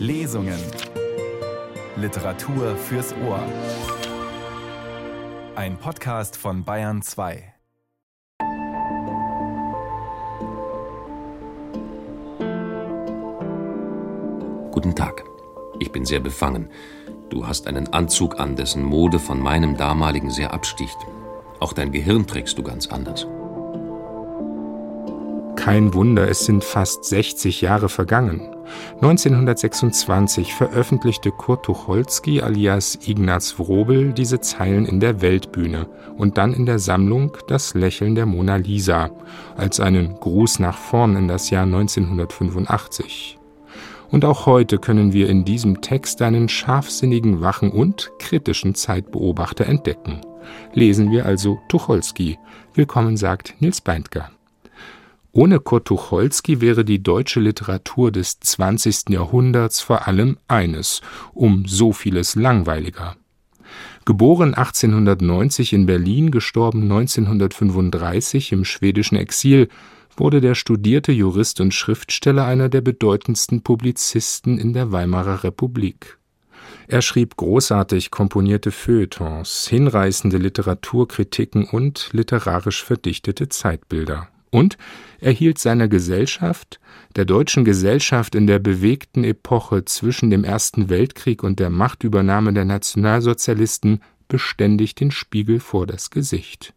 Lesungen. 0.00 0.58
Literatur 1.94 2.74
fürs 2.74 3.14
Ohr. 3.22 3.44
Ein 5.54 5.76
Podcast 5.76 6.38
von 6.38 6.64
Bayern 6.64 7.02
2. 7.02 7.52
Guten 14.70 14.94
Tag. 14.94 15.22
Ich 15.78 15.92
bin 15.92 16.06
sehr 16.06 16.20
befangen. 16.20 16.70
Du 17.28 17.46
hast 17.46 17.66
einen 17.66 17.92
Anzug 17.92 18.40
an, 18.40 18.56
dessen 18.56 18.82
Mode 18.82 19.18
von 19.18 19.38
meinem 19.38 19.76
damaligen 19.76 20.30
sehr 20.30 20.54
absticht. 20.54 20.96
Auch 21.58 21.74
dein 21.74 21.92
Gehirn 21.92 22.26
trägst 22.26 22.56
du 22.56 22.62
ganz 22.62 22.86
anders. 22.86 23.26
Kein 25.70 25.94
Wunder, 25.94 26.28
es 26.28 26.46
sind 26.46 26.64
fast 26.64 27.04
60 27.04 27.60
Jahre 27.60 27.88
vergangen. 27.88 28.40
1926 29.02 30.52
veröffentlichte 30.52 31.30
Kurt 31.30 31.64
Tucholsky 31.64 32.42
alias 32.42 32.98
Ignaz 33.06 33.56
Wrobel 33.56 34.12
diese 34.12 34.40
Zeilen 34.40 34.84
in 34.84 34.98
der 34.98 35.20
Weltbühne 35.20 35.86
und 36.16 36.38
dann 36.38 36.54
in 36.54 36.66
der 36.66 36.80
Sammlung 36.80 37.36
Das 37.46 37.74
Lächeln 37.74 38.16
der 38.16 38.26
Mona 38.26 38.56
Lisa 38.56 39.12
als 39.56 39.78
einen 39.78 40.16
Gruß 40.18 40.58
nach 40.58 40.76
vorn 40.76 41.14
in 41.14 41.28
das 41.28 41.50
Jahr 41.50 41.66
1985. 41.66 43.38
Und 44.10 44.24
auch 44.24 44.46
heute 44.46 44.78
können 44.78 45.12
wir 45.12 45.28
in 45.28 45.44
diesem 45.44 45.82
Text 45.82 46.20
einen 46.20 46.48
scharfsinnigen, 46.48 47.42
wachen 47.42 47.70
und 47.70 48.10
kritischen 48.18 48.74
Zeitbeobachter 48.74 49.66
entdecken. 49.66 50.20
Lesen 50.74 51.12
wir 51.12 51.26
also 51.26 51.60
Tucholsky. 51.68 52.40
Willkommen 52.74 53.16
sagt 53.16 53.54
Nils 53.60 53.80
Beindker. 53.80 54.32
Ohne 55.32 55.60
Kurt 55.60 55.86
Tucholsky 55.86 56.60
wäre 56.60 56.84
die 56.84 57.02
deutsche 57.02 57.38
Literatur 57.38 58.10
des 58.10 58.40
20. 58.40 59.10
Jahrhunderts 59.10 59.80
vor 59.80 60.08
allem 60.08 60.38
eines, 60.48 61.02
um 61.34 61.66
so 61.66 61.92
vieles 61.92 62.34
langweiliger. 62.34 63.16
Geboren 64.04 64.54
1890 64.54 65.72
in 65.72 65.86
Berlin, 65.86 66.32
gestorben 66.32 66.82
1935 66.82 68.50
im 68.50 68.64
schwedischen 68.64 69.14
Exil, 69.16 69.68
wurde 70.16 70.40
der 70.40 70.56
studierte 70.56 71.12
Jurist 71.12 71.60
und 71.60 71.74
Schriftsteller 71.74 72.44
einer 72.44 72.68
der 72.68 72.80
bedeutendsten 72.80 73.62
Publizisten 73.62 74.58
in 74.58 74.72
der 74.72 74.90
Weimarer 74.90 75.44
Republik. 75.44 76.18
Er 76.88 77.02
schrieb 77.02 77.36
großartig 77.36 78.10
komponierte 78.10 78.72
Feuilletons, 78.72 79.68
hinreißende 79.68 80.38
Literaturkritiken 80.38 81.68
und 81.68 82.08
literarisch 82.12 82.82
verdichtete 82.82 83.48
Zeitbilder 83.48 84.28
und 84.50 84.76
er 85.20 85.32
hielt 85.32 85.58
seiner 85.58 85.88
Gesellschaft, 85.88 86.80
der 87.16 87.24
deutschen 87.24 87.64
Gesellschaft 87.64 88.34
in 88.34 88.46
der 88.46 88.58
bewegten 88.58 89.24
Epoche 89.24 89.84
zwischen 89.84 90.30
dem 90.30 90.44
Ersten 90.44 90.88
Weltkrieg 90.88 91.42
und 91.42 91.58
der 91.60 91.70
Machtübernahme 91.70 92.52
der 92.52 92.64
Nationalsozialisten 92.64 94.00
beständig 94.28 94.94
den 94.94 95.10
Spiegel 95.10 95.60
vor 95.60 95.86
das 95.86 96.10
Gesicht. 96.10 96.72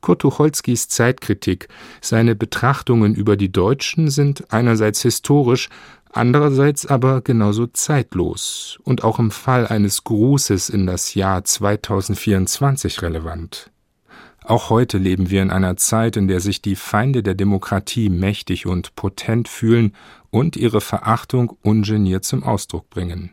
Kurt 0.00 0.20
Tucholskys 0.20 0.88
Zeitkritik, 0.88 1.68
seine 2.00 2.34
Betrachtungen 2.34 3.14
über 3.14 3.36
die 3.36 3.52
Deutschen 3.52 4.10
sind 4.10 4.52
einerseits 4.52 5.02
historisch, 5.02 5.68
andererseits 6.10 6.86
aber 6.86 7.22
genauso 7.22 7.68
zeitlos 7.68 8.78
und 8.82 9.04
auch 9.04 9.18
im 9.18 9.30
Fall 9.30 9.66
eines 9.66 10.04
Grußes 10.04 10.68
in 10.68 10.86
das 10.86 11.14
Jahr 11.14 11.44
2024 11.44 13.00
relevant. 13.00 13.70
Auch 14.44 14.70
heute 14.70 14.98
leben 14.98 15.30
wir 15.30 15.42
in 15.42 15.50
einer 15.50 15.76
Zeit, 15.76 16.16
in 16.16 16.26
der 16.26 16.40
sich 16.40 16.62
die 16.62 16.76
Feinde 16.76 17.22
der 17.22 17.34
Demokratie 17.34 18.08
mächtig 18.08 18.66
und 18.66 18.96
potent 18.96 19.48
fühlen 19.48 19.94
und 20.30 20.56
ihre 20.56 20.80
Verachtung 20.80 21.56
ungeniert 21.62 22.24
zum 22.24 22.42
Ausdruck 22.42 22.90
bringen. 22.90 23.30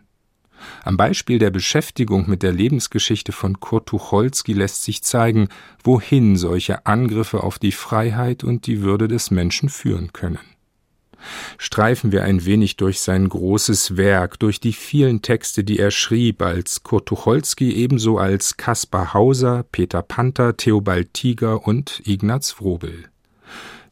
Am 0.83 0.97
Beispiel 0.97 1.39
der 1.39 1.51
Beschäftigung 1.51 2.29
mit 2.29 2.43
der 2.43 2.51
Lebensgeschichte 2.51 3.31
von 3.31 3.59
Kurt 3.59 3.87
Tucholsky 3.87 4.53
lässt 4.53 4.83
sich 4.83 5.01
zeigen, 5.03 5.47
wohin 5.83 6.35
solche 6.35 6.85
Angriffe 6.85 7.43
auf 7.43 7.59
die 7.59 7.71
Freiheit 7.71 8.43
und 8.43 8.67
die 8.67 8.81
Würde 8.81 9.07
des 9.07 9.31
Menschen 9.31 9.69
führen 9.69 10.11
können 10.11 10.39
streifen 11.57 12.11
wir 12.11 12.23
ein 12.23 12.45
wenig 12.45 12.77
durch 12.77 12.99
sein 13.01 13.27
großes 13.27 13.97
Werk, 13.97 14.39
durch 14.39 14.59
die 14.59 14.73
vielen 14.73 15.21
Texte, 15.21 15.63
die 15.63 15.79
er 15.79 15.91
schrieb, 15.91 16.41
als 16.41 16.83
Kurt 16.83 17.07
Tucholsky 17.07 17.71
ebenso 17.73 18.17
als 18.17 18.57
Kaspar 18.57 19.13
Hauser, 19.13 19.63
Peter 19.71 20.01
Panther, 20.01 20.57
Theobald 20.57 21.13
Tiger 21.13 21.65
und 21.67 22.01
Ignaz 22.05 22.55
Wrobel. 22.59 23.05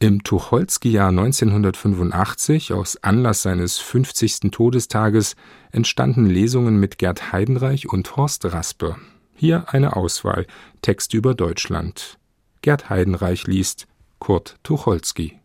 Im 0.00 0.22
Tucholsky-Jahr 0.22 1.08
1985, 1.08 2.72
aus 2.72 3.02
Anlass 3.02 3.42
seines 3.42 3.78
50. 3.78 4.52
Todestages, 4.52 5.34
entstanden 5.72 6.26
Lesungen 6.26 6.78
mit 6.78 6.98
Gerd 6.98 7.32
Heidenreich 7.32 7.88
und 7.88 8.16
Horst 8.16 8.44
Raspe. 8.44 8.96
Hier 9.34 9.64
eine 9.68 9.96
Auswahl, 9.96 10.46
Text 10.82 11.14
über 11.14 11.34
Deutschland. 11.34 12.18
Gerd 12.62 12.90
Heidenreich 12.90 13.48
liest 13.48 13.88
Kurt 14.20 14.56
Tucholsky. 14.62 15.40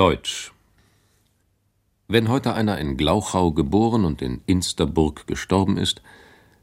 Deutsch. 0.00 0.52
Wenn 2.08 2.30
heute 2.30 2.54
einer 2.54 2.78
in 2.78 2.96
Glauchau 2.96 3.52
geboren 3.52 4.06
und 4.06 4.22
in 4.22 4.40
Insterburg 4.46 5.26
gestorben 5.26 5.76
ist, 5.76 6.00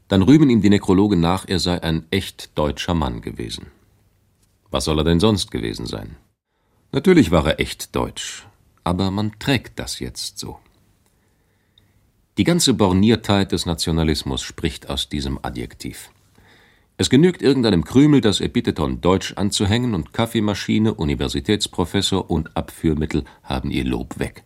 dann 0.08 0.22
rühmen 0.22 0.50
ihm 0.50 0.60
die 0.60 0.70
Nekrologen 0.70 1.20
nach, 1.20 1.46
er 1.46 1.60
sei 1.60 1.80
ein 1.80 2.04
echt 2.10 2.58
deutscher 2.58 2.94
Mann 2.94 3.20
gewesen. 3.20 3.68
Was 4.72 4.86
soll 4.86 4.98
er 4.98 5.04
denn 5.04 5.20
sonst 5.20 5.52
gewesen 5.52 5.86
sein? 5.86 6.16
Natürlich 6.90 7.30
war 7.30 7.46
er 7.46 7.60
echt 7.60 7.94
deutsch, 7.94 8.44
aber 8.82 9.12
man 9.12 9.38
trägt 9.38 9.78
das 9.78 10.00
jetzt 10.00 10.40
so. 10.40 10.58
Die 12.38 12.44
ganze 12.44 12.74
Borniertheit 12.74 13.52
des 13.52 13.66
Nationalismus 13.66 14.42
spricht 14.42 14.90
aus 14.90 15.08
diesem 15.08 15.38
Adjektiv. 15.44 16.10
Es 17.00 17.10
genügt 17.10 17.42
irgendeinem 17.42 17.84
Krümel 17.84 18.20
das 18.20 18.40
Epitheton 18.40 19.00
Deutsch 19.00 19.34
anzuhängen 19.36 19.94
und 19.94 20.12
Kaffeemaschine, 20.12 20.94
Universitätsprofessor 20.94 22.28
und 22.28 22.56
Abführmittel 22.56 23.22
haben 23.44 23.70
ihr 23.70 23.84
Lob 23.84 24.18
weg. 24.18 24.42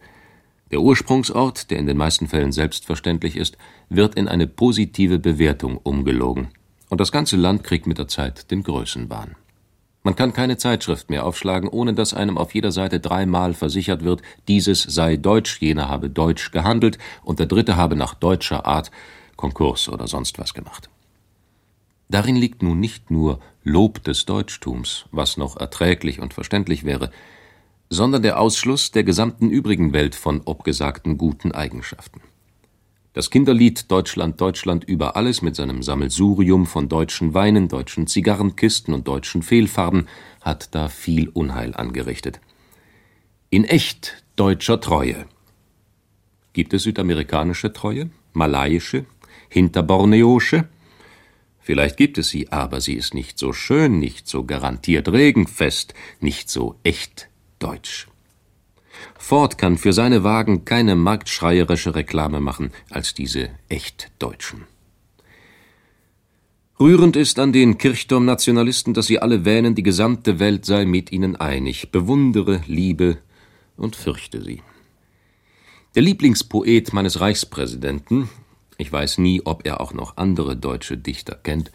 Der 0.71 0.83
Ursprungsort, 0.83 1.71
der 1.71 1.79
in 1.79 1.87
den 1.87 1.97
meisten 1.97 2.29
Fällen 2.29 2.53
selbstverständlich 2.53 3.37
ist, 3.37 3.57
wird 3.89 4.17
in 4.17 4.29
eine 4.29 4.47
positive 4.47 5.19
Bewertung 5.19 5.79
umgelogen. 5.79 6.49
Und 6.91 7.01
das 7.01 7.11
ganze 7.11 7.37
Land 7.37 7.65
kriegt 7.65 7.87
mit 7.87 7.97
der 7.97 8.09
Zeit 8.09 8.51
den 8.51 8.63
Größenwahn. 8.63 9.35
Man 10.03 10.15
kann 10.15 10.35
keine 10.35 10.59
Zeitschrift 10.59 11.09
mehr 11.09 11.25
aufschlagen, 11.25 11.71
ohne 11.71 11.95
dass 11.95 12.13
einem 12.13 12.37
auf 12.37 12.55
jeder 12.55 12.71
Seite 12.71 13.01
dreimal 13.01 13.55
versichert 13.55 14.05
wird, 14.05 14.21
dieses 14.47 14.83
sei 14.83 15.17
deutsch, 15.17 15.59
jener 15.63 15.89
habe 15.89 16.11
deutsch 16.11 16.51
gehandelt 16.51 16.99
und 17.25 17.39
der 17.39 17.47
dritte 17.47 17.77
habe 17.77 17.97
nach 17.97 18.13
deutscher 18.13 18.67
Art 18.67 18.91
Konkurs 19.37 19.89
oder 19.89 20.07
sonst 20.07 20.39
was 20.39 20.53
gemacht. 20.53 20.91
Darin 22.13 22.37
liegt 22.37 22.63
nun 22.63 22.79
nicht 22.79 23.11
nur 23.11 23.41
Lob 23.65 24.05
des 24.05 24.27
Deutschtums, 24.27 25.07
was 25.13 25.39
noch 25.39 25.57
erträglich 25.57 26.21
und 26.21 26.35
verständlich 26.35 26.85
wäre, 26.85 27.11
sondern 27.89 28.21
der 28.21 28.39
Ausschluss 28.39 28.91
der 28.91 29.03
gesamten 29.03 29.49
übrigen 29.49 29.95
Welt 29.95 30.15
von 30.15 30.43
obgesagten 30.45 31.17
guten 31.17 31.53
Eigenschaften. 31.53 32.21
Das 33.15 33.31
Kinderlied 33.31 33.91
Deutschland, 33.91 34.39
Deutschland 34.43 34.85
über 34.85 35.17
alles 35.17 35.41
mit 35.41 35.57
seinem 35.57 35.83
Sammelsurium 35.83 36.67
von 36.67 36.91
deutschen 36.91 37.33
Weinen, 37.33 37.69
deutschen 37.69 38.07
Zigarrenkisten 38.07 38.93
und 38.93 39.09
deutschen 39.09 39.43
Fehlfarben 39.43 40.07
hat 40.43 40.75
da 40.75 40.91
viel 40.91 41.31
Unheil 41.31 41.75
angerichtet. 41.75 42.41
In 43.49 43.65
echt 43.65 44.23
deutscher 44.37 44.81
Treue. 44.81 45.25
Gibt 46.53 46.75
es 46.75 46.83
südamerikanische 46.83 47.73
Treue, 47.73 48.11
malayische, 48.35 49.07
hinterborneosche? 49.49 50.69
Vielleicht 51.63 51.97
gibt 51.97 52.19
es 52.19 52.29
sie, 52.29 52.51
aber 52.51 52.81
sie 52.81 52.95
ist 52.95 53.15
nicht 53.15 53.39
so 53.39 53.53
schön, 53.53 53.99
nicht 53.99 54.27
so 54.27 54.45
garantiert 54.45 55.09
regenfest, 55.09 55.95
nicht 56.21 56.51
so 56.51 56.77
echt 56.83 57.29
deutsch. 57.61 58.09
Ford 59.17 59.57
kann 59.59 59.79
für 59.79 59.93
seine 59.93 60.25
Wagen 60.25 60.65
keine 60.65 60.97
marktschreierische 60.97 61.95
Reklame 61.95 62.41
machen 62.41 62.73
als 62.91 63.15
diese 63.15 63.51
echt 63.69 64.11
Deutschen. 64.19 64.67
Rührend 66.81 67.15
ist 67.15 67.39
an 67.39 67.53
den 67.53 67.79
Kirchturmnationalisten, 67.79 68.93
dass 68.93 69.07
sie 69.07 69.21
alle 69.21 69.45
wähnen, 69.45 69.77
die 69.77 69.85
gesamte 69.85 70.41
Welt 70.41 70.65
sei 70.65 70.85
mit 70.85 71.13
ihnen 71.13 71.37
einig, 71.37 71.93
bewundere, 71.93 72.61
liebe 72.67 73.19
und 73.77 73.95
fürchte 73.95 74.43
sie. 74.43 74.63
Der 75.95 76.03
Lieblingspoet 76.03 76.93
meines 76.93 77.21
Reichspräsidenten, 77.21 78.29
ich 78.79 78.93
weiß 78.93 79.19
nie, 79.19 79.43
ob 79.45 79.67
er 79.67 79.81
auch 79.81 79.93
noch 79.93 80.17
andere 80.17 80.57
deutsche 80.57 80.97
Dichter 80.97 81.35
kennt. 81.35 81.71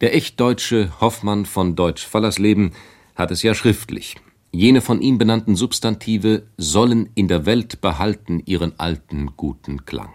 Der 0.00 0.14
echtdeutsche 0.14 1.00
Hoffmann 1.00 1.46
von 1.46 1.76
Deutsch-Fallersleben 1.76 2.72
hat 3.14 3.30
es 3.30 3.42
ja 3.42 3.54
schriftlich. 3.54 4.16
Jene 4.50 4.80
von 4.80 5.00
ihm 5.00 5.18
benannten 5.18 5.56
Substantive 5.56 6.44
sollen 6.56 7.10
in 7.14 7.28
der 7.28 7.46
Welt 7.46 7.80
behalten 7.80 8.40
ihren 8.44 8.78
alten 8.78 9.36
guten 9.36 9.84
Klang. 9.84 10.12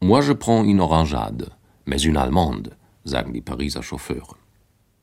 Moi 0.00 0.22
je 0.22 0.34
prends 0.34 0.66
une 0.66 0.80
orangeade, 0.80 1.52
mais 1.84 2.04
une 2.04 2.18
allemande, 2.18 2.72
sagen 3.04 3.32
die 3.32 3.40
Pariser 3.40 3.82
Chauffeure. 3.82 4.36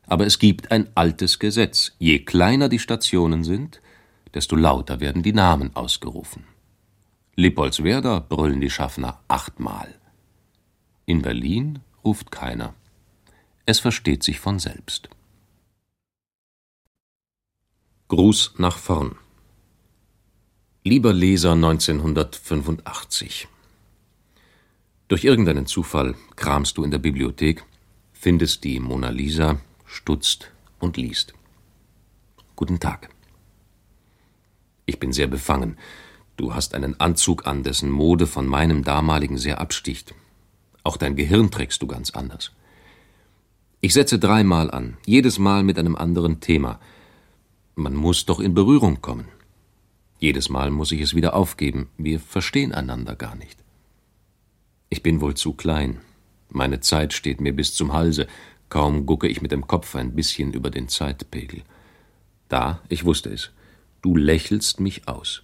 Aber 0.06 0.26
es 0.26 0.38
gibt 0.38 0.70
ein 0.72 0.88
altes 0.94 1.38
Gesetz. 1.38 1.92
Je 1.98 2.18
kleiner 2.20 2.68
die 2.68 2.78
Stationen 2.78 3.44
sind, 3.44 3.80
desto 4.34 4.56
lauter 4.56 5.00
werden 5.00 5.22
die 5.22 5.32
Namen 5.32 5.74
ausgerufen. 5.74 6.44
Lippoldswerda 7.36 8.20
brüllen 8.28 8.60
die 8.60 8.70
Schaffner 8.70 9.20
achtmal. 9.28 9.94
In 11.12 11.20
Berlin 11.20 11.80
ruft 12.06 12.30
keiner. 12.30 12.72
Es 13.66 13.80
versteht 13.80 14.22
sich 14.22 14.40
von 14.40 14.58
selbst. 14.58 15.10
Gruß 18.08 18.54
nach 18.56 18.78
vorn. 18.78 19.16
Lieber 20.84 21.12
Leser 21.12 21.52
1985. 21.52 23.46
Durch 25.08 25.24
irgendeinen 25.24 25.66
Zufall 25.66 26.14
kramst 26.36 26.78
du 26.78 26.82
in 26.82 26.90
der 26.90 26.98
Bibliothek, 26.98 27.62
findest 28.14 28.64
die 28.64 28.80
Mona 28.80 29.10
Lisa, 29.10 29.60
stutzt 29.84 30.50
und 30.78 30.96
liest. 30.96 31.34
Guten 32.56 32.80
Tag. 32.80 33.10
Ich 34.86 34.98
bin 34.98 35.12
sehr 35.12 35.26
befangen. 35.26 35.76
Du 36.38 36.54
hast 36.54 36.74
einen 36.74 36.98
Anzug 37.00 37.46
an, 37.46 37.62
dessen 37.64 37.90
Mode 37.90 38.26
von 38.26 38.46
meinem 38.46 38.82
damaligen 38.82 39.36
sehr 39.36 39.60
absticht. 39.60 40.14
Auch 40.84 40.96
dein 40.96 41.16
Gehirn 41.16 41.50
trägst 41.50 41.82
du 41.82 41.86
ganz 41.86 42.10
anders. 42.10 42.52
Ich 43.80 43.94
setze 43.94 44.18
dreimal 44.18 44.70
an, 44.70 44.96
jedes 45.06 45.38
Mal 45.38 45.62
mit 45.62 45.78
einem 45.78 45.96
anderen 45.96 46.40
Thema. 46.40 46.78
Man 47.74 47.94
muss 47.94 48.26
doch 48.26 48.40
in 48.40 48.54
Berührung 48.54 49.00
kommen. 49.00 49.26
Jedes 50.18 50.48
Mal 50.48 50.70
muss 50.70 50.92
ich 50.92 51.00
es 51.00 51.16
wieder 51.16 51.34
aufgeben. 51.34 51.88
Wir 51.98 52.20
verstehen 52.20 52.72
einander 52.72 53.16
gar 53.16 53.34
nicht. 53.34 53.58
Ich 54.88 55.02
bin 55.02 55.20
wohl 55.20 55.34
zu 55.34 55.54
klein. 55.54 56.00
Meine 56.48 56.80
Zeit 56.80 57.12
steht 57.12 57.40
mir 57.40 57.56
bis 57.56 57.74
zum 57.74 57.92
Halse. 57.92 58.28
Kaum 58.68 59.04
gucke 59.06 59.26
ich 59.26 59.42
mit 59.42 59.50
dem 59.50 59.66
Kopf 59.66 59.96
ein 59.96 60.14
bisschen 60.14 60.52
über 60.52 60.70
den 60.70 60.88
Zeitpegel. 60.88 61.62
Da, 62.48 62.80
ich 62.88 63.04
wusste 63.04 63.30
es. 63.30 63.50
Du 64.00 64.16
lächelst 64.16 64.78
mich 64.78 65.08
aus. 65.08 65.42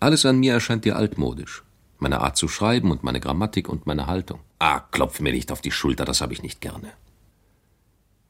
Alles 0.00 0.26
an 0.26 0.38
mir 0.38 0.52
erscheint 0.52 0.84
dir 0.84 0.96
altmodisch. 0.96 1.62
Meine 1.98 2.20
Art 2.20 2.36
zu 2.36 2.48
schreiben 2.48 2.90
und 2.90 3.02
meine 3.02 3.20
Grammatik 3.20 3.68
und 3.68 3.86
meine 3.86 4.06
Haltung. 4.06 4.40
Ah, 4.58 4.80
klopf 4.80 5.20
mir 5.20 5.32
nicht 5.32 5.50
auf 5.50 5.60
die 5.60 5.70
Schulter, 5.70 6.04
das 6.04 6.20
habe 6.20 6.32
ich 6.32 6.42
nicht 6.42 6.60
gerne. 6.60 6.92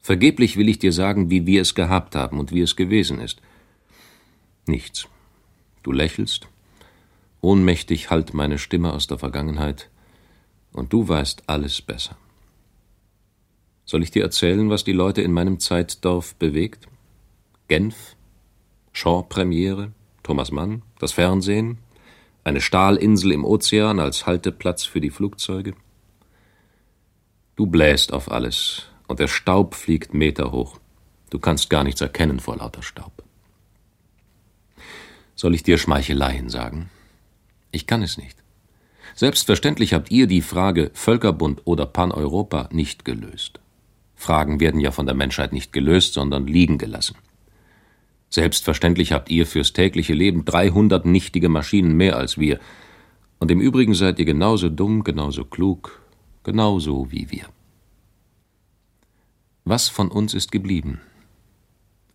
Vergeblich 0.01 0.57
will 0.57 0.69
ich 0.69 0.79
dir 0.79 0.93
sagen, 0.93 1.31
wie 1.31 1.47
wir 1.47 1.63
es 1.63 1.75
gehabt 1.75 2.15
haben 2.15 2.39
und 2.39 2.53
wie 2.53 2.61
es 2.61 2.77
gewesen 2.77 3.21
ist. 3.21 3.41
Nichts. 4.67 5.09
Du 5.83 5.93
lächelst, 5.93 6.49
ohnmächtig 7.41 8.11
hallt 8.11 8.35
meine 8.35 8.59
Stimme 8.59 8.93
aus 8.93 9.07
der 9.07 9.19
Vergangenheit, 9.19 9.89
und 10.73 10.93
du 10.93 11.09
weißt 11.09 11.45
alles 11.47 11.81
besser. 11.81 12.17
Soll 13.85 14.03
ich 14.03 14.11
dir 14.11 14.23
erzählen, 14.23 14.69
was 14.69 14.85
die 14.85 14.93
Leute 14.93 15.23
in 15.23 15.33
meinem 15.33 15.59
Zeitdorf 15.59 16.35
bewegt? 16.35 16.87
Genf, 17.69 18.17
Shaw-Premiere, 18.93 19.93
Thomas 20.23 20.51
Mann, 20.51 20.83
das 20.99 21.13
Fernsehen, 21.13 21.79
eine 22.47 22.61
Stahlinsel 22.61 23.33
im 23.33 23.45
Ozean 23.45 23.99
als 23.99 24.25
Halteplatz 24.25 24.85
für 24.85 25.01
die 25.01 25.11
Flugzeuge. 25.11 25.75
Du 27.57 27.67
bläst 27.67 28.13
auf 28.13 28.31
alles, 28.31 28.85
und 29.09 29.19
der 29.19 29.27
Staub 29.27 29.75
fliegt 29.75 30.15
Meter 30.15 30.53
hoch. 30.53 30.79
Du 31.31 31.41
kannst 31.41 31.71
gar 31.71 31.83
nichts 31.83 32.01
erkennen 32.01 32.39
vor 32.39 32.57
lauter 32.57 32.85
Staub. 32.85 33.25
Soll 35.35 35.57
ich 35.57 35.65
dir 35.65 35.77
Schmeicheleien 35.77 36.49
sagen? 36.49 36.89
Ich 37.73 37.89
kann 37.89 38.03
es 38.03 38.17
nicht. 38.17 38.39
Selbstverständlich 39.17 39.93
habt 39.93 40.13
ihr 40.13 40.29
die 40.29 40.41
Frage 40.41 40.93
Völkerbund 40.95 41.63
oder 41.65 41.85
Paneuropa 41.85 42.69
nicht 42.71 43.05
gelöst. 43.05 43.59
Fragen 44.15 44.61
werden 44.61 44.79
ja 44.79 44.93
von 44.93 45.07
der 45.07 45.17
Menschheit 45.17 45.53
nicht 45.53 45.73
gelöst, 45.73 46.15
sondern 46.15 46.47
liegen 46.47 46.79
gelassen. 46.79 47.17
Selbstverständlich 48.29 49.13
habt 49.13 49.31
ihr 49.31 49.47
fürs 49.47 49.73
tägliche 49.73 50.15
Leben 50.15 50.45
300 50.45 51.07
nichtige 51.07 51.49
Maschinen 51.49 51.97
mehr 51.97 52.17
als 52.17 52.39
wir. 52.39 52.59
Und 53.39 53.51
im 53.51 53.61
Übrigen 53.61 53.95
seid 53.95 54.19
ihr 54.19 54.25
genauso 54.25 54.69
dumm, 54.69 55.05
genauso 55.05 55.45
klug, 55.45 56.03
genauso 56.43 57.11
wie 57.11 57.31
wir. 57.31 57.47
Was 59.65 59.89
von 59.89 60.11
uns 60.11 60.35
ist 60.35 60.53
geblieben? 60.53 61.01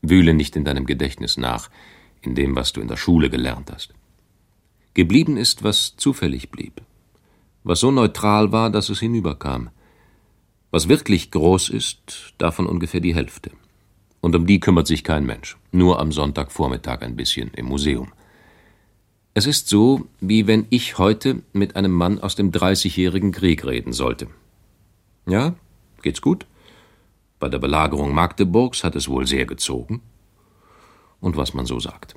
Wühle 0.01 0.33
nicht 0.33 0.55
in 0.55 0.65
deinem 0.65 0.85
Gedächtnis 0.85 1.37
nach, 1.37 1.69
in 2.21 2.35
dem, 2.35 2.55
was 2.55 2.73
du 2.73 2.81
in 2.81 2.87
der 2.87 2.97
Schule 2.97 3.29
gelernt 3.29 3.71
hast. 3.71 3.93
Geblieben 4.93 5.37
ist, 5.37 5.63
was 5.63 5.95
zufällig 5.95 6.49
blieb, 6.49 6.81
was 7.63 7.79
so 7.79 7.91
neutral 7.91 8.51
war, 8.51 8.69
dass 8.69 8.89
es 8.89 8.99
hinüberkam. 8.99 9.69
Was 10.71 10.87
wirklich 10.87 11.31
groß 11.31 11.69
ist, 11.69 12.33
davon 12.37 12.65
ungefähr 12.65 13.01
die 13.01 13.15
Hälfte 13.15 13.51
und 14.21 14.35
um 14.35 14.45
die 14.45 14.59
kümmert 14.59 14.87
sich 14.87 15.03
kein 15.03 15.25
Mensch, 15.25 15.57
nur 15.71 15.99
am 15.99 16.11
Sonntagvormittag 16.11 17.01
ein 17.01 17.15
bisschen 17.15 17.51
im 17.55 17.65
Museum. 17.65 18.11
Es 19.33 19.45
ist 19.45 19.69
so, 19.69 20.07
wie 20.19 20.45
wenn 20.47 20.67
ich 20.69 20.97
heute 20.97 21.41
mit 21.53 21.75
einem 21.75 21.93
Mann 21.93 22.19
aus 22.19 22.35
dem 22.35 22.51
Dreißigjährigen 22.51 23.31
Krieg 23.31 23.65
reden 23.65 23.93
sollte. 23.93 24.27
Ja, 25.25 25.55
geht's 26.01 26.21
gut? 26.21 26.45
Bei 27.39 27.47
der 27.47 27.59
Belagerung 27.59 28.13
Magdeburgs 28.13 28.83
hat 28.83 28.95
es 28.95 29.07
wohl 29.07 29.25
sehr 29.25 29.45
gezogen. 29.45 30.01
Und 31.21 31.37
was 31.37 31.53
man 31.53 31.65
so 31.65 31.79
sagt. 31.79 32.15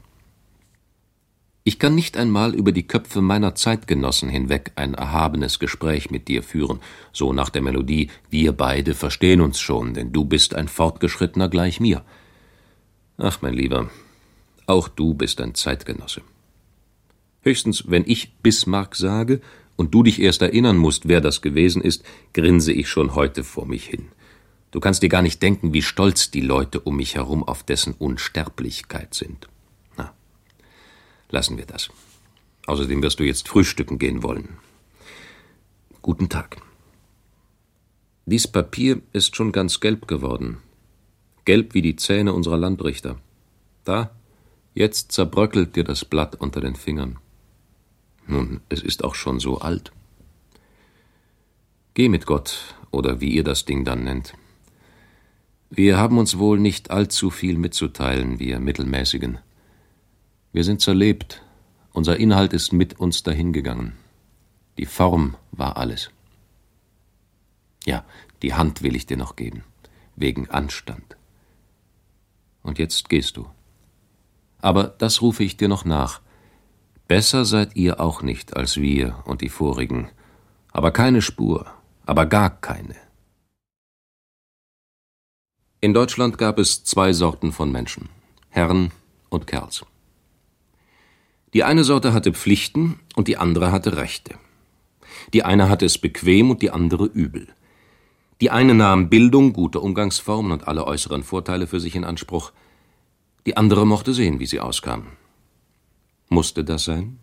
Ich 1.66 1.78
kann 1.78 1.94
nicht 1.94 2.18
einmal 2.18 2.54
über 2.54 2.72
die 2.72 2.86
Köpfe 2.86 3.22
meiner 3.22 3.54
Zeitgenossen 3.54 4.28
hinweg 4.28 4.72
ein 4.76 4.92
erhabenes 4.92 5.58
Gespräch 5.58 6.10
mit 6.10 6.28
dir 6.28 6.42
führen, 6.42 6.80
so 7.10 7.32
nach 7.32 7.48
der 7.48 7.62
Melodie 7.62 8.10
Wir 8.28 8.52
beide 8.52 8.94
verstehen 8.94 9.40
uns 9.40 9.60
schon, 9.60 9.94
denn 9.94 10.12
du 10.12 10.26
bist 10.26 10.54
ein 10.54 10.68
Fortgeschrittener 10.68 11.48
gleich 11.48 11.80
mir. 11.80 12.04
Ach, 13.16 13.42
mein 13.42 13.54
Lieber, 13.54 13.90
auch 14.66 14.88
du 14.88 15.14
bist 15.14 15.40
ein 15.40 15.54
Zeitgenosse. 15.54 16.22
Höchstens, 17.42 17.84
wenn 17.88 18.04
ich 18.06 18.34
Bismarck 18.36 18.96
sage 18.96 19.40
und 19.76 19.94
du 19.94 20.02
dich 20.02 20.20
erst 20.20 20.42
erinnern 20.42 20.76
musst, 20.76 21.08
wer 21.08 21.20
das 21.20 21.42
gewesen 21.42 21.82
ist, 21.82 22.04
grinse 22.32 22.72
ich 22.72 22.88
schon 22.88 23.14
heute 23.14 23.44
vor 23.44 23.66
mich 23.66 23.86
hin. 23.86 24.08
Du 24.70 24.80
kannst 24.80 25.02
dir 25.02 25.08
gar 25.08 25.22
nicht 25.22 25.42
denken, 25.42 25.72
wie 25.72 25.82
stolz 25.82 26.30
die 26.30 26.40
Leute 26.40 26.80
um 26.80 26.96
mich 26.96 27.14
herum 27.14 27.44
auf 27.44 27.62
dessen 27.62 27.94
Unsterblichkeit 27.94 29.14
sind. 29.14 29.48
Lassen 31.34 31.58
wir 31.58 31.66
das. 31.66 31.90
Außerdem 32.66 33.02
wirst 33.02 33.18
du 33.18 33.24
jetzt 33.24 33.48
frühstücken 33.48 33.98
gehen 33.98 34.22
wollen. 34.22 34.58
Guten 36.00 36.28
Tag. 36.28 36.58
Dies 38.24 38.46
Papier 38.46 39.02
ist 39.12 39.34
schon 39.34 39.50
ganz 39.50 39.80
gelb 39.80 40.06
geworden. 40.06 40.58
Gelb 41.44 41.74
wie 41.74 41.82
die 41.82 41.96
Zähne 41.96 42.32
unserer 42.32 42.56
Landrichter. 42.56 43.18
Da, 43.84 44.10
jetzt 44.74 45.12
zerbröckelt 45.12 45.76
dir 45.76 45.84
das 45.84 46.04
Blatt 46.04 46.36
unter 46.36 46.60
den 46.60 46.74
Fingern. 46.74 47.18
Nun, 48.26 48.60
es 48.68 48.82
ist 48.82 49.04
auch 49.04 49.14
schon 49.14 49.40
so 49.40 49.58
alt. 49.58 49.92
Geh 51.92 52.08
mit 52.08 52.26
Gott, 52.26 52.74
oder 52.90 53.20
wie 53.20 53.34
ihr 53.34 53.44
das 53.44 53.64
Ding 53.64 53.84
dann 53.84 54.04
nennt. 54.04 54.34
Wir 55.70 55.98
haben 55.98 56.18
uns 56.18 56.38
wohl 56.38 56.58
nicht 56.58 56.90
allzu 56.90 57.30
viel 57.30 57.58
mitzuteilen, 57.58 58.38
wir 58.38 58.60
Mittelmäßigen. 58.60 59.38
Wir 60.52 60.64
sind 60.64 60.80
zerlebt, 60.80 61.42
unser 61.92 62.16
Inhalt 62.18 62.52
ist 62.52 62.72
mit 62.72 62.98
uns 62.98 63.22
dahingegangen. 63.22 63.92
Die 64.78 64.86
Form 64.86 65.36
war 65.52 65.76
alles. 65.76 66.10
Ja, 67.84 68.04
die 68.42 68.54
Hand 68.54 68.82
will 68.82 68.96
ich 68.96 69.06
dir 69.06 69.16
noch 69.16 69.36
geben, 69.36 69.64
wegen 70.16 70.48
Anstand. 70.48 71.16
Und 72.64 72.80
jetzt 72.80 73.08
gehst 73.08 73.36
du. 73.36 73.46
Aber 74.60 74.84
das 74.98 75.22
rufe 75.22 75.44
ich 75.44 75.56
dir 75.56 75.68
noch 75.68 75.84
nach. 75.84 76.20
Besser 77.06 77.44
seid 77.44 77.76
ihr 77.76 78.00
auch 78.00 78.22
nicht 78.22 78.56
als 78.56 78.78
wir 78.78 79.22
und 79.26 79.42
die 79.42 79.50
vorigen, 79.50 80.08
aber 80.72 80.90
keine 80.90 81.20
Spur, 81.22 81.66
aber 82.06 82.26
gar 82.26 82.50
keine. 82.60 82.96
In 85.80 85.92
Deutschland 85.92 86.38
gab 86.38 86.58
es 86.58 86.82
zwei 86.82 87.12
Sorten 87.12 87.52
von 87.52 87.70
Menschen, 87.70 88.08
Herren 88.48 88.90
und 89.28 89.46
Kerls. 89.46 89.84
Die 91.52 91.62
eine 91.62 91.84
Sorte 91.84 92.14
hatte 92.14 92.32
Pflichten 92.32 92.98
und 93.14 93.28
die 93.28 93.36
andere 93.36 93.70
hatte 93.70 93.98
Rechte. 93.98 94.36
Die 95.34 95.44
eine 95.44 95.68
hatte 95.68 95.84
es 95.84 95.98
bequem 95.98 96.50
und 96.50 96.62
die 96.62 96.70
andere 96.70 97.04
übel. 97.04 97.48
Die 98.40 98.50
eine 98.50 98.74
nahm 98.74 99.08
Bildung, 99.08 99.52
gute 99.52 99.80
Umgangsformen 99.80 100.52
und 100.52 100.68
alle 100.68 100.86
äußeren 100.86 101.22
Vorteile 101.22 101.66
für 101.66 101.80
sich 101.80 101.94
in 101.94 102.04
Anspruch. 102.04 102.52
Die 103.46 103.56
andere 103.56 103.86
mochte 103.86 104.12
sehen, 104.12 104.40
wie 104.40 104.46
sie 104.46 104.60
auskam. 104.60 105.06
Musste 106.28 106.64
das 106.64 106.84
sein? 106.84 107.18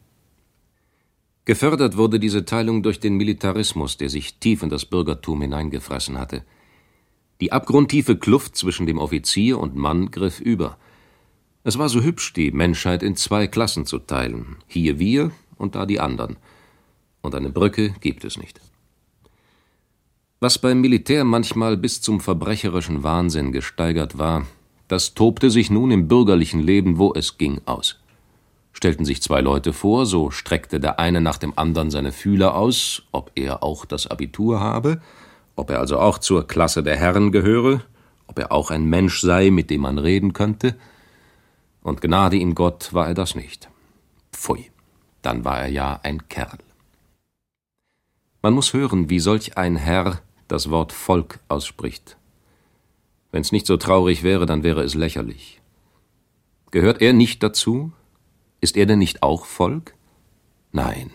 Gefördert 1.45 1.97
wurde 1.97 2.19
diese 2.19 2.45
Teilung 2.45 2.83
durch 2.83 2.99
den 2.99 3.15
Militarismus, 3.15 3.97
der 3.97 4.09
sich 4.09 4.37
tief 4.39 4.63
in 4.63 4.69
das 4.69 4.85
Bürgertum 4.85 5.41
hineingefressen 5.41 6.17
hatte. 6.17 6.43
Die 7.41 7.51
abgrundtiefe 7.51 8.15
Kluft 8.15 8.55
zwischen 8.55 8.85
dem 8.85 8.99
Offizier 8.99 9.59
und 9.59 9.75
Mann 9.75 10.11
griff 10.11 10.39
über– 10.39 10.77
es 11.63 11.77
war 11.77 11.89
so 11.89 12.01
hübsch, 12.01 12.33
die 12.33 12.51
Menschheit 12.51 13.03
in 13.03 13.15
zwei 13.15 13.45
Klassen 13.45 13.85
zu 13.85 13.99
teilen, 13.99 14.57
hier 14.67 14.97
wir 14.97 15.31
und 15.57 15.75
da 15.75 15.85
die 15.85 15.99
anderen. 15.99 16.37
Und 17.21 17.35
eine 17.35 17.51
Brücke 17.51 17.93
gibt 18.01 18.25
es 18.25 18.37
nicht. 18.37 18.59
Was 20.43 20.57
beim 20.57 20.81
Militär 20.81 21.23
manchmal 21.23 21.77
bis 21.77 22.01
zum 22.01 22.19
verbrecherischen 22.19 23.03
Wahnsinn 23.03 23.51
gesteigert 23.51 24.17
war, 24.17 24.47
das 24.87 25.13
tobte 25.13 25.51
sich 25.51 25.69
nun 25.69 25.91
im 25.91 26.07
bürgerlichen 26.07 26.59
Leben, 26.59 26.97
wo 26.97 27.13
es 27.13 27.37
ging, 27.37 27.61
aus. 27.65 27.99
Stellten 28.73 29.05
sich 29.05 29.21
zwei 29.21 29.41
Leute 29.41 29.71
vor, 29.71 30.07
so 30.07 30.31
streckte 30.31 30.79
der 30.79 30.97
eine 30.97 31.21
nach 31.21 31.37
dem 31.37 31.53
anderen 31.59 31.91
seine 31.91 32.11
Fühler 32.11 32.55
aus, 32.55 33.03
ob 33.11 33.31
er 33.35 33.61
auch 33.61 33.85
das 33.85 34.07
Abitur 34.07 34.59
habe, 34.59 34.99
ob 35.55 35.69
er 35.69 35.77
also 35.77 35.99
auch 35.99 36.17
zur 36.17 36.47
Klasse 36.47 36.81
der 36.81 36.97
Herren 36.97 37.31
gehöre, 37.31 37.81
ob 38.25 38.39
er 38.39 38.51
auch 38.51 38.71
ein 38.71 38.85
Mensch 38.85 39.21
sei, 39.21 39.51
mit 39.51 39.69
dem 39.69 39.81
man 39.81 39.99
reden 39.99 40.33
könnte, 40.33 40.75
und 41.83 42.01
Gnade 42.01 42.37
ihm 42.37 42.55
Gott 42.55 42.95
war 42.95 43.07
er 43.07 43.13
das 43.13 43.35
nicht. 43.35 43.69
Pfui, 44.31 44.71
dann 45.21 45.45
war 45.45 45.61
er 45.61 45.67
ja 45.67 45.99
ein 46.01 46.27
Kerl. 46.29 46.57
Man 48.41 48.55
muss 48.55 48.73
hören, 48.73 49.11
wie 49.11 49.19
solch 49.19 49.55
ein 49.55 49.75
Herr 49.75 50.19
das 50.51 50.69
Wort 50.69 50.91
Volk 50.91 51.39
ausspricht. 51.47 52.17
Wenn's 53.31 53.51
nicht 53.51 53.65
so 53.65 53.77
traurig 53.77 54.23
wäre, 54.23 54.45
dann 54.45 54.63
wäre 54.63 54.83
es 54.83 54.93
lächerlich. 54.93 55.61
Gehört 56.71 57.01
er 57.01 57.13
nicht 57.13 57.41
dazu? 57.41 57.91
Ist 58.59 58.75
er 58.75 58.85
denn 58.85 58.99
nicht 58.99 59.23
auch 59.23 59.45
Volk? 59.45 59.95
Nein, 60.71 61.11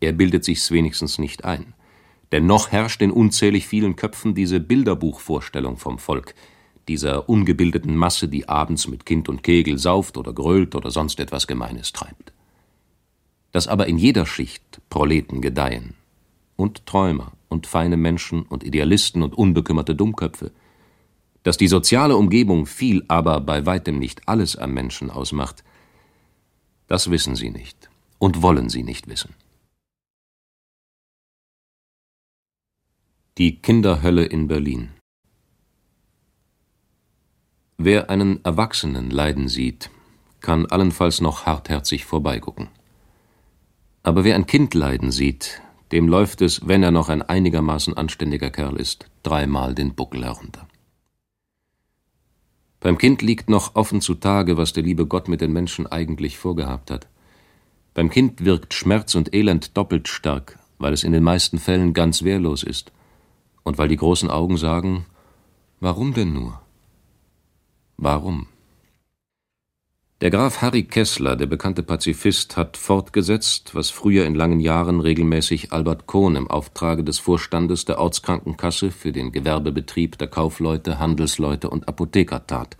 er 0.00 0.12
bildet 0.12 0.44
sich's 0.44 0.70
wenigstens 0.70 1.18
nicht 1.18 1.44
ein. 1.44 1.74
Denn 2.30 2.46
noch 2.46 2.72
herrscht 2.72 3.00
in 3.00 3.10
unzählig 3.10 3.66
vielen 3.66 3.96
Köpfen 3.96 4.34
diese 4.34 4.60
Bilderbuchvorstellung 4.60 5.76
vom 5.76 5.98
Volk, 5.98 6.34
dieser 6.88 7.28
ungebildeten 7.28 7.96
Masse, 7.96 8.28
die 8.28 8.48
abends 8.48 8.86
mit 8.86 9.06
Kind 9.06 9.28
und 9.28 9.42
Kegel 9.42 9.78
sauft 9.78 10.16
oder 10.16 10.32
grölt 10.32 10.74
oder 10.74 10.90
sonst 10.90 11.20
etwas 11.20 11.46
Gemeines 11.46 11.92
treibt. 11.92 12.32
Dass 13.52 13.68
aber 13.68 13.86
in 13.86 13.98
jeder 13.98 14.26
Schicht 14.26 14.80
Proleten 14.90 15.40
gedeihen 15.40 15.94
und 16.56 16.86
Träumer 16.86 17.32
und 17.54 17.68
feine 17.68 17.96
Menschen 17.96 18.42
und 18.42 18.64
Idealisten 18.64 19.22
und 19.22 19.34
unbekümmerte 19.38 19.94
Dummköpfe, 19.94 20.50
dass 21.44 21.56
die 21.56 21.68
soziale 21.68 22.16
Umgebung 22.16 22.66
viel, 22.66 23.04
aber 23.08 23.40
bei 23.40 23.64
weitem 23.64 23.98
nicht 23.98 24.28
alles 24.28 24.56
am 24.56 24.74
Menschen 24.74 25.08
ausmacht, 25.10 25.62
das 26.88 27.10
wissen 27.10 27.36
sie 27.36 27.50
nicht 27.50 27.88
und 28.18 28.42
wollen 28.42 28.68
sie 28.68 28.82
nicht 28.82 29.08
wissen. 29.08 29.34
Die 33.38 33.60
Kinderhölle 33.62 34.24
in 34.24 34.48
Berlin 34.48 34.90
Wer 37.78 38.10
einen 38.10 38.44
Erwachsenen 38.44 39.10
leiden 39.10 39.48
sieht, 39.48 39.90
kann 40.40 40.66
allenfalls 40.66 41.20
noch 41.20 41.46
hartherzig 41.46 42.04
vorbeigucken. 42.04 42.68
Aber 44.02 44.22
wer 44.24 44.36
ein 44.36 44.46
Kind 44.46 44.74
leiden 44.74 45.10
sieht, 45.10 45.60
dem 45.92 46.08
läuft 46.08 46.40
es, 46.42 46.66
wenn 46.66 46.82
er 46.82 46.90
noch 46.90 47.08
ein 47.08 47.22
einigermaßen 47.22 47.96
anständiger 47.96 48.50
Kerl 48.50 48.76
ist, 48.76 49.10
dreimal 49.22 49.74
den 49.74 49.94
Buckel 49.94 50.24
herunter. 50.24 50.66
Beim 52.80 52.98
Kind 52.98 53.22
liegt 53.22 53.48
noch 53.48 53.76
offen 53.76 54.00
zutage, 54.00 54.56
was 54.56 54.72
der 54.72 54.82
liebe 54.82 55.06
Gott 55.06 55.28
mit 55.28 55.40
den 55.40 55.52
Menschen 55.52 55.86
eigentlich 55.86 56.36
vorgehabt 56.36 56.90
hat. 56.90 57.08
Beim 57.94 58.10
Kind 58.10 58.44
wirkt 58.44 58.74
Schmerz 58.74 59.14
und 59.14 59.34
Elend 59.34 59.76
doppelt 59.76 60.08
stark, 60.08 60.58
weil 60.78 60.92
es 60.92 61.04
in 61.04 61.12
den 61.12 61.22
meisten 61.22 61.58
Fällen 61.58 61.94
ganz 61.94 62.24
wehrlos 62.24 62.62
ist 62.62 62.92
und 63.62 63.78
weil 63.78 63.88
die 63.88 63.96
großen 63.96 64.30
Augen 64.30 64.56
sagen, 64.56 65.06
warum 65.80 66.12
denn 66.12 66.32
nur? 66.32 66.60
Warum? 67.96 68.48
Der 70.24 70.30
Graf 70.30 70.62
Harry 70.62 70.84
Kessler, 70.84 71.36
der 71.36 71.44
bekannte 71.44 71.82
Pazifist, 71.82 72.56
hat 72.56 72.78
fortgesetzt, 72.78 73.74
was 73.74 73.90
früher 73.90 74.24
in 74.24 74.34
langen 74.34 74.58
Jahren 74.58 75.00
regelmäßig 75.00 75.70
Albert 75.70 76.06
Kohn 76.06 76.34
im 76.34 76.48
Auftrage 76.48 77.04
des 77.04 77.18
Vorstandes 77.18 77.84
der 77.84 77.98
Ortskrankenkasse 77.98 78.90
für 78.90 79.12
den 79.12 79.32
Gewerbebetrieb 79.32 80.16
der 80.16 80.28
Kaufleute, 80.28 80.98
Handelsleute 80.98 81.68
und 81.68 81.88
Apotheker 81.88 82.46
tat. 82.46 82.78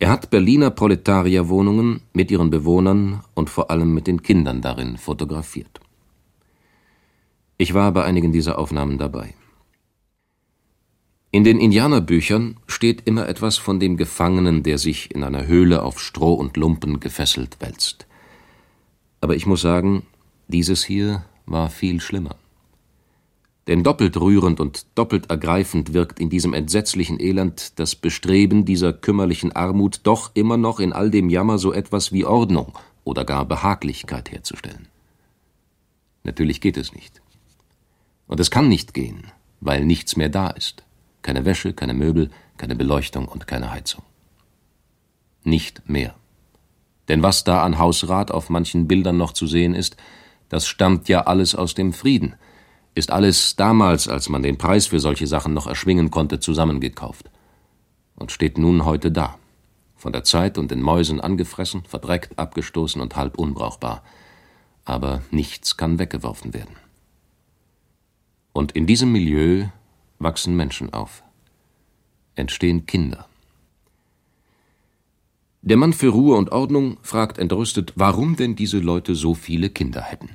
Er 0.00 0.10
hat 0.10 0.28
Berliner 0.28 0.70
Proletarierwohnungen 0.70 2.02
mit 2.12 2.30
ihren 2.30 2.50
Bewohnern 2.50 3.24
und 3.32 3.48
vor 3.48 3.70
allem 3.70 3.94
mit 3.94 4.06
den 4.06 4.22
Kindern 4.22 4.60
darin 4.60 4.98
fotografiert. 4.98 5.80
Ich 7.56 7.72
war 7.72 7.90
bei 7.92 8.04
einigen 8.04 8.32
dieser 8.32 8.58
Aufnahmen 8.58 8.98
dabei. 8.98 9.32
In 11.32 11.44
den 11.44 11.60
Indianerbüchern 11.60 12.56
steht 12.66 13.06
immer 13.06 13.28
etwas 13.28 13.56
von 13.56 13.78
dem 13.78 13.96
Gefangenen, 13.96 14.64
der 14.64 14.78
sich 14.78 15.14
in 15.14 15.22
einer 15.22 15.46
Höhle 15.46 15.84
auf 15.84 16.00
Stroh 16.00 16.34
und 16.34 16.56
Lumpen 16.56 16.98
gefesselt 16.98 17.58
wälzt. 17.60 18.06
Aber 19.20 19.36
ich 19.36 19.46
muss 19.46 19.60
sagen, 19.60 20.02
dieses 20.48 20.82
hier 20.82 21.24
war 21.46 21.70
viel 21.70 22.00
schlimmer. 22.00 22.34
Denn 23.68 23.84
doppelt 23.84 24.16
rührend 24.16 24.58
und 24.58 24.86
doppelt 24.96 25.30
ergreifend 25.30 25.92
wirkt 25.92 26.18
in 26.18 26.30
diesem 26.30 26.52
entsetzlichen 26.52 27.20
Elend 27.20 27.78
das 27.78 27.94
Bestreben 27.94 28.64
dieser 28.64 28.92
kümmerlichen 28.92 29.52
Armut 29.52 30.00
doch 30.02 30.32
immer 30.34 30.56
noch 30.56 30.80
in 30.80 30.92
all 30.92 31.12
dem 31.12 31.30
Jammer 31.30 31.58
so 31.58 31.72
etwas 31.72 32.10
wie 32.10 32.24
Ordnung 32.24 32.76
oder 33.04 33.24
gar 33.24 33.44
Behaglichkeit 33.44 34.32
herzustellen. 34.32 34.88
Natürlich 36.24 36.60
geht 36.60 36.76
es 36.76 36.92
nicht. 36.92 37.22
Und 38.26 38.40
es 38.40 38.50
kann 38.50 38.68
nicht 38.68 38.94
gehen, 38.94 39.28
weil 39.60 39.84
nichts 39.84 40.16
mehr 40.16 40.28
da 40.28 40.48
ist. 40.48 40.82
Keine 41.22 41.44
Wäsche, 41.44 41.72
keine 41.72 41.94
Möbel, 41.94 42.30
keine 42.56 42.76
Beleuchtung 42.76 43.28
und 43.28 43.46
keine 43.46 43.70
Heizung. 43.70 44.02
Nicht 45.44 45.88
mehr. 45.88 46.14
Denn 47.08 47.22
was 47.22 47.44
da 47.44 47.62
an 47.62 47.78
Hausrat 47.78 48.30
auf 48.30 48.50
manchen 48.50 48.86
Bildern 48.86 49.16
noch 49.16 49.32
zu 49.32 49.46
sehen 49.46 49.74
ist, 49.74 49.96
das 50.48 50.66
stammt 50.66 51.08
ja 51.08 51.22
alles 51.22 51.54
aus 51.54 51.74
dem 51.74 51.92
Frieden, 51.92 52.34
ist 52.94 53.10
alles 53.10 53.56
damals, 53.56 54.08
als 54.08 54.28
man 54.28 54.42
den 54.42 54.58
Preis 54.58 54.86
für 54.86 55.00
solche 55.00 55.26
Sachen 55.26 55.54
noch 55.54 55.66
erschwingen 55.66 56.10
konnte, 56.10 56.40
zusammengekauft 56.40 57.30
und 58.20 58.30
steht 58.30 58.58
nun 58.58 58.84
heute 58.84 59.10
da, 59.10 59.38
von 59.96 60.12
der 60.12 60.24
Zeit 60.24 60.58
und 60.58 60.70
den 60.70 60.82
Mäusen 60.82 61.20
angefressen, 61.20 61.82
verdreckt, 61.84 62.38
abgestoßen 62.38 63.00
und 63.00 63.16
halb 63.16 63.38
unbrauchbar. 63.38 64.02
Aber 64.84 65.22
nichts 65.30 65.76
kann 65.76 65.98
weggeworfen 65.98 66.54
werden. 66.54 66.76
Und 68.52 68.72
in 68.72 68.86
diesem 68.86 69.12
Milieu 69.12 69.66
wachsen 70.20 70.54
Menschen 70.54 70.92
auf, 70.92 71.24
entstehen 72.36 72.86
Kinder. 72.86 73.26
Der 75.62 75.76
Mann 75.76 75.92
für 75.92 76.08
Ruhe 76.08 76.36
und 76.36 76.52
Ordnung 76.52 76.98
fragt 77.02 77.38
entrüstet, 77.38 77.92
warum 77.96 78.36
denn 78.36 78.54
diese 78.54 78.78
Leute 78.78 79.14
so 79.14 79.34
viele 79.34 79.68
Kinder 79.70 80.02
hätten. 80.02 80.30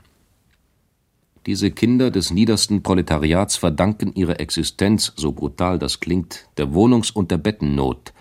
Diese 1.46 1.70
Kinder 1.70 2.10
des 2.10 2.32
niedersten 2.32 2.82
Proletariats 2.82 3.56
verdanken 3.56 4.12
ihre 4.16 4.40
Existenz, 4.40 5.14
so 5.16 5.32
brutal 5.32 5.78
das 5.78 6.00
klingt, 6.00 6.48
der 6.58 6.74
Wohnungs- 6.74 7.12
und 7.12 7.30
der 7.30 7.38
Bettennot, 7.38 8.14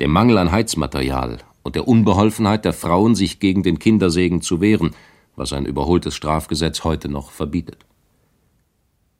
dem 0.00 0.10
Mangel 0.10 0.38
an 0.38 0.50
Heizmaterial 0.50 1.38
und 1.62 1.76
der 1.76 1.86
Unbeholfenheit 1.86 2.64
der 2.64 2.72
Frauen, 2.72 3.14
sich 3.14 3.38
gegen 3.38 3.62
den 3.62 3.78
Kindersegen 3.78 4.42
zu 4.42 4.60
wehren, 4.60 4.90
was 5.36 5.52
ein 5.52 5.66
überholtes 5.66 6.14
Strafgesetz 6.14 6.82
heute 6.82 7.08
noch 7.08 7.30
verbietet. 7.30 7.78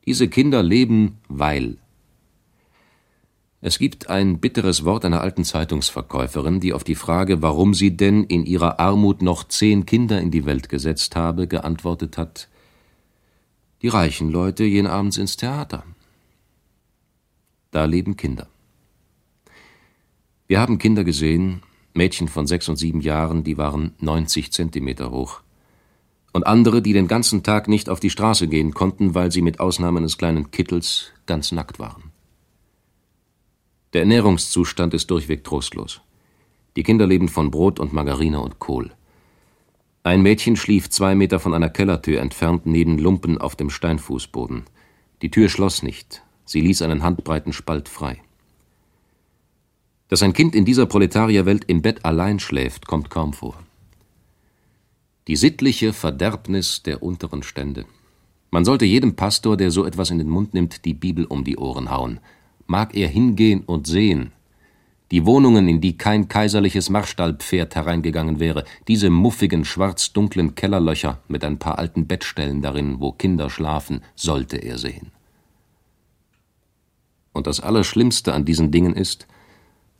Diese 0.06 0.28
Kinder 0.28 0.62
leben, 0.62 1.18
weil 1.28 1.78
es 3.66 3.78
gibt 3.78 4.10
ein 4.10 4.40
bitteres 4.40 4.84
Wort 4.84 5.06
einer 5.06 5.22
alten 5.22 5.42
Zeitungsverkäuferin, 5.42 6.60
die 6.60 6.74
auf 6.74 6.84
die 6.84 6.94
Frage, 6.94 7.40
warum 7.40 7.72
sie 7.72 7.96
denn 7.96 8.22
in 8.24 8.44
ihrer 8.44 8.78
Armut 8.78 9.22
noch 9.22 9.42
zehn 9.44 9.86
Kinder 9.86 10.20
in 10.20 10.30
die 10.30 10.44
Welt 10.44 10.68
gesetzt 10.68 11.16
habe, 11.16 11.46
geantwortet 11.46 12.18
hat 12.18 12.50
Die 13.80 13.88
reichen 13.88 14.30
Leute 14.30 14.68
gehen 14.68 14.86
abends 14.86 15.16
ins 15.16 15.38
Theater. 15.38 15.84
Da 17.70 17.86
leben 17.86 18.18
Kinder. 18.18 18.48
Wir 20.46 20.60
haben 20.60 20.76
Kinder 20.76 21.02
gesehen, 21.02 21.62
Mädchen 21.94 22.28
von 22.28 22.46
sechs 22.46 22.68
und 22.68 22.76
sieben 22.76 23.00
Jahren, 23.00 23.44
die 23.44 23.56
waren 23.56 23.94
90 23.98 24.52
Zentimeter 24.52 25.10
hoch. 25.10 25.40
Und 26.34 26.46
andere, 26.46 26.82
die 26.82 26.92
den 26.92 27.08
ganzen 27.08 27.42
Tag 27.42 27.66
nicht 27.68 27.88
auf 27.88 27.98
die 27.98 28.10
Straße 28.10 28.46
gehen 28.46 28.74
konnten, 28.74 29.14
weil 29.14 29.32
sie 29.32 29.40
mit 29.40 29.58
Ausnahme 29.58 30.00
eines 30.00 30.18
kleinen 30.18 30.50
Kittels 30.50 31.12
ganz 31.24 31.50
nackt 31.50 31.78
waren. 31.78 32.13
Der 33.94 34.00
Ernährungszustand 34.00 34.92
ist 34.92 35.08
durchweg 35.12 35.44
trostlos. 35.44 36.00
Die 36.74 36.82
Kinder 36.82 37.06
leben 37.06 37.28
von 37.28 37.52
Brot 37.52 37.78
und 37.78 37.92
Margarine 37.92 38.40
und 38.40 38.58
Kohl. 38.58 38.90
Ein 40.02 40.20
Mädchen 40.20 40.56
schlief 40.56 40.90
zwei 40.90 41.14
Meter 41.14 41.38
von 41.38 41.54
einer 41.54 41.70
Kellertür 41.70 42.20
entfernt 42.20 42.66
neben 42.66 42.98
Lumpen 42.98 43.38
auf 43.38 43.54
dem 43.54 43.70
Steinfußboden. 43.70 44.64
Die 45.22 45.30
Tür 45.30 45.48
schloss 45.48 45.84
nicht, 45.84 46.22
sie 46.44 46.60
ließ 46.60 46.82
einen 46.82 47.04
handbreiten 47.04 47.52
Spalt 47.52 47.88
frei. 47.88 48.20
Dass 50.08 50.24
ein 50.24 50.32
Kind 50.32 50.56
in 50.56 50.64
dieser 50.64 50.86
Proletarierwelt 50.86 51.64
im 51.66 51.80
Bett 51.80 52.04
allein 52.04 52.40
schläft, 52.40 52.88
kommt 52.88 53.10
kaum 53.10 53.32
vor. 53.32 53.56
Die 55.28 55.36
sittliche 55.36 55.92
Verderbnis 55.92 56.82
der 56.82 57.02
unteren 57.02 57.44
Stände. 57.44 57.86
Man 58.50 58.64
sollte 58.64 58.84
jedem 58.84 59.14
Pastor, 59.14 59.56
der 59.56 59.70
so 59.70 59.84
etwas 59.84 60.10
in 60.10 60.18
den 60.18 60.28
Mund 60.28 60.52
nimmt, 60.52 60.84
die 60.84 60.94
Bibel 60.94 61.24
um 61.24 61.44
die 61.44 61.56
Ohren 61.56 61.90
hauen 61.90 62.18
mag 62.66 62.94
er 62.96 63.08
hingehen 63.08 63.62
und 63.64 63.86
sehen. 63.86 64.32
Die 65.10 65.26
Wohnungen, 65.26 65.68
in 65.68 65.80
die 65.80 65.96
kein 65.96 66.28
kaiserliches 66.28 66.90
Marstallpferd 66.90 67.74
hereingegangen 67.76 68.40
wäre, 68.40 68.64
diese 68.88 69.10
muffigen, 69.10 69.64
schwarz-dunklen 69.64 70.54
Kellerlöcher 70.54 71.20
mit 71.28 71.44
ein 71.44 71.58
paar 71.58 71.78
alten 71.78 72.06
Bettstellen 72.06 72.62
darin, 72.62 73.00
wo 73.00 73.12
Kinder 73.12 73.50
schlafen, 73.50 74.00
sollte 74.16 74.56
er 74.56 74.78
sehen. 74.78 75.12
Und 77.32 77.46
das 77.46 77.60
Allerschlimmste 77.60 78.32
an 78.32 78.44
diesen 78.44 78.70
Dingen 78.70 78.94
ist, 78.94 79.26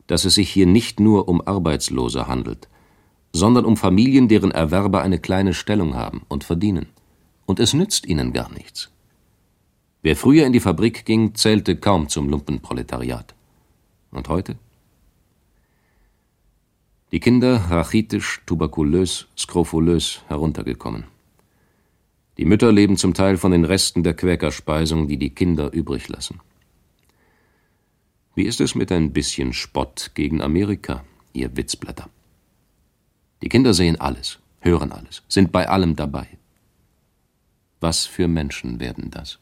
dass 0.07 0.25
es 0.25 0.35
sich 0.35 0.51
hier 0.51 0.67
nicht 0.67 1.01
nur 1.01 1.29
um 1.29 1.41
Arbeitslose 1.47 2.27
handelt, 2.27 2.69
sondern 3.33 3.65
um 3.65 3.77
Familien, 3.77 4.29
deren 4.29 4.53
Erwerber 4.53 5.03
eine 5.03 5.19
kleine 5.19 5.55
Stellung 5.55 5.95
haben 5.95 6.23
und 6.29 6.45
verdienen. 6.45 6.87
Und 7.47 7.61
es 7.61 7.75
nützt 7.75 8.07
ihnen 8.07 8.33
gar 8.33 8.51
nichts. 8.53 8.94
Wer 10.05 10.17
früher 10.17 10.45
in 10.45 10.53
die 10.53 10.61
Fabrik 10.61 11.07
ging, 11.07 11.35
zählte 11.35 11.77
kaum 11.77 12.11
zum 12.11 12.29
Lumpenproletariat. 12.29 13.35
Und 14.11 14.29
heute? 14.29 14.57
Die 17.11 17.21
Kinder 17.21 17.57
rachitisch, 17.71 18.43
tuberkulös, 18.45 19.29
skrofulös 19.35 20.21
heruntergekommen. 20.29 21.05
Die 22.37 22.45
Mütter 22.45 22.71
leben 22.71 22.99
zum 22.99 23.15
Teil 23.15 23.39
von 23.39 23.53
den 23.53 23.65
Resten 23.65 24.03
der 24.03 24.13
Quäkerspeisung, 24.13 25.09
die 25.09 25.17
die 25.17 25.31
Kinder 25.31 25.73
übrig 25.73 26.07
lassen. 26.09 26.41
Wie 28.35 28.45
ist 28.45 28.61
es 28.61 28.75
mit 28.75 28.93
ein 28.93 29.15
bisschen 29.15 29.55
Spott 29.55 30.11
gegen 30.13 30.43
Amerika, 30.43 31.03
ihr 31.33 31.57
Witzblätter? 31.57 32.11
Die 33.41 33.49
Kinder 33.49 33.73
sehen 33.73 33.99
alles, 33.99 34.39
hören 34.61 34.93
alles, 34.93 35.23
sind 35.29 35.51
bei 35.51 35.67
allem 35.67 35.97
dabei. 35.97 36.29
Was 37.81 38.05
für 38.05 38.29
Menschen 38.29 38.81
werden 38.81 39.11
das? 39.11 39.39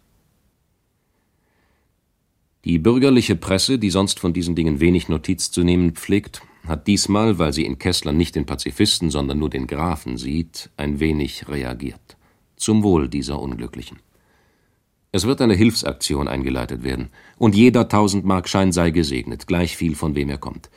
Die 2.65 2.79
bürgerliche 2.79 3.35
Presse, 3.35 3.79
die 3.79 3.91
sonst 3.91 4.21
von 4.21 4.33
diesen 4.33 4.55
Dingen 4.55 4.79
wenig 4.79 5.09
Notiz 5.09 5.51
zu 5.51 5.65
nehmen 5.65 5.93
pflegt, 5.93 6.43
hat 6.67 6.87
diesmal, 6.87 7.39
weil 7.41 7.53
sie 7.53 7.65
in 7.65 7.79
Kessler 7.79 8.13
nicht 8.13 8.37
den 8.37 8.47
Pazifisten, 8.47 9.11
sondern 9.11 9.39
nur 9.41 9.51
den 9.51 9.67
Grafen 9.67 10.17
sieht, 10.17 10.71
ein 10.77 11.01
wenig 11.01 11.49
reagiert. 11.49 12.17
Zum 12.57 12.85
Wohl 12.85 13.09
dieser 13.09 13.41
Unglücklichen. 13.41 13.99
Es 15.11 15.27
wird 15.27 15.41
eine 15.41 15.55
Hilfsaktion 15.55 16.29
eingeleitet 16.29 16.85
werden, 16.85 17.11
und 17.37 17.57
jeder 17.57 17.89
Tausendmarkschein 17.89 18.71
sei 18.71 18.91
gesegnet, 18.91 19.49
gleich 19.49 19.77
viel 19.77 19.97
von 19.97 20.15
wem 20.15 20.31
er 20.31 20.39
kommt. 20.39 20.71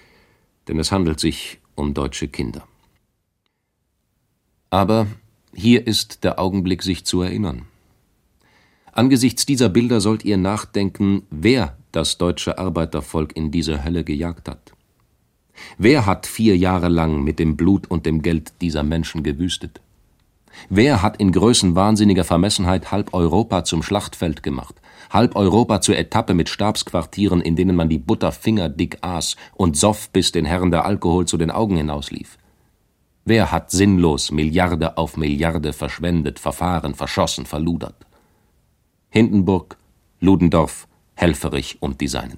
Denn 0.68 0.80
es 0.80 0.92
handelt 0.92 1.20
sich 1.20 1.60
um 1.76 1.94
deutsche 1.94 2.28
Kinder. 2.28 2.68
Aber 4.72 5.06
hier 5.54 5.86
ist 5.86 6.24
der 6.24 6.40
Augenblick, 6.40 6.82
sich 6.82 7.06
zu 7.06 7.22
erinnern. 7.22 7.68
Angesichts 8.98 9.46
dieser 9.46 9.68
Bilder 9.68 10.00
sollt 10.00 10.24
ihr 10.24 10.38
nachdenken, 10.38 11.24
wer 11.30 11.76
das 11.92 12.18
deutsche 12.18 12.58
Arbeitervolk 12.58 13.36
in 13.36 13.52
diese 13.52 13.84
Hölle 13.84 14.06
gejagt 14.06 14.48
hat. 14.48 14.72
Wer 15.78 16.06
hat 16.06 16.26
vier 16.26 16.56
Jahre 16.56 16.88
lang 16.88 17.22
mit 17.22 17.38
dem 17.38 17.58
Blut 17.58 17.88
und 17.92 18.06
dem 18.06 18.22
Geld 18.22 18.54
dieser 18.62 18.84
Menschen 18.84 19.22
gewüstet? 19.22 19.82
Wer 20.70 21.02
hat 21.02 21.18
in 21.18 21.34
größenwahnsinniger 21.34 22.24
Vermessenheit 22.24 22.94
halb 22.94 23.14
Europa 23.14 23.66
zum 23.66 23.84
Schlachtfeld 23.84 24.44
gemacht, 24.44 24.76
halb 25.10 25.36
Europa 25.36 25.82
zur 25.82 25.98
Etappe 25.98 26.34
mit 26.34 26.48
Stabsquartieren, 26.48 27.42
in 27.42 27.58
denen 27.58 27.76
man 27.76 27.90
die 27.90 28.00
Butter 28.00 28.32
fingerdick 28.32 29.00
aß 29.02 29.36
und 29.56 29.76
soff, 29.76 30.10
bis 30.12 30.32
den 30.32 30.46
Herren 30.46 30.72
der 30.72 30.86
Alkohol 30.86 31.26
zu 31.26 31.36
den 31.36 31.52
Augen 31.52 31.76
hinauslief? 31.76 32.38
Wer 33.26 33.52
hat 33.52 33.72
sinnlos 33.72 34.32
Milliarde 34.32 34.98
auf 34.98 35.18
Milliarde 35.18 35.74
verschwendet, 35.74 36.40
verfahren, 36.40 36.96
verschossen, 36.96 37.46
verludert? 37.46 38.05
Hindenburg, 39.16 39.78
Ludendorff, 40.20 40.90
Helferich 41.14 41.78
und 41.80 42.02
die 42.02 42.10
Seinen. 42.10 42.38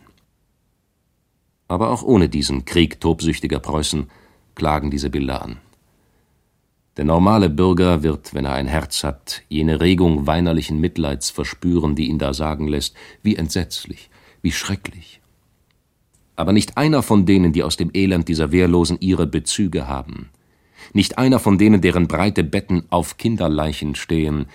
Aber 1.68 1.90
auch 1.90 2.04
ohne 2.04 2.30
diesen 2.30 2.66
Krieg 2.66 3.02
tobsüchtiger 3.02 3.58
Preußen 3.58 4.12
klagen 4.54 4.92
diese 4.92 5.10
Bilder 5.10 5.42
an. 5.42 5.58
Der 6.96 7.06
normale 7.06 7.50
Bürger 7.50 8.04
wird, 8.04 8.36
wenn 8.36 8.46
er 8.46 8.54
ein 8.54 8.68
Herz 8.68 9.04
hat, 9.04 9.42
jene 9.50 9.82
Regung 9.82 10.28
weinerlichen 10.28 10.80
Mitleids 10.80 11.32
verspüren, 11.32 11.96
die 11.96 12.10
ihn 12.10 12.20
da 12.20 12.36
sagen 12.36 12.68
lässt, 12.68 12.96
wie 13.24 13.38
entsetzlich, 13.38 14.12
wie 14.44 14.52
schrecklich. 14.52 15.20
Aber 16.36 16.54
nicht 16.54 16.78
einer 16.78 17.02
von 17.02 17.26
denen, 17.26 17.54
die 17.54 17.64
aus 17.64 17.78
dem 17.78 17.90
Elend 17.96 18.28
dieser 18.28 18.52
Wehrlosen 18.52 19.00
ihre 19.00 19.26
Bezüge 19.26 19.88
haben, 19.88 20.30
nicht 20.94 21.18
einer 21.18 21.40
von 21.40 21.58
denen, 21.58 21.82
deren 21.82 22.08
breite 22.08 22.44
Betten 22.44 22.84
auf 22.92 23.18
Kinderleichen 23.18 23.96
stehen, 23.96 24.46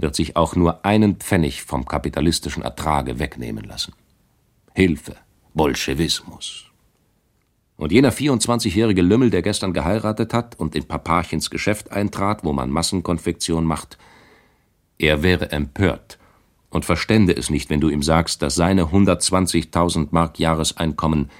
wird 0.00 0.14
sich 0.14 0.36
auch 0.36 0.56
nur 0.56 0.84
einen 0.84 1.16
Pfennig 1.16 1.62
vom 1.62 1.84
kapitalistischen 1.84 2.62
Ertrage 2.62 3.18
wegnehmen 3.18 3.64
lassen. 3.64 3.94
Hilfe, 4.74 5.16
Bolschewismus. 5.54 6.66
Und 7.76 7.92
jener 7.92 8.12
24-jährige 8.12 9.02
Lümmel, 9.02 9.30
der 9.30 9.42
gestern 9.42 9.72
geheiratet 9.72 10.34
hat 10.34 10.58
und 10.58 10.74
in 10.74 10.84
Papachens 10.84 11.50
Geschäft 11.50 11.92
eintrat, 11.92 12.44
wo 12.44 12.52
man 12.52 12.70
Massenkonfektion 12.70 13.64
macht, 13.64 13.96
er 14.98 15.22
wäre 15.22 15.50
empört 15.50 16.18
und 16.68 16.84
verstände 16.84 17.34
es 17.34 17.50
nicht, 17.50 17.70
wenn 17.70 17.80
du 17.80 17.88
ihm 17.88 18.02
sagst, 18.02 18.42
dass 18.42 18.54
seine 18.54 18.84
120.000 18.84 20.08
Mark 20.10 20.38
Jahreseinkommen 20.38 21.30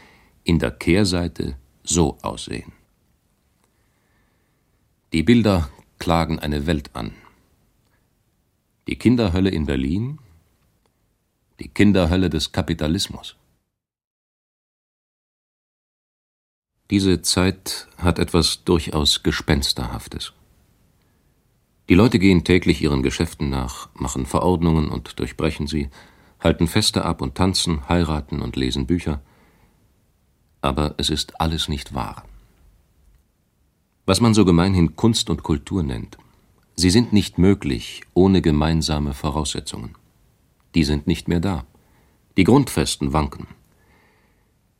in 0.45 0.59
der 0.59 0.71
Kehrseite 0.71 1.57
so 1.85 2.19
aussehen. 2.23 2.73
Die 5.13 5.23
Bilder 5.23 5.69
klagen 5.99 6.39
eine 6.39 6.67
Welt 6.67 6.91
an. 6.95 7.13
Die 8.91 8.97
Kinderhölle 8.97 9.51
in 9.51 9.67
Berlin, 9.67 10.19
die 11.61 11.69
Kinderhölle 11.69 12.29
des 12.29 12.51
Kapitalismus. 12.51 13.37
Diese 16.91 17.23
Zeit 17.23 17.87
hat 17.99 18.19
etwas 18.19 18.65
durchaus 18.65 19.23
Gespensterhaftes. 19.23 20.33
Die 21.89 21.95
Leute 21.95 22.19
gehen 22.19 22.43
täglich 22.43 22.83
ihren 22.83 23.05
Geschäften 23.05 23.49
nach, 23.49 23.91
machen 23.95 24.27
Verordnungen 24.27 24.89
und 24.89 25.21
durchbrechen 25.21 25.69
sie, 25.69 25.89
halten 26.41 26.67
Feste 26.67 27.05
ab 27.05 27.23
und 27.23 27.37
tanzen, 27.37 27.89
heiraten 27.89 28.43
und 28.43 28.57
lesen 28.57 28.89
Bücher. 28.89 29.23
Aber 30.63 30.97
es 30.99 31.11
ist 31.11 31.41
alles 31.41 31.69
nicht 31.69 31.95
wahr. 31.95 32.25
Was 34.05 34.21
man 34.21 34.35
so 34.35 34.45
gemeinhin 34.45 34.97
Kunst 34.97 35.31
und 35.31 35.45
Kultur 35.45 35.85
nennt, 35.85 36.19
sie 36.81 36.91
sind 36.91 37.13
nicht 37.13 37.39
möglich 37.39 38.03
ohne 38.15 38.41
gemeinsame 38.43 39.13
Voraussetzungen. 39.13 39.95
Die 40.75 40.85
sind 40.85 41.07
nicht 41.07 41.29
mehr 41.29 41.41
da. 41.41 41.67
Die 42.37 42.45
Grundfesten 42.45 43.13
wanken. 43.13 43.47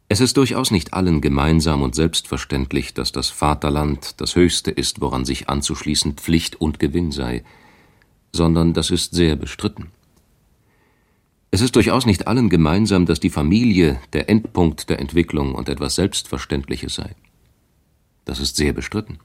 Es 0.09 0.21
ist 0.21 0.37
durchaus 0.37 0.71
nicht 0.71 0.95
allen 0.95 1.21
gemeinsam 1.21 1.83
und 1.83 1.95
selbstverständlich, 1.95 2.95
dass 2.95 3.13
das 3.13 3.29
Vaterland 3.29 4.21
das 4.21 4.35
Höchste 4.35 4.71
ist, 4.71 5.01
woran 5.01 5.25
sich 5.25 5.49
anzuschließen 5.49 6.15
Pflicht 6.15 6.61
und 6.61 6.79
Gewinn 6.79 7.13
sei, 7.13 7.45
sondern 8.33 8.73
das 8.73 8.91
ist 8.91 9.15
sehr 9.15 9.37
bestritten. 9.37 9.93
Es 11.53 11.61
ist 11.61 11.77
durchaus 11.77 12.07
nicht 12.07 12.27
allen 12.27 12.49
gemeinsam, 12.49 13.07
dass 13.07 13.21
die 13.21 13.31
Familie 13.31 14.01
der 14.13 14.31
Endpunkt 14.31 14.89
der 14.89 15.01
Entwicklung 15.01 15.55
und 15.55 15.69
etwas 15.69 15.97
Selbstverständliches 15.97 16.95
sei. 16.95 17.15
Das 18.25 18.41
ist 18.41 18.57
sehr 18.57 18.73
bestritten. 18.73 19.19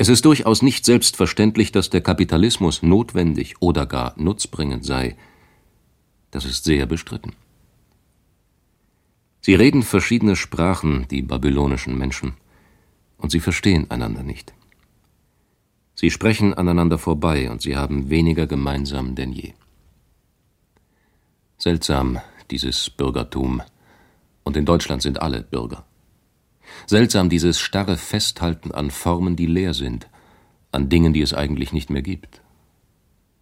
Es 0.00 0.08
ist 0.08 0.24
durchaus 0.24 0.62
nicht 0.62 0.84
selbstverständlich, 0.84 1.72
dass 1.72 1.90
der 1.90 2.00
Kapitalismus 2.00 2.84
notwendig 2.84 3.56
oder 3.58 3.84
gar 3.84 4.14
nutzbringend 4.16 4.84
sei. 4.84 5.16
Das 6.30 6.44
ist 6.44 6.62
sehr 6.62 6.86
bestritten. 6.86 7.32
Sie 9.40 9.56
reden 9.56 9.82
verschiedene 9.82 10.36
Sprachen, 10.36 11.08
die 11.08 11.22
babylonischen 11.22 11.98
Menschen, 11.98 12.34
und 13.16 13.32
sie 13.32 13.40
verstehen 13.40 13.90
einander 13.90 14.22
nicht. 14.22 14.54
Sie 15.96 16.12
sprechen 16.12 16.54
aneinander 16.54 16.98
vorbei 16.98 17.50
und 17.50 17.60
sie 17.60 17.76
haben 17.76 18.08
weniger 18.08 18.46
gemeinsam 18.46 19.16
denn 19.16 19.32
je. 19.32 19.54
Seltsam, 21.56 22.20
dieses 22.52 22.88
Bürgertum, 22.88 23.62
und 24.44 24.56
in 24.56 24.64
Deutschland 24.64 25.02
sind 25.02 25.20
alle 25.20 25.42
Bürger. 25.42 25.87
Seltsam 26.88 27.28
dieses 27.28 27.60
starre 27.60 27.98
Festhalten 27.98 28.72
an 28.72 28.90
Formen, 28.90 29.36
die 29.36 29.44
leer 29.44 29.74
sind, 29.74 30.08
an 30.72 30.88
Dingen, 30.88 31.12
die 31.12 31.20
es 31.20 31.34
eigentlich 31.34 31.74
nicht 31.74 31.90
mehr 31.90 32.00
gibt. 32.00 32.40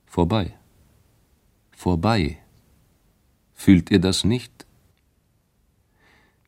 Vorbei. 0.05 0.53
Vorbei. 1.71 2.39
Fühlt 3.55 3.93
ihr 3.93 4.01
das 4.01 4.25
nicht? 4.25 4.67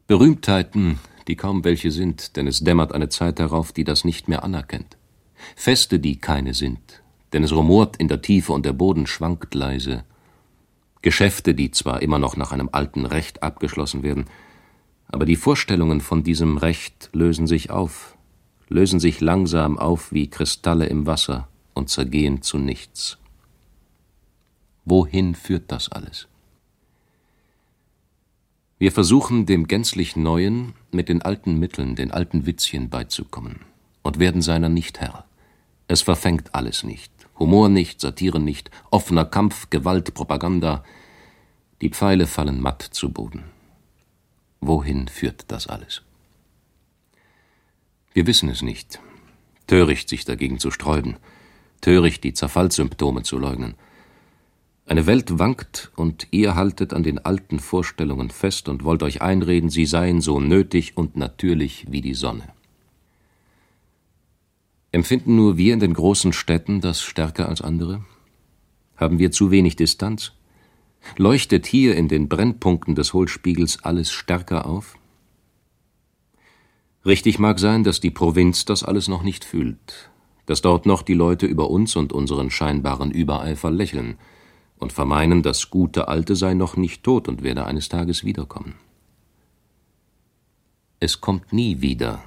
Berühmtheiten, 0.08 0.98
die 1.28 1.36
kaum 1.36 1.62
welche 1.62 1.92
sind, 1.92 2.34
denn 2.34 2.48
es 2.48 2.64
dämmert 2.64 2.92
eine 2.92 3.08
Zeit 3.08 3.38
herauf, 3.38 3.70
die 3.70 3.84
das 3.84 4.04
nicht 4.04 4.26
mehr 4.26 4.42
anerkennt. 4.42 4.96
Feste, 5.54 6.00
die 6.00 6.16
keine 6.16 6.52
sind, 6.52 7.04
denn 7.32 7.44
es 7.44 7.52
rumort 7.52 7.96
in 7.98 8.08
der 8.08 8.22
Tiefe 8.22 8.52
und 8.52 8.66
der 8.66 8.72
Boden 8.72 9.06
schwankt 9.06 9.54
leise. 9.54 10.02
Geschäfte, 11.02 11.54
die 11.54 11.70
zwar 11.70 12.02
immer 12.02 12.18
noch 12.18 12.36
nach 12.36 12.50
einem 12.50 12.70
alten 12.72 13.06
Recht 13.06 13.44
abgeschlossen 13.44 14.02
werden, 14.02 14.24
aber 15.08 15.24
die 15.24 15.36
Vorstellungen 15.36 16.00
von 16.00 16.22
diesem 16.22 16.58
Recht 16.58 17.10
lösen 17.12 17.46
sich 17.46 17.70
auf, 17.70 18.16
lösen 18.68 19.00
sich 19.00 19.20
langsam 19.20 19.78
auf 19.78 20.12
wie 20.12 20.28
Kristalle 20.28 20.86
im 20.86 21.06
Wasser 21.06 21.48
und 21.74 21.88
zergehen 21.88 22.42
zu 22.42 22.58
nichts. 22.58 23.18
Wohin 24.84 25.34
führt 25.34 25.72
das 25.72 25.90
alles? 25.90 26.28
Wir 28.78 28.92
versuchen 28.92 29.44
dem 29.44 29.66
gänzlich 29.66 30.14
Neuen 30.14 30.74
mit 30.92 31.08
den 31.08 31.22
alten 31.22 31.58
Mitteln, 31.58 31.96
den 31.96 32.12
alten 32.12 32.46
Witzchen 32.46 32.90
beizukommen 32.90 33.60
und 34.02 34.18
werden 34.18 34.40
seiner 34.40 34.68
nicht 34.68 35.00
Herr. 35.00 35.24
Es 35.88 36.02
verfängt 36.02 36.54
alles 36.54 36.84
nicht. 36.84 37.12
Humor 37.38 37.68
nicht, 37.68 38.00
Satire 38.00 38.40
nicht, 38.40 38.70
offener 38.90 39.24
Kampf, 39.24 39.70
Gewalt, 39.70 40.14
Propaganda. 40.14 40.84
Die 41.80 41.90
Pfeile 41.90 42.26
fallen 42.26 42.60
matt 42.60 42.82
zu 42.82 43.10
Boden. 43.10 43.44
Wohin 44.60 45.08
führt 45.08 45.44
das 45.48 45.66
alles? 45.66 46.02
Wir 48.12 48.26
wissen 48.26 48.48
es 48.48 48.62
nicht. 48.62 49.00
Töricht, 49.66 50.08
sich 50.08 50.24
dagegen 50.24 50.58
zu 50.58 50.70
sträuben. 50.70 51.16
Töricht, 51.80 52.24
die 52.24 52.32
Zerfallssymptome 52.32 53.22
zu 53.22 53.38
leugnen. 53.38 53.74
Eine 54.86 55.06
Welt 55.06 55.38
wankt, 55.38 55.92
und 55.96 56.26
ihr 56.30 56.54
haltet 56.54 56.94
an 56.94 57.02
den 57.02 57.18
alten 57.18 57.60
Vorstellungen 57.60 58.30
fest 58.30 58.68
und 58.68 58.84
wollt 58.84 59.02
euch 59.02 59.20
einreden, 59.20 59.68
sie 59.68 59.84
seien 59.84 60.20
so 60.20 60.40
nötig 60.40 60.96
und 60.96 61.16
natürlich 61.16 61.86
wie 61.90 62.00
die 62.00 62.14
Sonne. 62.14 62.48
Empfinden 64.90 65.36
nur 65.36 65.58
wir 65.58 65.74
in 65.74 65.80
den 65.80 65.92
großen 65.92 66.32
Städten 66.32 66.80
das 66.80 67.02
stärker 67.02 67.48
als 67.48 67.60
andere? 67.60 68.02
Haben 68.96 69.18
wir 69.18 69.30
zu 69.30 69.50
wenig 69.50 69.76
Distanz? 69.76 70.32
Leuchtet 71.16 71.66
hier 71.66 71.96
in 71.96 72.08
den 72.08 72.28
Brennpunkten 72.28 72.94
des 72.94 73.12
Hohlspiegels 73.12 73.84
alles 73.84 74.10
stärker 74.10 74.66
auf? 74.66 74.96
Richtig 77.04 77.38
mag 77.38 77.58
sein, 77.58 77.84
dass 77.84 78.00
die 78.00 78.10
Provinz 78.10 78.64
das 78.64 78.82
alles 78.82 79.08
noch 79.08 79.22
nicht 79.22 79.44
fühlt, 79.44 80.10
dass 80.46 80.62
dort 80.62 80.86
noch 80.86 81.02
die 81.02 81.14
Leute 81.14 81.46
über 81.46 81.70
uns 81.70 81.96
und 81.96 82.12
unseren 82.12 82.50
scheinbaren 82.50 83.10
Übereifer 83.10 83.70
lächeln 83.70 84.18
und 84.78 84.92
vermeinen, 84.92 85.42
das 85.42 85.70
gute 85.70 86.08
Alte 86.08 86.36
sei 86.36 86.54
noch 86.54 86.76
nicht 86.76 87.02
tot 87.02 87.28
und 87.28 87.42
werde 87.42 87.66
eines 87.66 87.88
Tages 87.88 88.24
wiederkommen. 88.24 88.74
Es 91.00 91.20
kommt 91.20 91.52
nie 91.52 91.80
wieder, 91.80 92.22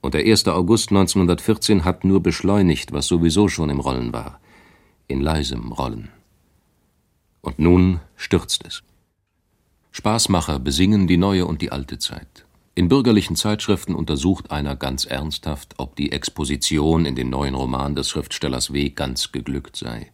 und 0.00 0.14
der 0.14 0.24
1. 0.24 0.48
August 0.48 0.90
1914 0.90 1.84
hat 1.84 2.04
nur 2.04 2.22
beschleunigt, 2.22 2.92
was 2.92 3.06
sowieso 3.06 3.48
schon 3.48 3.70
im 3.70 3.80
Rollen 3.80 4.12
war, 4.12 4.40
in 5.08 5.20
leisem 5.20 5.72
Rollen. 5.72 6.08
Und 7.42 7.58
nun 7.58 8.00
stürzt 8.16 8.64
es. 8.66 8.82
Spaßmacher 9.92 10.58
besingen 10.58 11.06
die 11.06 11.16
neue 11.16 11.46
und 11.46 11.62
die 11.62 11.72
alte 11.72 11.98
Zeit. 11.98 12.44
In 12.74 12.88
bürgerlichen 12.88 13.36
Zeitschriften 13.36 13.94
untersucht 13.94 14.50
einer 14.50 14.76
ganz 14.76 15.04
ernsthaft, 15.04 15.74
ob 15.78 15.96
die 15.96 16.12
Exposition 16.12 17.04
in 17.04 17.16
den 17.16 17.28
neuen 17.28 17.54
Roman 17.54 17.94
des 17.94 18.08
Schriftstellers 18.08 18.72
W. 18.72 18.90
ganz 18.90 19.32
geglückt 19.32 19.76
sei. 19.76 20.12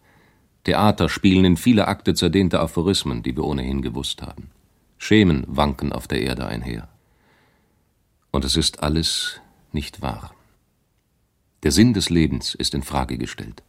Theater 0.63 1.07
spielen 1.07 1.45
in 1.45 1.57
viele 1.57 1.87
Akte 1.87 2.13
zerdehnte 2.13 2.59
Aphorismen, 2.59 3.23
die 3.23 3.35
wir 3.37 3.45
ohnehin 3.45 3.81
gewusst 3.81 4.21
haben. 4.21 4.49
Schemen 4.97 5.45
wanken 5.47 5.93
auf 5.93 6.07
der 6.07 6.21
Erde 6.21 6.47
einher. 6.47 6.89
Und 8.31 8.43
es 8.43 8.57
ist 8.57 8.83
alles 8.83 9.39
nicht 9.71 10.01
wahr. 10.01 10.33
Der 11.63 11.71
Sinn 11.71 11.93
des 11.93 12.09
Lebens 12.09 12.55
ist 12.55 12.73
in 12.73 12.83
Frage 12.83 13.17
gestellt. 13.17 13.63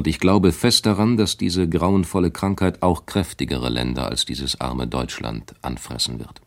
Und 0.00 0.06
ich 0.06 0.18
glaube 0.18 0.52
fest 0.52 0.86
daran, 0.86 1.18
dass 1.18 1.36
diese 1.36 1.68
grauenvolle 1.68 2.30
Krankheit 2.30 2.82
auch 2.82 3.04
kräftigere 3.04 3.68
Länder 3.68 4.08
als 4.08 4.24
dieses 4.24 4.58
arme 4.58 4.86
Deutschland 4.86 5.52
anfressen 5.60 6.18
wird. 6.18 6.40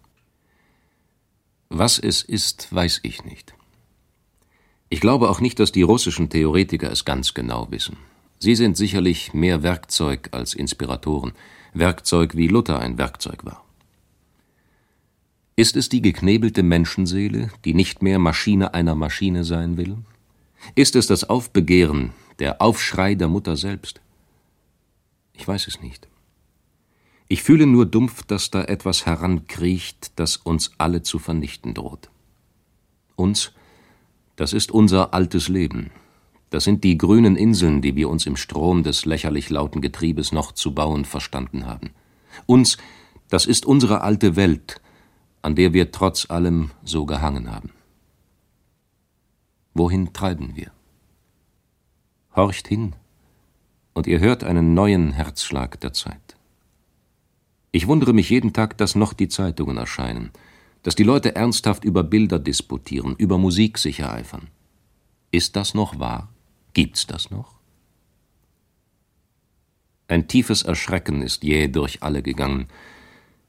Was 1.69 1.99
es 1.99 2.23
ist, 2.23 2.73
weiß 2.73 3.01
ich 3.03 3.25
nicht. 3.25 3.53
Ich 4.89 5.01
glaube 5.01 5.29
auch 5.29 5.39
nicht, 5.39 5.59
dass 5.59 5.71
die 5.71 5.83
russischen 5.83 6.31
Theoretiker 6.31 6.91
es 6.91 7.05
ganz 7.05 7.35
genau 7.35 7.67
wissen. 7.69 7.97
Sie 8.39 8.55
sind 8.55 8.75
sicherlich 8.75 9.35
mehr 9.35 9.61
Werkzeug 9.61 10.29
als 10.31 10.55
Inspiratoren, 10.55 11.33
Werkzeug 11.75 12.35
wie 12.35 12.47
Luther 12.47 12.79
ein 12.79 12.97
Werkzeug 12.97 13.45
war. 13.45 13.63
Ist 15.55 15.75
es 15.75 15.89
die 15.89 16.01
geknebelte 16.01 16.63
Menschenseele, 16.63 17.51
die 17.65 17.75
nicht 17.75 18.01
mehr 18.01 18.17
Maschine 18.17 18.73
einer 18.73 18.95
Maschine 18.95 19.43
sein 19.43 19.77
will? 19.77 19.97
Ist 20.73 20.95
es 20.95 21.05
das 21.05 21.29
Aufbegehren, 21.29 22.13
der 22.39 22.61
Aufschrei 22.61 23.15
der 23.15 23.27
Mutter 23.27 23.55
selbst? 23.55 24.01
Ich 25.33 25.47
weiß 25.47 25.67
es 25.67 25.81
nicht. 25.81 26.07
Ich 27.27 27.41
fühle 27.41 27.65
nur 27.65 27.85
dumpf, 27.85 28.23
dass 28.23 28.51
da 28.51 28.63
etwas 28.63 29.05
herankriecht, 29.05 30.11
das 30.17 30.37
uns 30.37 30.71
alle 30.77 31.01
zu 31.01 31.19
vernichten 31.19 31.73
droht. 31.73 32.09
Uns, 33.15 33.53
das 34.35 34.53
ist 34.53 34.71
unser 34.71 35.13
altes 35.13 35.47
Leben. 35.47 35.91
Das 36.49 36.63
sind 36.63 36.83
die 36.83 36.97
grünen 36.97 37.35
Inseln, 37.35 37.81
die 37.81 37.95
wir 37.95 38.09
uns 38.09 38.27
im 38.27 38.35
Strom 38.35 38.83
des 38.83 39.05
lächerlich 39.05 39.49
lauten 39.49 39.81
Getriebes 39.81 40.31
noch 40.31 40.51
zu 40.51 40.75
bauen 40.75 41.05
verstanden 41.05 41.65
haben. 41.65 41.91
Uns, 42.45 42.77
das 43.29 43.47
ist 43.47 43.65
unsere 43.65 44.01
alte 44.01 44.35
Welt, 44.35 44.79
an 45.41 45.55
der 45.55 45.73
wir 45.73 45.91
trotz 45.91 46.29
allem 46.29 46.69
so 46.83 47.07
gehangen 47.07 47.51
haben. 47.51 47.71
Wohin 49.73 50.13
treiben 50.13 50.55
wir? 50.55 50.71
Horcht 52.35 52.67
hin, 52.67 52.95
und 53.93 54.07
ihr 54.07 54.19
hört 54.19 54.43
einen 54.43 54.73
neuen 54.73 55.11
Herzschlag 55.11 55.79
der 55.81 55.93
Zeit. 55.93 56.35
Ich 57.71 57.87
wundere 57.87 58.13
mich 58.13 58.29
jeden 58.29 58.53
Tag, 58.53 58.75
dass 58.77 58.95
noch 58.95 59.13
die 59.13 59.27
Zeitungen 59.27 59.77
erscheinen, 59.77 60.31
dass 60.81 60.95
die 60.95 61.03
Leute 61.03 61.35
ernsthaft 61.35 61.85
über 61.85 62.03
Bilder 62.03 62.39
disputieren, 62.39 63.15
über 63.17 63.37
Musik 63.37 63.77
sich 63.77 63.99
ereifern. 63.99 64.47
Ist 65.31 65.55
das 65.55 65.75
noch 65.75 65.99
wahr? 65.99 66.29
Gibt's 66.73 67.05
das 67.05 67.29
noch? 67.29 67.53
Ein 70.07 70.27
tiefes 70.27 70.63
Erschrecken 70.63 71.21
ist 71.21 71.43
jäh 71.43 71.67
durch 71.67 72.01
alle 72.01 72.23
gegangen, 72.23 72.67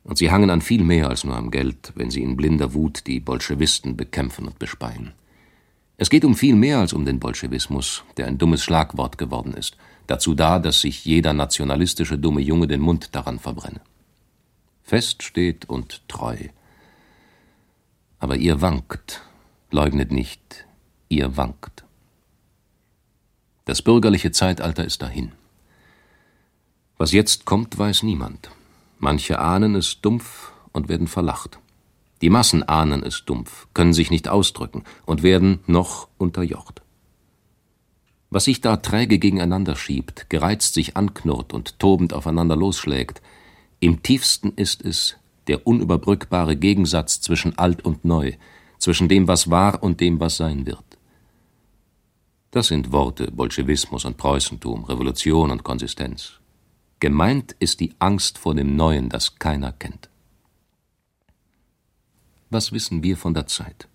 und 0.04 0.18
sie 0.18 0.30
hangen 0.30 0.50
an 0.50 0.60
viel 0.60 0.84
mehr 0.84 1.08
als 1.08 1.24
nur 1.24 1.36
am 1.36 1.50
Geld, 1.50 1.92
wenn 1.94 2.10
sie 2.10 2.22
in 2.22 2.36
blinder 2.36 2.74
Wut 2.74 3.06
die 3.06 3.20
Bolschewisten 3.20 3.96
bekämpfen 3.96 4.46
und 4.46 4.58
bespeien. 4.58 5.12
Es 5.96 6.10
geht 6.10 6.24
um 6.24 6.34
viel 6.34 6.56
mehr 6.56 6.78
als 6.78 6.92
um 6.92 7.04
den 7.04 7.20
Bolschewismus, 7.20 8.02
der 8.16 8.26
ein 8.26 8.38
dummes 8.38 8.62
Schlagwort 8.62 9.16
geworden 9.16 9.54
ist, 9.54 9.76
dazu 10.06 10.34
da, 10.34 10.58
dass 10.58 10.80
sich 10.80 11.04
jeder 11.04 11.32
nationalistische 11.32 12.18
dumme 12.18 12.40
Junge 12.40 12.66
den 12.66 12.80
Mund 12.80 13.14
daran 13.14 13.38
verbrenne. 13.38 13.80
Fest 14.82 15.22
steht 15.22 15.68
und 15.68 16.06
treu. 16.08 16.36
Aber 18.18 18.36
ihr 18.36 18.60
wankt, 18.60 19.22
leugnet 19.70 20.10
nicht, 20.10 20.66
ihr 21.08 21.36
wankt. 21.36 21.84
Das 23.64 23.80
bürgerliche 23.80 24.30
Zeitalter 24.30 24.84
ist 24.84 25.00
dahin. 25.00 25.32
Was 26.98 27.12
jetzt 27.12 27.44
kommt, 27.44 27.78
weiß 27.78 28.02
niemand. 28.02 28.50
Manche 28.98 29.38
ahnen 29.38 29.74
es 29.74 30.00
dumpf 30.00 30.52
und 30.72 30.88
werden 30.88 31.06
verlacht. 31.06 31.58
Die 32.24 32.30
Massen 32.30 32.62
ahnen 32.62 33.02
es 33.02 33.26
dumpf, 33.26 33.66
können 33.74 33.92
sich 33.92 34.10
nicht 34.10 34.28
ausdrücken 34.28 34.84
und 35.04 35.22
werden 35.22 35.58
noch 35.66 36.08
unterjocht. 36.16 36.80
Was 38.30 38.44
sich 38.44 38.62
da 38.62 38.78
träge 38.78 39.18
gegeneinander 39.18 39.76
schiebt, 39.76 40.30
gereizt 40.30 40.72
sich 40.72 40.96
anknurrt 40.96 41.52
und 41.52 41.78
tobend 41.78 42.14
aufeinander 42.14 42.56
losschlägt, 42.56 43.20
im 43.78 44.02
tiefsten 44.02 44.54
ist 44.56 44.82
es 44.82 45.16
der 45.48 45.66
unüberbrückbare 45.66 46.56
Gegensatz 46.56 47.20
zwischen 47.20 47.58
alt 47.58 47.84
und 47.84 48.06
neu, 48.06 48.32
zwischen 48.78 49.10
dem, 49.10 49.28
was 49.28 49.50
war 49.50 49.82
und 49.82 50.00
dem, 50.00 50.18
was 50.18 50.38
sein 50.38 50.64
wird. 50.64 50.82
Das 52.52 52.68
sind 52.68 52.90
Worte 52.90 53.30
Bolschewismus 53.32 54.06
und 54.06 54.16
Preußentum, 54.16 54.84
Revolution 54.84 55.50
und 55.50 55.62
Konsistenz. 55.62 56.40
Gemeint 57.00 57.54
ist 57.58 57.80
die 57.80 57.92
Angst 57.98 58.38
vor 58.38 58.54
dem 58.54 58.76
Neuen, 58.76 59.10
das 59.10 59.38
keiner 59.38 59.72
kennt. 59.72 60.08
Was 62.54 62.70
wissen 62.70 63.02
wir 63.02 63.16
von 63.16 63.34
der 63.34 63.48
Zeit? 63.48 63.88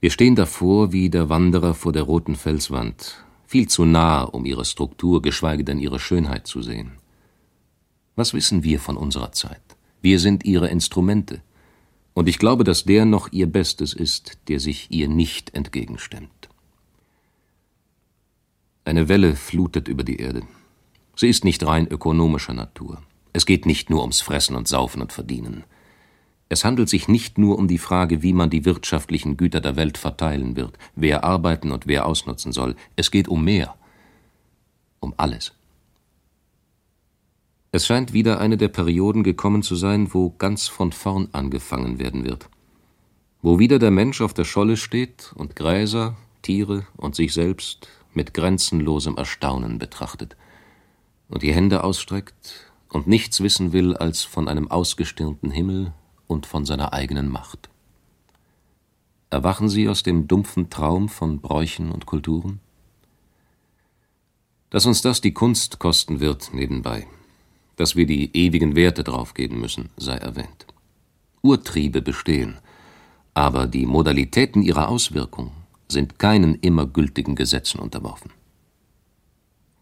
Wir 0.00 0.12
stehen 0.12 0.36
davor 0.36 0.92
wie 0.92 1.10
der 1.10 1.28
Wanderer 1.28 1.74
vor 1.74 1.92
der 1.92 2.04
roten 2.04 2.36
Felswand, 2.36 3.24
viel 3.48 3.66
zu 3.66 3.84
nah, 3.84 4.22
um 4.22 4.44
ihre 4.44 4.64
Struktur, 4.64 5.20
geschweige 5.20 5.64
denn 5.64 5.80
ihre 5.80 5.98
Schönheit 5.98 6.46
zu 6.46 6.62
sehen. 6.62 6.92
Was 8.14 8.32
wissen 8.32 8.62
wir 8.62 8.78
von 8.78 8.96
unserer 8.96 9.32
Zeit? 9.32 9.60
Wir 10.02 10.20
sind 10.20 10.44
ihre 10.44 10.68
Instrumente, 10.68 11.42
und 12.12 12.28
ich 12.28 12.38
glaube, 12.38 12.62
dass 12.62 12.84
der 12.84 13.06
noch 13.06 13.32
ihr 13.32 13.48
Bestes 13.48 13.92
ist, 13.92 14.38
der 14.46 14.60
sich 14.60 14.86
ihr 14.92 15.08
nicht 15.08 15.52
entgegenstemmt. 15.52 16.48
Eine 18.84 19.08
Welle 19.08 19.34
flutet 19.34 19.88
über 19.88 20.04
die 20.04 20.20
Erde. 20.20 20.42
Sie 21.16 21.28
ist 21.28 21.44
nicht 21.44 21.66
rein 21.66 21.88
ökonomischer 21.88 22.54
Natur. 22.54 23.02
Es 23.32 23.46
geht 23.46 23.66
nicht 23.66 23.90
nur 23.90 24.02
ums 24.02 24.20
Fressen 24.20 24.54
und 24.54 24.68
Saufen 24.68 25.02
und 25.02 25.12
Verdienen. 25.12 25.64
Es 26.54 26.64
handelt 26.64 26.88
sich 26.88 27.08
nicht 27.08 27.36
nur 27.36 27.58
um 27.58 27.66
die 27.66 27.78
Frage, 27.78 28.22
wie 28.22 28.32
man 28.32 28.48
die 28.48 28.64
wirtschaftlichen 28.64 29.36
Güter 29.36 29.60
der 29.60 29.74
Welt 29.74 29.98
verteilen 29.98 30.54
wird, 30.54 30.78
wer 30.94 31.24
arbeiten 31.24 31.72
und 31.72 31.88
wer 31.88 32.06
ausnutzen 32.06 32.52
soll. 32.52 32.76
Es 32.94 33.10
geht 33.10 33.26
um 33.26 33.42
mehr. 33.42 33.74
Um 35.00 35.14
alles. 35.16 35.52
Es 37.72 37.84
scheint 37.88 38.12
wieder 38.12 38.38
eine 38.38 38.56
der 38.56 38.68
Perioden 38.68 39.24
gekommen 39.24 39.64
zu 39.64 39.74
sein, 39.74 40.14
wo 40.14 40.30
ganz 40.30 40.68
von 40.68 40.92
vorn 40.92 41.28
angefangen 41.32 41.98
werden 41.98 42.24
wird. 42.24 42.48
Wo 43.42 43.58
wieder 43.58 43.80
der 43.80 43.90
Mensch 43.90 44.20
auf 44.20 44.32
der 44.32 44.44
Scholle 44.44 44.76
steht 44.76 45.32
und 45.34 45.56
Gräser, 45.56 46.14
Tiere 46.42 46.86
und 46.96 47.16
sich 47.16 47.34
selbst 47.34 47.88
mit 48.12 48.32
grenzenlosem 48.32 49.16
Erstaunen 49.16 49.80
betrachtet 49.80 50.36
und 51.28 51.42
die 51.42 51.52
Hände 51.52 51.82
ausstreckt 51.82 52.70
und 52.90 53.08
nichts 53.08 53.40
wissen 53.40 53.72
will 53.72 53.96
als 53.96 54.22
von 54.22 54.46
einem 54.46 54.70
ausgestirnten 54.70 55.50
Himmel 55.50 55.92
und 56.26 56.46
von 56.46 56.64
seiner 56.64 56.92
eigenen 56.92 57.28
Macht. 57.28 57.68
Erwachen 59.30 59.68
Sie 59.68 59.88
aus 59.88 60.02
dem 60.02 60.28
dumpfen 60.28 60.70
Traum 60.70 61.08
von 61.08 61.40
Bräuchen 61.40 61.90
und 61.90 62.06
Kulturen? 62.06 62.60
Dass 64.70 64.86
uns 64.86 65.02
das 65.02 65.20
die 65.20 65.34
Kunst 65.34 65.78
kosten 65.78 66.20
wird, 66.20 66.54
nebenbei, 66.54 67.06
dass 67.76 67.96
wir 67.96 68.06
die 68.06 68.36
ewigen 68.36 68.76
Werte 68.76 69.04
draufgeben 69.04 69.60
müssen, 69.60 69.90
sei 69.96 70.16
erwähnt. 70.16 70.66
Urtriebe 71.42 72.00
bestehen, 72.00 72.58
aber 73.34 73.66
die 73.66 73.86
Modalitäten 73.86 74.62
ihrer 74.62 74.88
Auswirkung 74.88 75.50
sind 75.88 76.18
keinen 76.18 76.54
immer 76.56 76.86
gültigen 76.86 77.34
Gesetzen 77.34 77.80
unterworfen. 77.80 78.30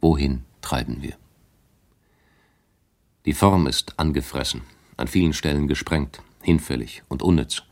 Wohin 0.01 0.45
treiben 0.63 1.03
wir? 1.03 1.17
Die 3.25 3.35
Form 3.35 3.67
ist 3.67 3.99
angefressen, 3.99 4.63
an 4.97 5.07
vielen 5.07 5.33
Stellen 5.33 5.69
gesprengt, 5.69 6.23
hinfällig 6.43 7.03
und 7.09 7.23
unnütz. 7.23 7.63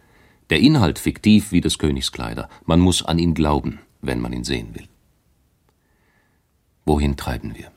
Der 0.50 0.60
Inhalt 0.60 0.98
fiktiv 0.98 1.52
wie 1.52 1.60
des 1.60 1.78
Königs 1.78 2.12
Kleider. 2.12 2.48
Man 2.64 2.80
muss 2.80 3.04
an 3.04 3.18
ihn 3.18 3.34
glauben, 3.34 3.80
wenn 4.00 4.20
man 4.20 4.32
ihn 4.32 4.44
sehen 4.44 4.74
will. 4.74 4.88
Wohin 6.84 7.16
treiben 7.16 7.54
wir? 7.56 7.70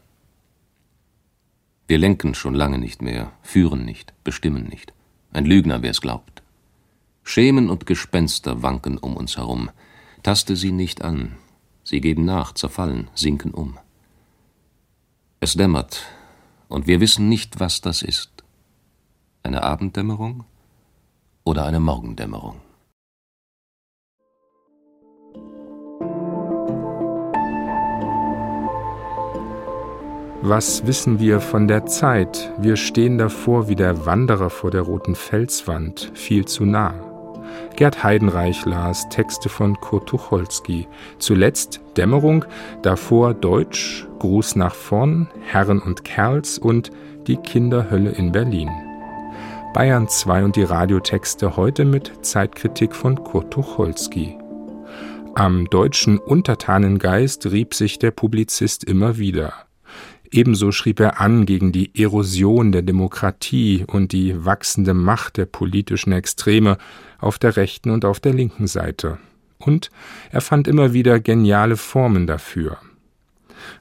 Wir 1.87 1.97
lenken 1.97 2.33
schon 2.33 2.55
lange 2.55 2.79
nicht 2.79 3.01
mehr, 3.01 3.31
führen 3.41 3.85
nicht, 3.85 4.13
bestimmen 4.23 4.63
nicht. 4.63 4.93
Ein 5.31 5.45
Lügner, 5.45 5.81
wer 5.81 5.91
es 5.91 6.01
glaubt. 6.01 6.41
Schemen 7.23 7.69
und 7.69 7.85
Gespenster 7.85 8.63
wanken 8.63 8.97
um 8.97 9.15
uns 9.15 9.37
herum. 9.37 9.69
Taste 10.23 10.55
sie 10.55 10.71
nicht 10.71 11.03
an. 11.03 11.35
Sie 11.83 12.01
geben 12.01 12.25
nach, 12.25 12.53
zerfallen, 12.53 13.09
sinken 13.13 13.51
um. 13.51 13.77
Es 15.39 15.53
dämmert, 15.53 16.05
und 16.69 16.87
wir 16.87 17.01
wissen 17.01 17.29
nicht, 17.29 17.59
was 17.59 17.81
das 17.81 18.01
ist. 18.01 18.31
Eine 19.43 19.63
Abenddämmerung 19.63 20.45
oder 21.43 21.65
eine 21.65 21.79
Morgendämmerung? 21.79 22.55
Was 30.45 30.85
wissen 30.85 31.21
wir 31.21 31.39
von 31.39 31.69
der 31.69 31.85
Zeit? 31.85 32.51
Wir 32.57 32.75
stehen 32.75 33.17
davor 33.17 33.69
wie 33.69 33.75
der 33.75 34.05
Wanderer 34.05 34.49
vor 34.49 34.71
der 34.71 34.81
roten 34.81 35.15
Felswand, 35.15 36.11
viel 36.15 36.43
zu 36.43 36.65
nah. 36.65 36.93
Gerd 37.77 38.03
Heidenreich 38.03 38.65
las 38.65 39.07
Texte 39.07 39.47
von 39.47 39.79
Kurt 39.79 40.09
Tucholsky. 40.09 40.87
Zuletzt 41.17 41.79
Dämmerung, 41.95 42.43
davor 42.81 43.33
Deutsch, 43.33 44.05
Gruß 44.19 44.57
nach 44.57 44.75
vorn, 44.75 45.29
Herren 45.43 45.79
und 45.79 46.03
Kerls 46.03 46.57
und 46.57 46.91
Die 47.27 47.37
Kinderhölle 47.37 48.09
in 48.09 48.33
Berlin. 48.33 48.69
Bayern 49.73 50.07
2 50.07 50.43
und 50.43 50.55
die 50.55 50.61
Radiotexte 50.61 51.57
heute 51.57 51.83
mit 51.83 52.11
Zeitkritik 52.21 52.95
von 52.95 53.23
Kurt 53.23 53.51
Tucholsky. 53.51 54.37
Am 55.33 55.67
deutschen 55.67 56.19
Untertanengeist 56.19 57.47
rieb 57.47 57.73
sich 57.73 57.97
der 57.97 58.11
Publizist 58.11 58.83
immer 58.83 59.17
wieder. 59.17 59.53
Ebenso 60.29 60.71
schrieb 60.71 60.99
er 60.99 61.19
an 61.19 61.47
gegen 61.47 61.71
die 61.71 61.99
Erosion 61.99 62.71
der 62.71 62.83
Demokratie 62.83 63.83
und 63.87 64.11
die 64.11 64.45
wachsende 64.45 64.93
Macht 64.93 65.37
der 65.37 65.47
politischen 65.47 66.13
Extreme 66.13 66.77
auf 67.17 67.39
der 67.39 67.57
rechten 67.57 67.89
und 67.89 68.05
auf 68.05 68.19
der 68.19 68.33
linken 68.35 68.67
Seite. 68.67 69.17
Und 69.57 69.89
er 70.29 70.41
fand 70.41 70.67
immer 70.67 70.93
wieder 70.93 71.19
geniale 71.19 71.77
Formen 71.77 72.27
dafür. 72.27 72.77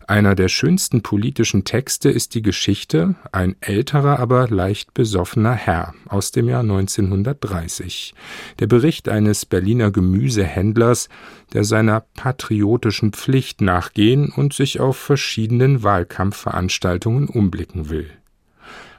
Einer 0.07 0.35
der 0.35 0.49
schönsten 0.49 1.03
politischen 1.03 1.65
Texte 1.65 2.11
ist 2.11 2.35
die 2.35 2.43
Geschichte 2.43 3.15
Ein 3.31 3.57
älterer, 3.61 4.19
aber 4.19 4.49
leicht 4.49 4.95
besoffener 4.95 5.55
Herr 5.55 5.95
aus 6.09 6.33
dem 6.33 6.49
Jahr 6.49 6.61
1930. 6.61 8.15
Der 8.59 8.67
Bericht 8.67 9.09
eines 9.09 9.47
Berliner 9.47 9.91
Gemüsehändlers, 9.91 11.09
der 11.53 11.65
seiner 11.65 12.01
patriotischen 12.01 13.13
Pflicht 13.13 13.61
nachgehen 13.61 14.31
und 14.31 14.53
sich 14.53 14.81
auf 14.81 14.97
verschiedenen 14.97 15.83
Wahlkampfveranstaltungen 15.83 17.29
umblicken 17.29 17.89
will. 17.89 18.11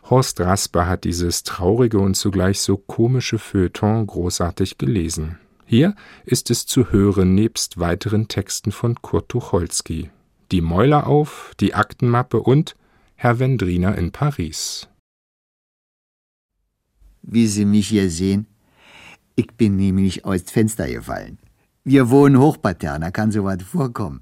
Horst 0.10 0.40
Rasper 0.42 0.88
hat 0.88 1.06
dieses 1.06 1.44
traurige 1.44 2.00
und 2.00 2.16
zugleich 2.16 2.60
so 2.60 2.78
komische 2.78 3.40
Feuilleton 3.40 4.06
großartig 4.06 4.78
gelesen. 4.78 5.38
Hier 5.66 5.96
ist 6.26 6.52
es 6.52 6.66
zu 6.66 6.92
hören 6.92 7.36
nebst 7.36 7.80
weiteren 7.80 8.28
Texten 8.28 8.72
von 8.72 9.02
Kurt 9.02 9.30
Tucholsky 9.30 10.10
die 10.54 10.62
Mäuler 10.62 11.08
auf, 11.08 11.52
die 11.60 11.74
Aktenmappe 11.74 12.40
und 12.40 12.76
Herr 13.16 13.40
Wendriner 13.40 13.98
in 13.98 14.12
Paris. 14.12 14.88
Wie 17.24 17.48
Sie 17.48 17.66
mich 17.66 17.88
hier 17.88 18.12
sehen, 18.12 18.46
ich 19.36 19.48
bin 19.48 19.78
nämlich 19.78 20.26
aus 20.26 20.44
Fenster 20.44 20.88
gefallen. 20.88 21.40
Wir 21.84 22.12
wohnen 22.12 22.38
hochpartern, 22.38 23.02
da 23.02 23.10
kann 23.10 23.32
so 23.32 23.44
was 23.44 23.64
vorkommen. 23.64 24.22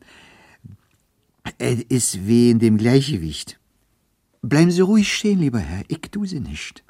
Es 1.57 1.81
ist 1.89 2.25
weh 2.25 2.49
in 2.49 2.59
dem 2.59 2.77
Gleichgewicht. 2.77 3.59
Bleiben 4.41 4.71
Sie 4.71 4.81
ruhig 4.81 5.13
stehen, 5.13 5.39
lieber 5.39 5.59
Herr, 5.59 5.83
ich 5.89 5.99
tu 6.11 6.25
Sie 6.25 6.39
nicht. 6.39 6.85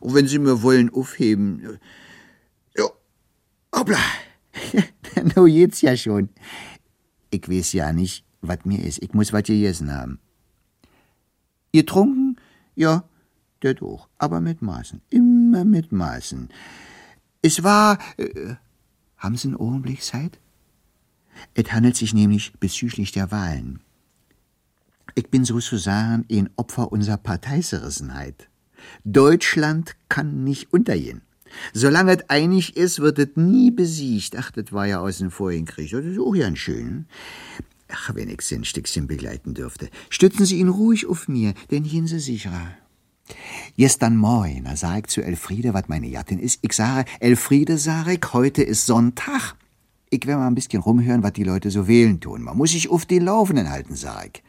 Und 0.00 0.14
wenn 0.14 0.26
Sie 0.26 0.38
mir 0.38 0.62
wollen 0.62 0.88
aufheben, 0.88 1.78
ja, 2.74 2.86
hoppla, 3.74 3.98
no 5.36 5.44
geht's 5.44 5.82
ja 5.82 5.94
schon. 5.94 6.30
Ich 7.30 7.46
weiß 7.50 7.74
ja 7.74 7.92
nicht, 7.92 8.25
was 8.40 8.64
mir 8.64 8.82
ist. 8.84 9.02
Ich 9.02 9.12
muss 9.14 9.32
was 9.32 9.44
gegessen 9.44 9.92
haben. 9.92 10.18
Ihr 11.72 11.86
trunken? 11.86 12.36
Ja, 12.74 13.04
der 13.62 13.74
doch, 13.74 14.08
aber 14.18 14.40
mit 14.40 14.62
Maßen. 14.62 15.00
Immer 15.10 15.64
mit 15.64 15.92
Maßen. 15.92 16.48
Es 17.42 17.62
war. 17.62 17.98
Äh, 18.16 18.54
haben 19.16 19.36
Sie 19.36 19.48
einen 19.48 19.56
Augenblick 19.56 20.02
Zeit? 20.02 20.38
Es 21.54 21.72
handelt 21.72 21.96
sich 21.96 22.14
nämlich 22.14 22.52
bezüglich 22.60 23.12
der 23.12 23.30
Wahlen. 23.30 23.80
Ich 25.14 25.30
bin 25.30 25.44
sozusagen 25.44 26.26
ein 26.30 26.50
Opfer 26.56 26.92
unserer 26.92 27.16
Parteisrissenheit. 27.16 28.48
Deutschland 29.04 29.96
kann 30.08 30.44
nicht 30.44 30.72
untergehen. 30.72 31.22
Solange 31.72 32.16
es 32.16 32.28
einig 32.28 32.76
ist, 32.76 33.00
wird 33.00 33.18
es 33.18 33.36
nie 33.36 33.70
besiegt. 33.70 34.36
Ach, 34.36 34.50
das 34.50 34.72
war 34.72 34.86
ja 34.86 35.00
aus 35.00 35.18
dem 35.18 35.30
vorigen 35.30 35.64
Krieg. 35.64 35.90
Das 35.90 36.04
ist 36.04 36.18
auch 36.18 36.34
ganz 36.34 36.58
schön. 36.58 37.06
Ach, 37.88 38.14
wenn 38.14 38.28
ich 38.28 38.42
Sie 38.42 38.56
ein 38.56 38.64
Stückchen 38.64 39.06
begleiten 39.06 39.54
dürfte. 39.54 39.90
Stützen 40.10 40.44
Sie 40.44 40.58
ihn 40.58 40.68
ruhig 40.68 41.06
auf 41.06 41.28
mir, 41.28 41.54
denn 41.70 41.84
gehen 41.84 42.06
Sie 42.06 42.18
sicherer. 42.18 42.76
Gestern 43.76 44.16
Morgen, 44.16 44.64
sag 44.74 44.98
ich 44.98 45.06
zu 45.06 45.22
Elfriede, 45.22 45.74
was 45.74 45.88
meine 45.88 46.10
Gattin 46.10 46.38
ist. 46.38 46.60
Ich 46.62 46.72
sage, 46.72 47.08
Elfriede, 47.20 47.78
sag 47.78 48.08
ich, 48.08 48.20
heute 48.32 48.62
ist 48.62 48.86
Sonntag. 48.86 49.54
Ich 50.10 50.26
will 50.26 50.36
mal 50.36 50.46
ein 50.46 50.54
bisschen 50.54 50.82
rumhören, 50.82 51.22
was 51.22 51.32
die 51.32 51.44
Leute 51.44 51.70
so 51.70 51.88
wählen 51.88 52.20
tun. 52.20 52.42
Man 52.42 52.56
muss 52.56 52.70
sich 52.70 52.88
auf 52.88 53.06
den 53.06 53.24
Laufenden 53.24 53.70
halten, 53.70 53.96
sag 53.96 54.40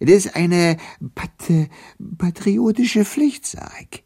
ich. 0.00 0.08
Das 0.08 0.26
ist 0.26 0.36
eine 0.36 0.76
pat 1.14 1.30
patriotische 2.18 3.04
Pflicht, 3.04 3.46
sag 3.46 3.72
ich. 3.90 4.04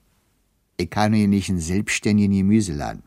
Ich 0.79 0.91
kann 0.91 1.12
hier 1.12 1.29
nicht 1.29 1.49
einen 1.49 1.61
selbstständigen 1.61 2.37
Gemüseladen. 2.37 3.03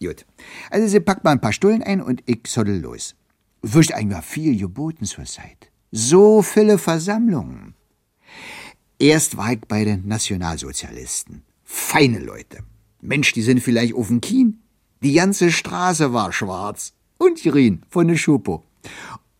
Gut. 0.00 0.26
Also, 0.70 0.86
sie 0.86 1.00
packt 1.00 1.24
mal 1.24 1.32
ein 1.32 1.40
paar 1.40 1.52
Stullen 1.52 1.82
ein 1.82 2.00
und 2.00 2.22
ich 2.26 2.46
soddel 2.46 2.80
los 2.80 3.17
wird 3.62 3.92
eigentlich 3.92 4.24
viel 4.24 4.58
geboten 4.58 5.04
zur 5.04 5.24
Zeit. 5.24 5.70
So 5.90 6.42
viele 6.42 6.78
Versammlungen. 6.78 7.74
Erst 8.98 9.36
war 9.36 9.52
ich 9.52 9.60
bei 9.60 9.84
den 9.84 10.06
Nationalsozialisten. 10.06 11.42
Feine 11.64 12.18
Leute. 12.18 12.58
Mensch, 13.00 13.32
die 13.32 13.42
sind 13.42 13.60
vielleicht 13.60 13.94
auf 13.94 14.08
dem 14.08 14.20
Kien. 14.20 14.62
Die 15.02 15.12
ganze 15.12 15.52
Straße 15.52 16.12
war 16.12 16.32
schwarz. 16.32 16.94
Und 17.16 17.42
grün 17.42 17.82
von 17.88 18.08
der 18.08 18.16
Schupo. 18.16 18.64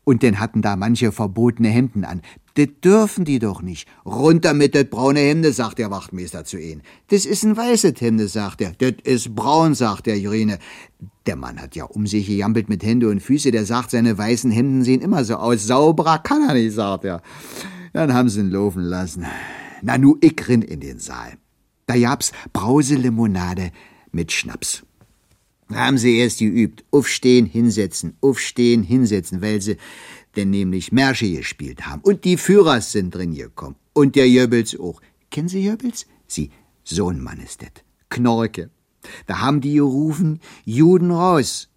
Und 0.05 0.23
dann 0.23 0.41
hatten 0.41 0.63
da 0.63 0.77
manche 0.77 1.13
verbotene 1.13 1.69
Hemden 1.69 2.05
an. 2.05 2.23
Das 2.59 2.67
dürfen 2.83 3.25
die 3.25 3.39
doch 3.39 3.63
nicht. 3.63 3.87
Runter 4.05 4.53
mit 4.53 4.75
das 4.75 4.87
braune 4.87 5.21
Hemde, 5.21 5.53
sagt 5.53 5.79
der 5.79 5.93
Wachtmeister 5.93 6.45
zu 6.45 6.59
ihnen. 6.59 6.83
Das 7.07 7.25
ist 7.25 7.45
ein 7.45 7.57
weißes 7.57 8.01
Hemde, 8.01 8.27
sagt 8.27 8.61
er. 8.61 8.73
Das 8.73 8.95
ist 9.05 9.33
braun, 9.37 9.77
sagt 9.77 10.07
der 10.07 10.19
Jurine. 10.19 10.59
Der 11.27 11.37
Mann 11.37 11.61
hat 11.61 11.77
ja 11.77 11.85
um 11.85 12.09
sich 12.09 12.27
gejampelt 12.27 12.69
mit 12.69 12.83
Hände 12.83 13.11
und 13.11 13.21
Füße. 13.23 13.53
Der 13.53 13.65
sagt, 13.65 13.93
seine 13.93 14.19
weißen 14.19 14.51
Hemden 14.51 14.83
sehen 14.83 15.03
immer 15.03 15.25
so 15.25 15.37
aus. 15.37 15.69
Sauberer 15.69 16.19
kann 16.19 16.49
er 16.49 16.55
nicht, 16.55 16.75
sagt 16.75 17.05
er. 17.05 17.23
Dann 17.93 18.13
haben 18.13 18.29
sie 18.29 18.41
ihn 18.41 18.51
laufen 18.51 18.83
lassen. 18.83 19.25
Na, 19.83 19.97
nu, 19.97 20.17
ich 20.21 20.49
rin 20.49 20.63
in 20.63 20.81
den 20.81 20.99
Saal. 20.99 21.35
Da 21.87 21.97
gab's 21.97 22.33
Brauselimonade 22.53 23.71
mit 24.11 24.33
Schnaps. 24.33 24.83
Haben 25.73 25.99
sie 25.99 26.17
erst 26.17 26.41
geübt. 26.41 26.85
Aufstehen, 26.91 27.47
hinsetzen, 27.47 28.17
aufstehen, 28.21 28.83
hinsetzen, 28.83 29.43
weil 29.43 29.61
sie 29.61 29.77
denn 30.39 30.51
nämlich 30.51 30.93
Märsche 30.93 31.31
gespielt 31.31 31.87
haben. 31.87 32.01
Und 32.03 32.25
die 32.25 32.37
Führers 32.37 32.93
sind 32.93 33.15
drin 33.15 33.35
gekommen. 33.35 33.75
Und 33.93 34.15
der 34.15 34.29
Jöbels 34.29 34.79
auch. 34.79 35.01
Kennen 35.31 35.49
Sie 35.49 35.65
Jöbels? 35.65 36.07
Sie, 36.29 36.51
so 36.85 37.11
Mann 37.11 37.41
ist 37.41 37.61
das. 37.61 37.73
Knorke. 38.09 38.71
Da 39.27 39.41
haben 39.41 39.61
die 39.61 39.75
gerufen, 39.75 40.41
Juden 40.65 41.11
raus. 41.11 41.69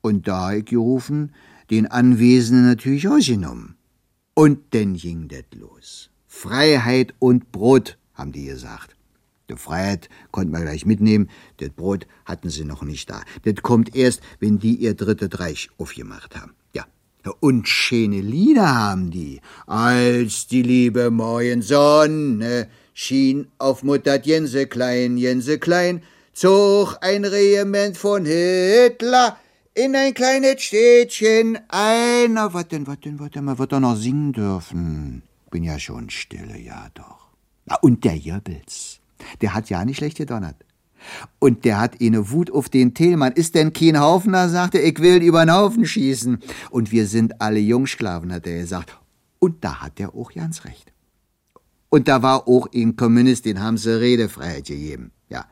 Und 0.00 0.26
da 0.28 0.54
ich 0.54 0.64
gerufen, 0.64 1.34
den 1.70 1.86
Anwesenden 1.86 2.64
natürlich 2.64 3.06
ausgenommen. 3.06 3.76
Und 4.34 4.72
denn 4.72 4.94
ging 4.94 5.28
das 5.28 5.44
los. 5.54 6.10
Freiheit 6.26 7.14
und 7.18 7.52
Brot, 7.52 7.98
haben 8.14 8.32
die 8.32 8.46
gesagt. 8.46 8.96
Die 9.50 9.56
Freiheit 9.56 10.08
konnten 10.32 10.52
wir 10.52 10.62
gleich 10.62 10.86
mitnehmen, 10.86 11.28
das 11.58 11.70
Brot 11.70 12.06
hatten 12.24 12.50
sie 12.50 12.64
noch 12.64 12.82
nicht 12.82 13.10
da. 13.10 13.22
Das 13.44 13.56
kommt 13.62 13.94
erst, 13.94 14.20
wenn 14.40 14.58
die 14.58 14.74
ihr 14.74 14.94
drittes 14.94 15.38
Reich 15.38 15.70
aufgemacht 15.78 16.36
haben. 16.36 16.54
Und 17.40 17.68
schöne 17.68 18.20
Lieder 18.20 18.74
haben 18.74 19.10
die. 19.10 19.40
Als 19.66 20.46
die 20.46 20.62
liebe 20.62 21.10
Morgensonne 21.10 22.68
schien 22.94 23.48
auf 23.58 23.82
Mutter 23.82 24.20
Jense 24.22 24.66
klein, 24.66 25.16
Jense 25.16 25.58
klein, 25.58 26.02
zog 26.32 26.98
ein 27.00 27.24
Regiment 27.24 27.96
von 27.96 28.24
Hitler 28.26 29.38
in 29.74 29.94
ein 29.94 30.14
kleines 30.14 30.62
Städtchen 30.62 31.58
ein. 31.68 32.32
Na, 32.32 32.52
was 32.52 32.68
denn, 32.68 32.86
was 32.86 33.00
denn, 33.00 33.18
was 33.20 33.30
denn, 33.30 33.44
man 33.44 33.58
wird 33.58 33.72
doch 33.72 33.80
noch 33.80 33.96
singen 33.96 34.32
dürfen. 34.32 35.22
Bin 35.50 35.64
ja 35.64 35.78
schon 35.78 36.10
stille, 36.10 36.58
ja 36.58 36.88
doch. 36.94 37.28
Na, 37.66 37.76
und 37.82 38.04
der 38.04 38.16
Jöbbels, 38.16 39.00
der 39.40 39.54
hat 39.54 39.68
ja 39.70 39.84
nicht 39.84 39.98
schlecht 39.98 40.16
gedonnert. 40.16 40.56
Und 41.38 41.64
der 41.64 41.80
hat 41.80 42.00
eine 42.00 42.30
Wut 42.30 42.50
auf 42.50 42.68
den 42.68 42.94
Thelmann. 42.94 43.32
Ist 43.32 43.54
denn 43.54 43.72
kein 43.72 43.98
Haufner, 43.98 44.48
sagte 44.48 44.78
ich 44.78 44.98
will 45.00 45.22
über 45.22 45.44
den 45.44 45.54
Haufen 45.54 45.86
schießen. 45.86 46.38
Und 46.70 46.92
wir 46.92 47.06
sind 47.06 47.40
alle 47.40 47.60
Jungsklaven, 47.60 48.32
hat 48.32 48.46
er 48.46 48.60
gesagt. 48.60 48.98
Und 49.38 49.64
da 49.64 49.82
hat 49.82 50.00
er 50.00 50.14
auch 50.14 50.32
ganz 50.32 50.64
recht. 50.64 50.92
Und 51.88 52.08
da 52.08 52.22
war 52.22 52.48
auch 52.48 52.68
ein 52.74 52.96
Kommunist, 52.96 53.44
den 53.44 53.60
haben 53.60 53.78
sie 53.78 54.00
Redefreiheit 54.00 54.66
gegeben. 54.66 55.12
Ja. 55.28 55.46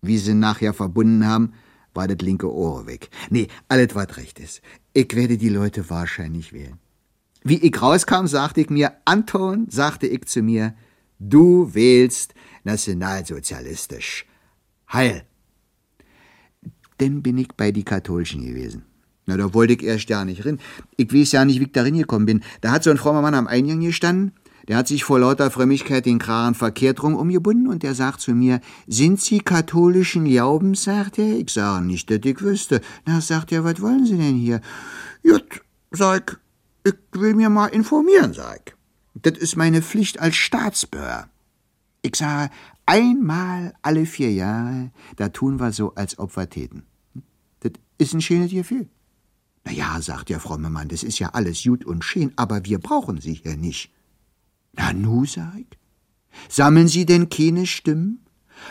Wie 0.00 0.18
sie 0.18 0.34
nachher 0.34 0.72
verbunden 0.74 1.26
haben, 1.26 1.52
war 1.94 2.08
das 2.08 2.18
linke 2.18 2.52
Ohr 2.52 2.86
weg. 2.86 3.10
Nee, 3.30 3.48
alles 3.68 3.94
was 3.94 4.16
recht 4.16 4.40
ist. 4.40 4.62
Ich 4.92 5.14
werde 5.14 5.36
die 5.36 5.50
Leute 5.50 5.88
wahrscheinlich 5.90 6.52
wählen. 6.52 6.78
Wie 7.44 7.58
ich 7.58 7.82
rauskam, 7.82 8.26
sagte 8.26 8.60
ich 8.60 8.70
mir, 8.70 8.92
Anton, 9.04 9.66
sagte 9.68 10.06
ich 10.06 10.26
zu 10.26 10.42
mir, 10.42 10.74
du 11.18 11.74
wählst 11.74 12.34
nationalsozialistisch. 12.64 14.26
Heil. 14.92 15.24
Dann 16.98 17.22
bin 17.22 17.38
ich 17.38 17.48
bei 17.56 17.72
die 17.72 17.84
Katholischen 17.84 18.44
gewesen. 18.44 18.84
Na, 19.26 19.36
da 19.36 19.54
wollte 19.54 19.74
ich 19.74 19.82
erst 19.82 20.08
ja 20.08 20.24
nicht 20.24 20.44
rein. 20.44 20.58
Ich 20.96 21.12
weiß 21.12 21.32
ja 21.32 21.44
nicht, 21.44 21.60
wie 21.60 21.64
ich 21.64 21.72
da 21.72 21.82
reingekommen 21.82 22.26
bin. 22.26 22.42
Da 22.60 22.72
hat 22.72 22.84
so 22.84 22.90
ein 22.90 22.98
frommer 22.98 23.22
Mann 23.22 23.34
am 23.34 23.46
Eingang 23.46 23.80
gestanden. 23.80 24.32
Der 24.68 24.76
hat 24.76 24.88
sich 24.88 25.04
vor 25.04 25.18
lauter 25.18 25.50
Frömmigkeit 25.50 26.06
den 26.06 26.18
Kragen 26.18 26.54
verkehrt 26.54 27.02
rum 27.02 27.16
umgebunden 27.16 27.66
und 27.66 27.82
der 27.82 27.94
sagt 27.94 28.20
zu 28.20 28.32
mir, 28.32 28.60
sind 28.86 29.20
Sie 29.20 29.40
katholischen 29.40 30.24
Glaubens, 30.24 30.84
sagt 30.84 31.18
er. 31.18 31.36
Ich 31.36 31.50
sage 31.50 31.84
nicht, 31.84 32.10
dass 32.10 32.20
ich 32.22 32.40
wüsste. 32.40 32.80
Na, 33.04 33.20
sagt 33.20 33.50
er, 33.50 33.64
was 33.64 33.80
wollen 33.80 34.06
Sie 34.06 34.16
denn 34.16 34.36
hier? 34.36 34.60
Jut, 35.24 35.62
sag 35.90 36.40
ich, 36.84 36.92
ich 36.92 37.20
will 37.20 37.34
mir 37.34 37.50
mal 37.50 37.68
informieren, 37.68 38.32
sag 38.34 38.60
ich. 38.66 38.74
Das 39.20 39.38
ist 39.38 39.56
meine 39.56 39.82
Pflicht 39.82 40.20
als 40.20 40.36
Staatsbürger. 40.36 41.28
Ich 42.02 42.16
sage, 42.16 42.50
einmal 42.86 43.74
alle 43.82 44.06
vier 44.06 44.32
Jahre, 44.32 44.90
da 45.16 45.28
tun 45.28 45.60
wir 45.60 45.72
so, 45.72 45.94
als 45.94 46.18
ob 46.18 46.36
wir 46.36 46.48
täten. 46.48 46.84
Das 47.60 47.72
ist 47.98 48.14
ein 48.14 48.20
schönes 48.20 48.50
Gefühl. 48.50 48.88
Na 49.64 49.72
ja, 49.72 50.00
sagt 50.00 50.28
der 50.28 50.40
fromme 50.40 50.70
Mann, 50.70 50.88
das 50.88 51.02
ist 51.02 51.18
ja 51.18 51.30
alles 51.30 51.62
gut 51.62 51.84
und 51.84 52.04
schön, 52.04 52.32
aber 52.36 52.64
wir 52.64 52.78
brauchen 52.78 53.20
sie 53.20 53.34
hier 53.34 53.56
nicht. 53.56 53.90
Na 54.72 54.92
nu, 54.92 55.24
sag 55.24 55.58
ich. 55.58 55.78
Sammeln 56.48 56.88
Sie 56.88 57.04
denn 57.04 57.28
keine 57.28 57.66
Stimmen? 57.66 58.24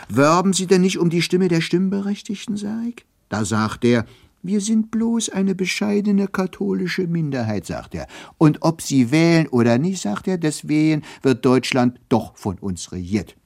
Werben 0.08 0.52
Sie 0.52 0.66
denn 0.66 0.80
nicht 0.80 0.98
um 0.98 1.10
die 1.10 1.22
Stimme 1.22 1.48
der 1.48 1.60
Stimmberechtigten, 1.60 2.56
sag 2.56 2.86
ich? 2.88 3.06
Da 3.28 3.44
sagt 3.44 3.84
er, 3.84 4.04
wir 4.42 4.60
sind 4.60 4.90
bloß 4.90 5.28
eine 5.28 5.54
bescheidene 5.54 6.26
katholische 6.26 7.06
Minderheit, 7.06 7.66
sagt 7.66 7.94
er. 7.94 8.08
Und 8.38 8.58
ob 8.62 8.82
Sie 8.82 9.12
wählen 9.12 9.46
oder 9.48 9.78
nicht, 9.78 10.02
sagt 10.02 10.26
er, 10.26 10.38
deswegen 10.38 11.02
wird 11.22 11.44
Deutschland 11.44 12.00
doch 12.08 12.36
von 12.36 12.58
uns 12.58 12.90
regiert. 12.90 13.36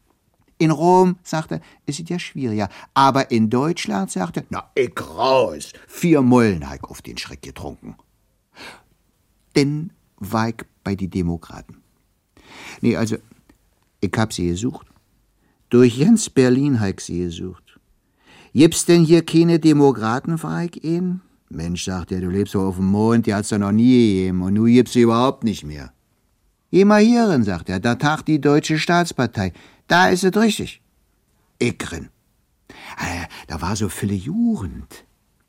In 0.59 0.71
Rom, 0.71 1.17
sagt 1.23 1.53
er, 1.53 1.61
ist 1.85 2.01
es 2.01 2.09
ja 2.09 2.19
schwieriger. 2.19 2.69
Aber 2.95 3.31
in 3.31 3.51
Deutschland, 3.51 4.11
sagt 4.11 4.39
er, 4.39 4.45
na, 4.49 4.71
ich 4.75 4.95
raus. 5.01 5.73
Vier 5.87 6.23
Mollen 6.23 6.69
hab 6.69 6.77
ich 6.77 6.85
auf 6.85 7.03
den 7.03 7.19
Schreck 7.19 7.43
getrunken. 7.43 7.97
Denn 9.55 9.93
war 10.17 10.49
ich 10.49 10.57
bei 10.83 10.95
die 10.95 11.09
Demokraten. 11.09 11.83
Nee, 12.81 12.97
also, 12.97 13.17
ich 14.01 14.13
hab 14.17 14.33
sie 14.33 14.49
gesucht. 14.49 14.87
Durch 15.69 15.99
ganz 16.01 16.31
Berlin 16.31 16.81
hab 16.81 16.89
ich 16.89 17.01
sie 17.01 17.21
gesucht. 17.21 17.79
Gibt's 18.55 18.87
denn 18.87 19.05
hier 19.05 19.25
keine 19.25 19.59
Demokraten, 19.59 20.39
frag 20.39 20.77
ich 20.77 20.85
ihn? 20.85 21.21
Mensch, 21.51 21.85
sagt 21.85 22.13
er, 22.13 22.21
du 22.21 22.31
lebst 22.31 22.55
doch 22.55 22.69
auf 22.69 22.77
dem 22.77 22.87
Mond, 22.87 23.27
die 23.27 23.35
hat's 23.35 23.51
doch 23.51 23.59
noch 23.59 23.73
nie 23.73 24.15
gegeben 24.15 24.43
und 24.43 24.55
nu 24.55 24.65
gibt's 24.65 24.95
sie 24.95 25.03
überhaupt 25.03 25.45
nicht 25.45 25.65
mehr. 25.65 25.93
Mal 26.73 27.03
hierin, 27.03 27.45
sagt 27.45 27.69
er, 27.69 27.81
da 27.81 27.95
tagt 27.95 28.29
die 28.29 28.41
Deutsche 28.41 28.79
Staatspartei. 28.79 29.53
Da 29.87 30.09
ist 30.09 30.25
es 30.25 30.37
richtig. 30.37 30.83
Ich 31.59 31.79
grin. 31.79 32.09
Äh, 32.99 33.27
da 33.47 33.61
war 33.61 33.77
so 33.77 33.89
viele 33.89 34.15
Jugend. 34.15 35.05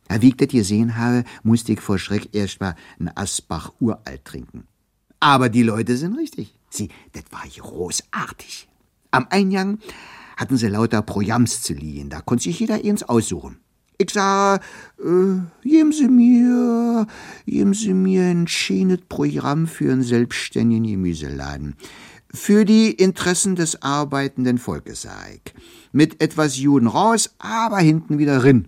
Wie 0.09 0.29
ich 0.29 0.37
das 0.37 0.47
gesehen 0.47 0.95
habe, 0.95 1.23
musste 1.43 1.73
ich 1.73 1.81
vor 1.81 1.99
Schreck 1.99 2.29
erst 2.33 2.61
mal 2.61 2.75
ein 2.99 3.15
Asbach 3.15 3.73
uralt 3.79 4.23
trinken. 4.23 4.65
Aber 5.19 5.49
die 5.49 5.63
Leute 5.63 5.97
sind 5.97 6.17
richtig. 6.17 6.53
Sie, 6.69 6.89
das 7.13 7.23
war 7.31 7.43
großartig. 7.45 8.69
Am 9.11 9.27
Eingang 9.29 9.79
hatten 10.37 10.57
sie 10.57 10.67
lauter 10.67 11.01
Projams 11.01 11.61
zu 11.61 11.73
liehen, 11.73 12.09
da 12.09 12.21
konnte 12.21 12.43
sich 12.43 12.59
jeder 12.59 12.75
eins 12.75 13.03
aussuchen. 13.03 13.59
Ich 13.97 14.11
sah, 14.11 14.57
äh, 14.99 15.39
geben 15.63 15.91
Sie 15.91 16.07
mir, 16.07 17.07
geben 17.47 17.73
Sie 17.73 17.95
mir 17.95 18.25
ein 18.25 18.47
schönes 18.47 18.99
Programm 19.09 19.65
für 19.65 19.91
einen 19.91 20.03
selbstständigen 20.03 20.85
Gemüseladen. 20.85 21.75
Für 22.33 22.65
die 22.65 22.91
Interessen 22.91 23.55
des 23.55 23.81
arbeitenden 23.81 24.57
Volkes, 24.57 25.07
ich. 25.33 25.53
Mit 25.91 26.21
etwas 26.21 26.57
Juden 26.57 26.87
raus, 26.87 27.35
aber 27.39 27.79
hinten 27.79 28.17
wieder 28.17 28.43
rin. 28.43 28.67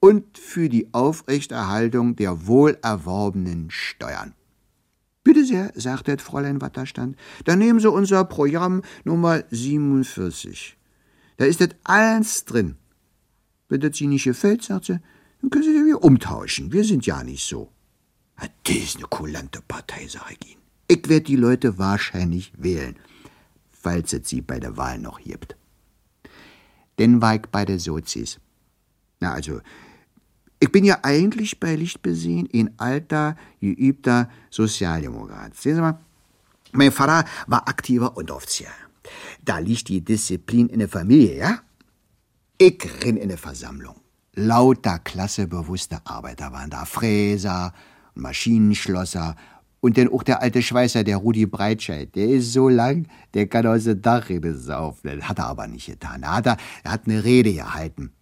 Und 0.00 0.38
für 0.38 0.68
die 0.68 0.92
Aufrechterhaltung 0.92 2.14
der 2.14 2.46
wohlerworbenen 2.46 3.70
Steuern. 3.70 4.34
Bitte 5.24 5.44
sehr, 5.44 5.72
sagte 5.74 6.16
das 6.16 6.24
Fräulein 6.24 6.60
Watterstand. 6.60 7.16
Dann 7.44 7.58
nehmen 7.58 7.80
Sie 7.80 7.90
unser 7.90 8.24
Programm 8.24 8.82
Nummer 9.04 9.42
47. 9.50 10.78
Da 11.36 11.44
ist 11.44 11.60
das 11.60 11.70
alles 11.84 12.44
drin. 12.44 12.76
Wenn 13.68 13.80
das 13.80 14.00
Ihnen 14.00 14.10
nicht 14.10 14.24
gefällt, 14.24 14.62
sagt 14.62 14.86
sie, 14.86 15.00
dann 15.42 15.50
können 15.50 15.64
Sie 15.64 15.74
das 15.74 15.84
wieder 15.84 16.02
umtauschen. 16.02 16.72
Wir 16.72 16.84
sind 16.84 17.04
ja 17.06 17.22
nicht 17.22 17.46
so. 17.46 17.70
Das 18.36 18.76
ist 18.76 18.96
eine 18.96 19.06
kulante 19.06 19.60
Partei, 19.66 20.06
sag 20.08 20.30
ich 20.30 20.52
Ihnen. 20.52 20.57
Ich 20.88 21.06
werde 21.08 21.24
die 21.24 21.36
Leute 21.36 21.76
wahrscheinlich 21.76 22.52
wählen, 22.56 22.96
falls 23.70 24.14
es 24.14 24.28
sie 24.28 24.40
bei 24.40 24.58
der 24.58 24.78
Wahl 24.78 24.98
noch 24.98 25.20
gibt. 25.20 25.54
Denn 26.98 27.20
war 27.20 27.34
ich 27.34 27.42
bei 27.42 27.66
der 27.66 27.78
Sozis. 27.78 28.40
Na, 29.20 29.32
also, 29.32 29.60
ich 30.58 30.72
bin 30.72 30.84
ja 30.84 30.98
eigentlich 31.02 31.60
bei 31.60 31.76
Licht 31.76 32.00
besehen 32.00 32.48
ein 32.52 32.70
alter, 32.78 33.36
geübter 33.60 34.30
Sozialdemokrat. 34.50 35.54
Sehen 35.54 35.76
Sie 35.76 35.80
mal, 35.82 36.00
mein 36.72 36.90
Vater 36.90 37.28
war 37.46 37.68
aktiver 37.68 38.16
Unteroffizier. 38.16 38.68
Da 39.44 39.58
liegt 39.58 39.88
die 39.88 40.00
Disziplin 40.00 40.68
in 40.68 40.80
der 40.80 40.88
Familie, 40.88 41.36
ja? 41.36 41.60
Ich 42.56 42.82
renn 43.04 43.16
in 43.16 43.28
der 43.28 43.38
Versammlung. 43.38 43.96
Lauter 44.34 44.98
klassebewusste 44.98 46.00
Arbeiter 46.04 46.52
waren 46.52 46.70
da. 46.70 46.84
Fräser, 46.84 47.72
Maschinenschlosser 48.14 49.36
und 49.80 49.96
dann 49.96 50.08
auch 50.08 50.22
der 50.22 50.42
alte 50.42 50.62
Schweißer, 50.62 51.04
der 51.04 51.18
Rudi 51.18 51.46
Breitscheid. 51.46 52.14
Der 52.14 52.28
ist 52.28 52.52
so 52.52 52.68
lang, 52.68 53.06
der 53.34 53.46
kann 53.46 53.66
aus 53.66 53.84
der 53.84 53.94
Dachrede 53.94 54.54
saufen. 54.54 55.18
Das 55.18 55.28
hat 55.28 55.38
er 55.38 55.46
aber 55.46 55.66
nicht 55.66 55.86
getan. 55.86 56.22
Er 56.22 56.36
hat, 56.36 56.46
er, 56.46 56.56
er 56.82 56.92
hat 56.92 57.06
eine 57.06 57.22
Rede 57.24 57.52
gehalten. 57.52 58.12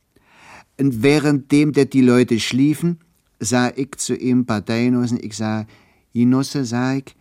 Und 0.79 1.03
währenddem 1.03 1.73
dat 1.73 1.95
die 1.95 2.03
Leute 2.03 2.39
schliefen, 2.39 3.01
sah 3.41 3.73
ich 3.75 3.97
zu 3.97 4.15
ihm 4.15 4.45
Parteinossen, 4.45 5.19
ich 5.23 5.37
sah, 5.37 5.67
Genosse, 6.13 6.65
sah 6.65 6.95
ich, 6.95 7.15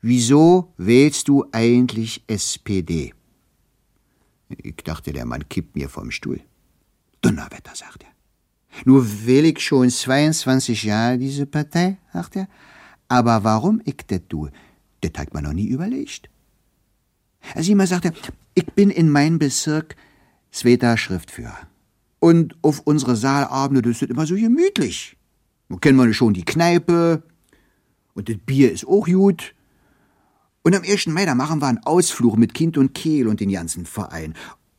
wieso 0.00 0.72
wählst 0.76 1.28
du 1.28 1.44
eigentlich 1.52 2.24
SPD? 2.26 3.14
Ich 4.48 4.76
dachte, 4.76 5.12
der 5.12 5.24
Mann 5.24 5.48
kippt 5.48 5.76
mir 5.76 5.88
vom 5.88 6.10
Stuhl. 6.10 6.40
Donnerwetter, 7.22 7.74
sagt 7.74 8.02
er. 8.02 8.10
Nur 8.84 9.06
will 9.26 9.44
ich 9.46 9.60
schon 9.60 9.90
22 9.90 10.82
Jahre 10.84 11.18
diese 11.18 11.46
Partei, 11.46 11.98
sagt 12.12 12.36
er. 12.36 12.48
Aber 13.12 13.44
warum 13.44 13.82
ich 13.84 13.98
das 14.06 14.22
tue, 14.26 14.50
das 15.02 15.12
hat 15.18 15.34
man 15.34 15.44
noch 15.44 15.52
nie 15.52 15.66
überlegt. 15.66 16.30
Also 17.54 17.70
immer 17.70 17.86
sagt 17.86 18.06
er, 18.06 18.14
ich 18.54 18.64
bin 18.72 18.88
in 18.88 19.10
meinem 19.10 19.38
Bezirk 19.38 19.96
zweiter 20.50 20.96
Schriftführer. 20.96 21.58
Und 22.20 22.56
auf 22.62 22.80
unsere 22.86 23.14
Saalabende, 23.14 23.82
das 23.82 24.00
ist 24.00 24.10
immer 24.10 24.24
so 24.24 24.34
gemütlich. 24.34 25.18
Nun 25.68 25.78
kennen 25.78 25.98
wir 25.98 26.10
schon 26.14 26.32
die 26.32 26.46
Kneipe 26.46 27.22
und 28.14 28.30
das 28.30 28.38
Bier 28.46 28.72
ist 28.72 28.86
auch 28.86 29.04
gut. 29.04 29.54
Und 30.62 30.74
am 30.74 30.82
1. 30.82 31.08
Mai, 31.08 31.26
da 31.26 31.34
machen 31.34 31.60
wir 31.60 31.66
einen 31.66 31.84
Ausflug 31.84 32.38
mit 32.38 32.54
Kind 32.54 32.78
und 32.78 32.94
Kehl 32.94 33.28
und 33.28 33.40
den 33.40 33.52
ganzen 33.52 33.84
Verein. 33.84 34.32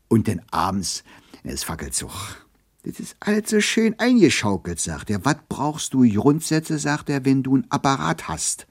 Und 0.08 0.28
dann 0.28 0.42
abends 0.50 1.04
ist 1.44 1.66
Fackelzug. 1.66 2.43
Das 2.84 3.00
ist 3.00 3.16
alles 3.22 3.50
so 3.50 3.62
schön 3.62 3.98
eingeschaukelt, 3.98 4.80
sagt 4.80 5.10
er. 5.10 5.24
Was 5.24 5.38
brauchst 5.48 5.94
du 5.94 6.08
Grundsätze, 6.08 6.78
sagt 6.78 7.10
er, 7.10 7.24
wenn 7.26 7.42
du 7.42 7.56
einen 7.56 7.72
Apparat 7.72 8.28
hast? 8.28 8.68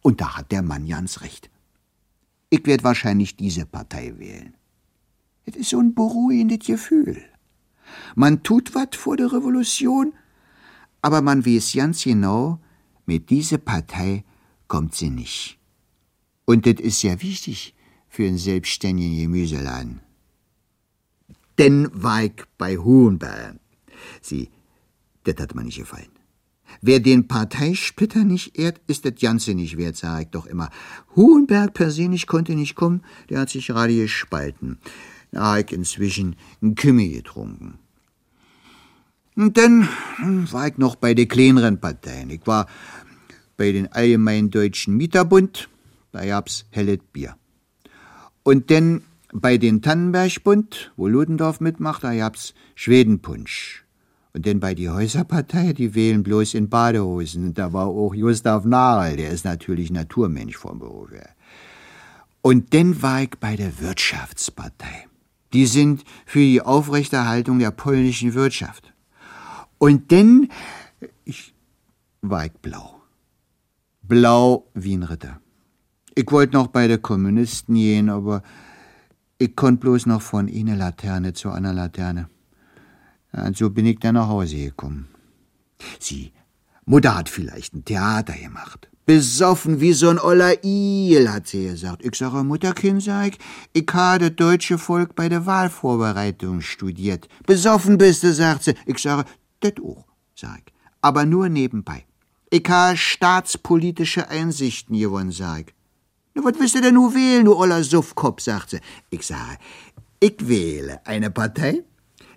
Und 0.00 0.20
da 0.20 0.36
hat 0.36 0.50
der 0.50 0.62
Mann 0.62 0.88
ganz 0.88 1.20
recht. 1.20 1.50
Ich 2.48 2.64
werde 2.66 2.84
wahrscheinlich 2.84 3.36
diese 3.36 3.66
Partei 3.66 4.14
wählen. 4.18 4.54
Es 5.44 5.56
ist 5.56 5.70
so 5.70 5.78
ein 5.78 5.94
beruhigendes 5.94 6.66
Gefühl. 6.66 7.22
Man 8.14 8.42
tut 8.42 8.74
wat 8.74 8.96
vor 8.96 9.16
der 9.16 9.32
Revolution, 9.32 10.14
aber 11.02 11.20
man 11.20 11.44
weiß 11.44 11.74
ganz 11.74 12.04
genau, 12.04 12.60
mit 13.04 13.28
dieser 13.28 13.58
Partei 13.58 14.24
kommt 14.68 14.94
sie 14.94 15.10
nicht. 15.10 15.58
Und 16.46 16.64
das 16.64 16.80
ist 16.80 17.02
ja 17.02 17.20
wichtig 17.20 17.74
für 18.08 18.26
einen 18.26 18.38
selbstständigen 18.38 19.18
Gemüseladen. 19.18 20.00
Denn 21.58 21.88
war 21.92 22.24
ich 22.24 22.44
bei 22.58 22.76
Hohenberg. 22.78 23.56
Sie, 24.20 24.50
das 25.24 25.36
hat 25.36 25.54
mir 25.54 25.64
nicht 25.64 25.78
gefallen. 25.78 26.08
Wer 26.80 27.00
den 27.00 27.28
Parteisplitter 27.28 28.24
nicht 28.24 28.58
ehrt, 28.58 28.80
ist 28.86 29.04
das 29.04 29.14
Ganze 29.20 29.54
nicht 29.54 29.76
wert, 29.76 29.96
sag 29.96 30.22
ich 30.22 30.28
doch 30.28 30.46
immer. 30.46 30.70
Hohenberg 31.14 31.72
persönlich 31.74 32.26
konnte 32.26 32.54
nicht 32.54 32.74
kommen, 32.74 33.02
der 33.30 33.40
hat 33.40 33.50
sich 33.50 33.68
gerade 33.68 33.94
gespalten. 33.94 34.78
Da 35.30 35.54
hab 35.54 35.64
ich 35.64 35.72
inzwischen 35.72 36.36
einen 36.60 36.74
Kümmel 36.74 37.10
getrunken. 37.10 37.78
Und 39.36 39.56
dann 39.56 39.88
war 40.50 40.68
ich 40.68 40.78
noch 40.78 40.96
bei 40.96 41.14
den 41.14 41.28
kleineren 41.28 41.80
Parteien. 41.80 42.30
Ich 42.30 42.46
war 42.46 42.66
bei 43.56 43.72
den 43.72 43.92
Allgemeinen 43.92 44.50
Deutschen 44.50 44.96
Mieterbund, 44.96 45.68
da 46.12 46.24
gab's 46.24 46.66
helles 46.70 47.00
Bier. 47.12 47.36
Und 48.42 48.70
dann 48.70 49.02
bei 49.34 49.58
den 49.58 49.82
Tannenbergbund, 49.82 50.92
wo 50.96 51.08
Ludendorff 51.08 51.60
mitmacht, 51.60 52.04
da 52.04 52.14
gab's 52.14 52.54
Schwedenpunsch. 52.76 53.84
Und 54.32 54.46
denn 54.46 54.60
bei 54.60 54.74
die 54.74 54.88
Häuserpartei, 54.88 55.72
die 55.72 55.94
wählen 55.94 56.22
bloß 56.22 56.54
in 56.54 56.68
Badehosen. 56.68 57.44
Und 57.44 57.58
da 57.58 57.72
war 57.72 57.86
auch 57.86 58.14
Gustav 58.14 58.64
Nahl, 58.64 59.16
der 59.16 59.30
ist 59.30 59.44
natürlich 59.44 59.90
Naturmensch 59.90 60.56
vom 60.56 60.78
Beruf 60.78 61.10
her. 61.10 61.30
Und 62.42 62.74
dann 62.74 63.02
war 63.02 63.22
ich 63.22 63.30
bei 63.40 63.56
der 63.56 63.80
Wirtschaftspartei. 63.80 65.06
Die 65.52 65.66
sind 65.66 66.04
für 66.26 66.40
die 66.40 66.62
Aufrechterhaltung 66.62 67.58
der 67.58 67.70
polnischen 67.70 68.34
Wirtschaft. 68.34 68.92
Und 69.78 70.12
dann 70.12 70.48
ich, 71.24 71.54
war 72.22 72.46
ich 72.46 72.52
blau. 72.52 73.00
Blau 74.02 74.66
wie 74.74 74.96
ein 74.96 75.02
Ritter. 75.02 75.40
Ich 76.14 76.30
wollte 76.30 76.54
noch 76.54 76.68
bei 76.68 76.86
den 76.86 77.02
Kommunisten 77.02 77.74
gehen, 77.74 78.08
aber 78.08 78.42
ich 79.38 79.56
konnte 79.56 79.80
bloß 79.80 80.06
noch 80.06 80.22
von 80.22 80.48
einer 80.48 80.76
Laterne 80.76 81.32
zu 81.32 81.50
einer 81.50 81.72
Laterne. 81.72 82.28
Und 83.32 83.56
so 83.56 83.70
bin 83.70 83.86
ich 83.86 83.98
dann 83.98 84.14
nach 84.14 84.28
Hause 84.28 84.56
gekommen. 84.56 85.08
Sie, 85.98 86.32
Mutter 86.84 87.16
hat 87.16 87.28
vielleicht 87.28 87.74
ein 87.74 87.84
Theater 87.84 88.34
gemacht. 88.34 88.88
Besoffen 89.06 89.80
wie 89.80 89.92
so 89.92 90.08
ein 90.08 90.18
oller 90.18 90.64
Il, 90.64 91.30
hat 91.30 91.48
sie 91.48 91.66
gesagt. 91.66 92.02
Ich 92.04 92.14
sage, 92.14 92.42
Mutterkind, 92.42 93.02
sag 93.02 93.28
ich, 93.28 93.38
ich 93.74 93.86
habe 93.92 94.30
das 94.30 94.36
deutsche 94.36 94.78
Volk 94.78 95.14
bei 95.14 95.28
der 95.28 95.44
Wahlvorbereitung 95.44 96.62
studiert. 96.62 97.28
Besoffen 97.46 97.98
bist 97.98 98.22
du, 98.22 98.32
sagt 98.32 98.64
sie. 98.64 98.74
Ich 98.86 98.98
sage, 98.98 99.28
das 99.60 99.74
auch, 99.84 100.06
sag 100.34 100.62
ich. 100.66 100.72
Aber 101.02 101.26
nur 101.26 101.50
nebenbei. 101.50 102.06
Ich 102.48 102.66
habe 102.68 102.96
staatspolitische 102.96 104.28
Einsichten 104.30 104.98
gewonnen, 104.98 105.32
sag 105.32 105.68
ich. 105.68 105.73
Na, 106.34 106.42
was 106.42 106.58
willst 106.58 106.74
du 106.74 106.80
denn 106.80 106.94
nur 106.94 107.14
wählen, 107.14 107.44
du 107.44 107.54
oller 107.54 107.84
Suffkopf, 107.84 108.42
sagt 108.42 108.70
sie. 108.70 108.80
Ich 109.10 109.24
sage, 109.24 109.58
ich 110.18 110.48
wähle 110.48 111.00
eine 111.06 111.30
Partei, 111.30 111.84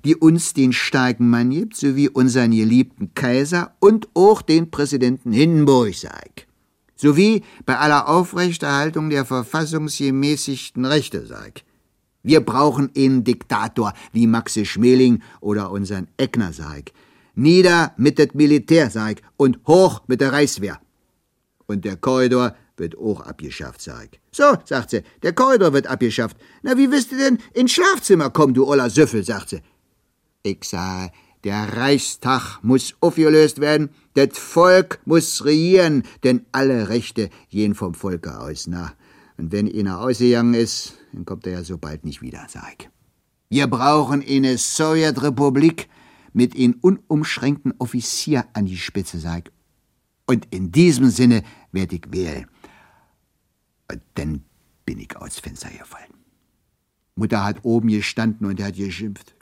die 0.06 0.16
uns 0.16 0.54
den 0.54 0.72
starken 0.72 1.30
Mann 1.30 1.50
gibt, 1.50 1.76
sowie 1.76 2.08
unseren 2.08 2.52
geliebten 2.52 3.14
Kaiser 3.16 3.76
und 3.80 4.08
auch 4.14 4.44
den 4.44 4.70
Präsidenten 4.70 5.32
Hindenburg, 5.32 5.96
sag 5.96 6.30
ich. 6.36 6.48
Sowie 6.96 7.44
bei 7.66 7.78
aller 7.78 8.08
Aufrechterhaltung 8.08 9.10
der 9.10 9.26
verfassungsgemäßigten 9.26 10.86
Rechte, 10.86 11.26
sag 11.26 11.58
ich. 11.58 11.66
Wir 12.22 12.42
brauchen 12.42 12.92
einen 12.96 13.24
Diktator 13.24 13.94
wie 14.12 14.28
Maxe 14.28 14.66
Schmeling 14.66 15.24
oder 15.40 15.72
unseren 15.72 16.08
Eckner, 16.18 16.54
sag 16.54 16.90
ich. 16.90 16.94
Nieder 17.34 17.94
mit 17.98 18.20
dem 18.20 18.30
Militär, 18.34 18.90
sag 18.90 19.20
ich, 19.20 19.24
und 19.38 19.60
hoch 19.66 20.02
mit 20.08 20.22
der 20.22 20.34
Reichswehr. 20.34 20.80
Und 21.68 21.86
der 21.86 21.96
Korridor 21.96 22.56
wird 22.78 22.98
auch 22.98 23.22
abgeschafft, 23.22 23.82
sag 23.82 24.10
ich. 24.12 24.20
So, 24.32 24.56
sagt 24.66 24.92
sie, 24.92 25.04
der 25.24 25.34
Korridor 25.34 25.74
wird 25.74 25.88
abgeschafft. 25.88 26.38
Na, 26.62 26.78
wie 26.78 26.92
willst 26.92 27.12
du 27.12 27.18
denn 27.18 27.40
ins 27.54 27.72
Schlafzimmer 27.72 28.30
kommen, 28.30 28.54
du 28.54 28.66
oller 28.68 28.90
Süffel, 28.90 29.24
sagt 29.24 29.50
sie. 29.50 29.62
Ich 30.44 30.64
sah, 30.64 31.10
der 31.44 31.78
Reichstag 31.78 32.60
muss 32.64 32.96
aufgelöst 33.00 33.60
werden, 33.60 33.90
das 34.14 34.38
Volk 34.38 35.00
muss 35.06 35.46
regieren, 35.46 36.04
denn 36.24 36.46
alle 36.52 36.90
Rechte 36.90 37.30
gehen 37.50 37.76
vom 37.76 37.94
Volke 37.94 38.40
aus, 38.40 38.68
na. 38.68 38.94
Und 39.38 39.52
wenn 39.52 39.72
einer 39.72 40.00
ausgegangen 40.00 40.56
ist, 40.56 40.94
dann 41.14 41.26
kommt 41.26 41.46
er 41.46 41.54
ja 41.54 41.64
so 41.64 41.78
bald 41.78 42.06
nicht 42.06 42.22
wieder, 42.22 42.48
sag 42.50 42.74
ich. 42.80 42.90
Wir 43.50 43.68
brauchen 43.68 44.24
eine 44.28 44.58
Sowjetrepublik 44.58 45.88
mit 46.34 46.56
einem 46.56 46.76
unumschränkten 46.82 47.74
Offizier 47.78 48.46
an 48.54 48.66
die 48.66 48.78
Spitze, 48.78 49.20
sag 49.20 49.48
ich. 49.48 49.54
Und 50.26 50.48
in 50.54 50.72
diesem 50.72 51.10
Sinne 51.10 51.44
werde 51.72 51.96
ich 51.96 52.04
wählen. 52.10 52.48
Dann 54.16 54.44
bin 54.86 55.00
ich 55.00 55.16
aus 55.18 55.40
Fenster 55.40 55.70
gefallen. 55.70 56.14
Mutter 57.16 57.44
hat 57.44 57.64
oben 57.64 57.90
gestanden 57.90 58.48
und 58.48 58.62
hat 58.62 58.76
geschimpft. 58.76 59.36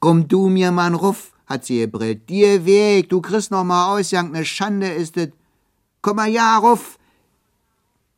Komm 0.00 0.28
du 0.28 0.48
mir 0.48 0.70
mal 0.72 0.94
ruf, 0.94 1.32
hat 1.46 1.64
sie 1.64 1.80
gebrillt. 1.80 2.28
Dir 2.28 2.64
Weg, 2.64 3.08
du 3.08 3.20
kriegst 3.20 3.50
noch 3.50 3.64
mal 3.64 3.96
Ausgang, 3.96 4.30
ne 4.30 4.44
Schande 4.44 4.88
ist 4.88 5.16
es. 5.16 5.30
Komm 6.02 6.16
mal 6.16 6.28
ja, 6.28 6.58
ruf. 6.58 6.98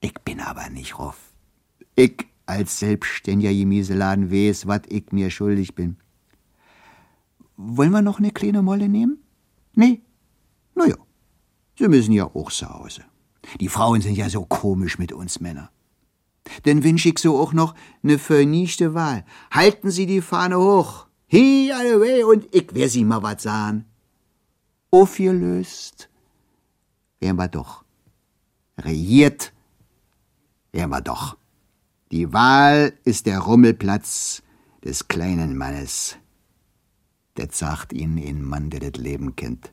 Ich 0.01 0.15
bin 0.25 0.41
aber 0.41 0.69
nicht 0.71 0.99
ruf. 0.99 1.17
Ich 1.95 2.27
als 2.47 2.79
selbstständiger 2.81 3.53
Chemieseladen 3.53 4.31
weiß, 4.31 4.67
wat 4.67 4.91
ich 4.93 5.13
mir 5.13 5.31
schuldig 5.31 5.75
bin. 5.75 5.97
Wollen 7.57 7.93
wir 7.93 8.03
noch 8.03 8.19
eine 8.19 8.33
kleine 8.33 8.63
Molle 8.63 8.89
nehmen? 8.89 9.23
Nee? 9.75 10.01
Na 10.75 10.87
ja, 10.87 10.97
Sie 11.79 11.89
müssen 11.89 12.13
ja 12.13 12.25
auch 12.25 12.51
zu 12.51 12.69
Hause. 12.69 13.05
Die 13.61 13.69
Frauen 13.69 14.01
sind 14.01 14.17
ja 14.17 14.29
so 14.29 14.45
komisch 14.45 14.99
mit 14.99 15.13
uns 15.13 15.41
Männer. 15.41 15.71
Denn 16.65 16.85
wünsch 16.85 17.07
ich 17.07 17.19
so 17.19 17.39
auch 17.39 17.53
noch 17.53 17.75
ne 18.03 18.19
vernichte 18.19 18.95
Wahl. 18.95 19.25
Halten 19.51 19.91
Sie 19.91 20.07
die 20.07 20.21
Fahne 20.21 20.59
hoch. 20.59 21.07
Hi, 21.33 21.71
alle 21.73 22.01
weh, 22.01 22.25
und 22.25 22.53
ich 22.55 22.69
wer 22.73 22.89
Sie 22.89 23.05
mal 23.05 23.23
wat 23.23 23.41
sahen. 23.41 23.85
Aufgelöst 24.91 26.09
wären 27.21 27.37
wir 27.37 27.49
doch. 27.49 27.85
Regiert 28.79 29.53
wären 30.73 30.91
wir 30.91 31.01
doch. 31.01 31.37
Die 32.11 32.33
Wahl 32.33 32.93
ist 33.05 33.27
der 33.27 33.39
Rummelplatz 33.39 34.43
des 34.85 35.07
kleinen 35.07 35.57
Mannes. 35.57 36.17
Das 37.35 37.59
sagt 37.59 37.93
Ihnen 37.93 38.19
ein 38.19 38.43
Mann, 38.43 38.71
der 38.71 38.81
das 38.81 39.01
Leben 39.01 39.37
kennt. 39.37 39.73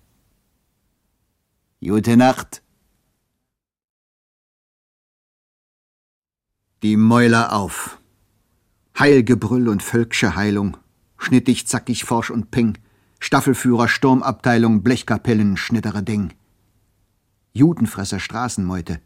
Gute 1.82 2.18
Nacht. 2.18 2.62
Die 6.84 6.96
Mäuler 6.96 7.54
auf. 7.54 8.00
Heilgebrüll 9.00 9.68
und 9.68 9.82
völksche 9.82 10.36
Heilung. 10.36 10.78
Schnittig, 11.18 11.66
zackig, 11.66 12.04
forsch 12.04 12.30
und 12.30 12.52
ping. 12.52 12.78
Staffelführer, 13.20 13.88
Sturmabteilung, 13.88 14.84
Blechkapellen, 14.84 15.58
schnittere 15.58 16.04
Ding. 16.04 16.34
Judenfresser, 17.54 18.20
Straßenmeute. 18.20 19.02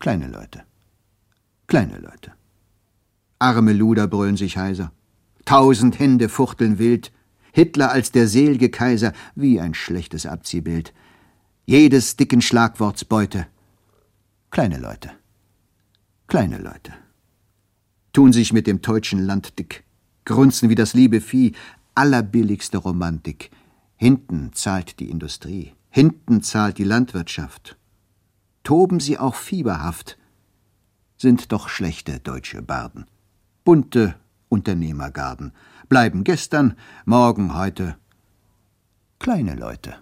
Kleine 0.00 0.28
Leute. 0.28 0.64
Kleine 1.66 1.98
Leute. 1.98 2.34
Arme 3.38 3.72
Luder 3.72 4.06
brüllen 4.06 4.36
sich 4.36 4.58
heiser. 4.58 4.92
Tausend 5.46 5.98
Hände 5.98 6.28
fuchteln 6.28 6.78
wild. 6.78 7.10
Hitler 7.52 7.90
als 7.90 8.12
der 8.12 8.28
selge 8.28 8.68
Kaiser, 8.68 9.14
wie 9.34 9.60
ein 9.60 9.72
schlechtes 9.72 10.26
Abziehbild. 10.26 10.92
Jedes 11.64 12.16
dicken 12.16 12.42
Schlagworts 12.42 13.06
Beute. 13.06 13.46
Kleine 14.50 14.76
Leute. 14.76 15.12
Kleine 16.26 16.58
Leute. 16.58 16.92
Tun 18.12 18.32
sich 18.32 18.52
mit 18.52 18.66
dem 18.66 18.82
deutschen 18.82 19.20
Land 19.20 19.58
dick. 19.58 19.84
Grunzen 20.24 20.68
wie 20.68 20.74
das 20.74 20.92
liebe 20.92 21.20
Vieh. 21.20 21.54
Allerbilligste 21.94 22.78
Romantik. 22.78 23.50
Hinten 23.96 24.52
zahlt 24.52 24.98
die 24.98 25.08
Industrie. 25.08 25.74
Hinten 25.88 26.42
zahlt 26.42 26.78
die 26.78 26.84
Landwirtschaft. 26.84 27.76
Toben 28.64 28.98
sie 28.98 29.18
auch 29.18 29.36
fieberhaft. 29.36 30.18
Sind 31.16 31.52
doch 31.52 31.68
schlechte 31.68 32.18
deutsche 32.18 32.60
Barden. 32.60 33.06
Bunte 33.64 34.16
Unternehmergarden. 34.48 35.52
Bleiben 35.88 36.24
gestern, 36.24 36.76
morgen, 37.04 37.54
heute. 37.54 37.96
Kleine 39.18 39.54
Leute. 39.54 39.94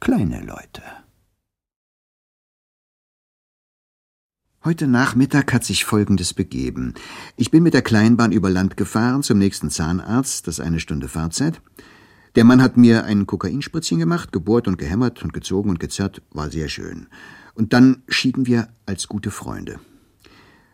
Kleine 0.00 0.40
Leute. 0.40 0.82
Heute 4.62 4.86
Nachmittag 4.86 5.54
hat 5.54 5.64
sich 5.64 5.86
Folgendes 5.86 6.34
begeben. 6.34 6.92
Ich 7.38 7.50
bin 7.50 7.62
mit 7.62 7.72
der 7.72 7.80
Kleinbahn 7.80 8.30
über 8.30 8.50
Land 8.50 8.76
gefahren 8.76 9.22
zum 9.22 9.38
nächsten 9.38 9.70
Zahnarzt, 9.70 10.46
das 10.46 10.58
ist 10.58 10.64
eine 10.64 10.80
Stunde 10.80 11.08
Fahrzeit. 11.08 11.62
Der 12.34 12.44
Mann 12.44 12.60
hat 12.60 12.76
mir 12.76 13.04
ein 13.04 13.26
Kokainspritzchen 13.26 13.98
gemacht, 13.98 14.32
gebohrt 14.32 14.68
und 14.68 14.76
gehämmert 14.76 15.22
und 15.22 15.32
gezogen 15.32 15.70
und 15.70 15.80
gezerrt, 15.80 16.20
war 16.32 16.50
sehr 16.50 16.68
schön. 16.68 17.06
Und 17.54 17.72
dann 17.72 18.02
schieden 18.06 18.46
wir 18.46 18.68
als 18.84 19.08
gute 19.08 19.30
Freunde. 19.30 19.80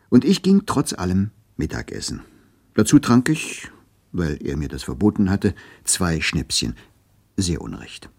Und 0.09 0.25
ich 0.25 0.43
ging 0.43 0.63
trotz 0.67 0.93
allem 0.93 1.31
Mittagessen. 1.57 2.23
Dazu 2.75 2.99
trank 2.99 3.29
ich, 3.29 3.71
weil 4.11 4.37
er 4.45 4.57
mir 4.57 4.69
das 4.69 4.83
verboten 4.83 5.31
hatte, 5.31 5.55
zwei 5.85 6.21
Schnäpschen. 6.21 6.75
Sehr 7.37 7.61
unrecht. 7.61 8.11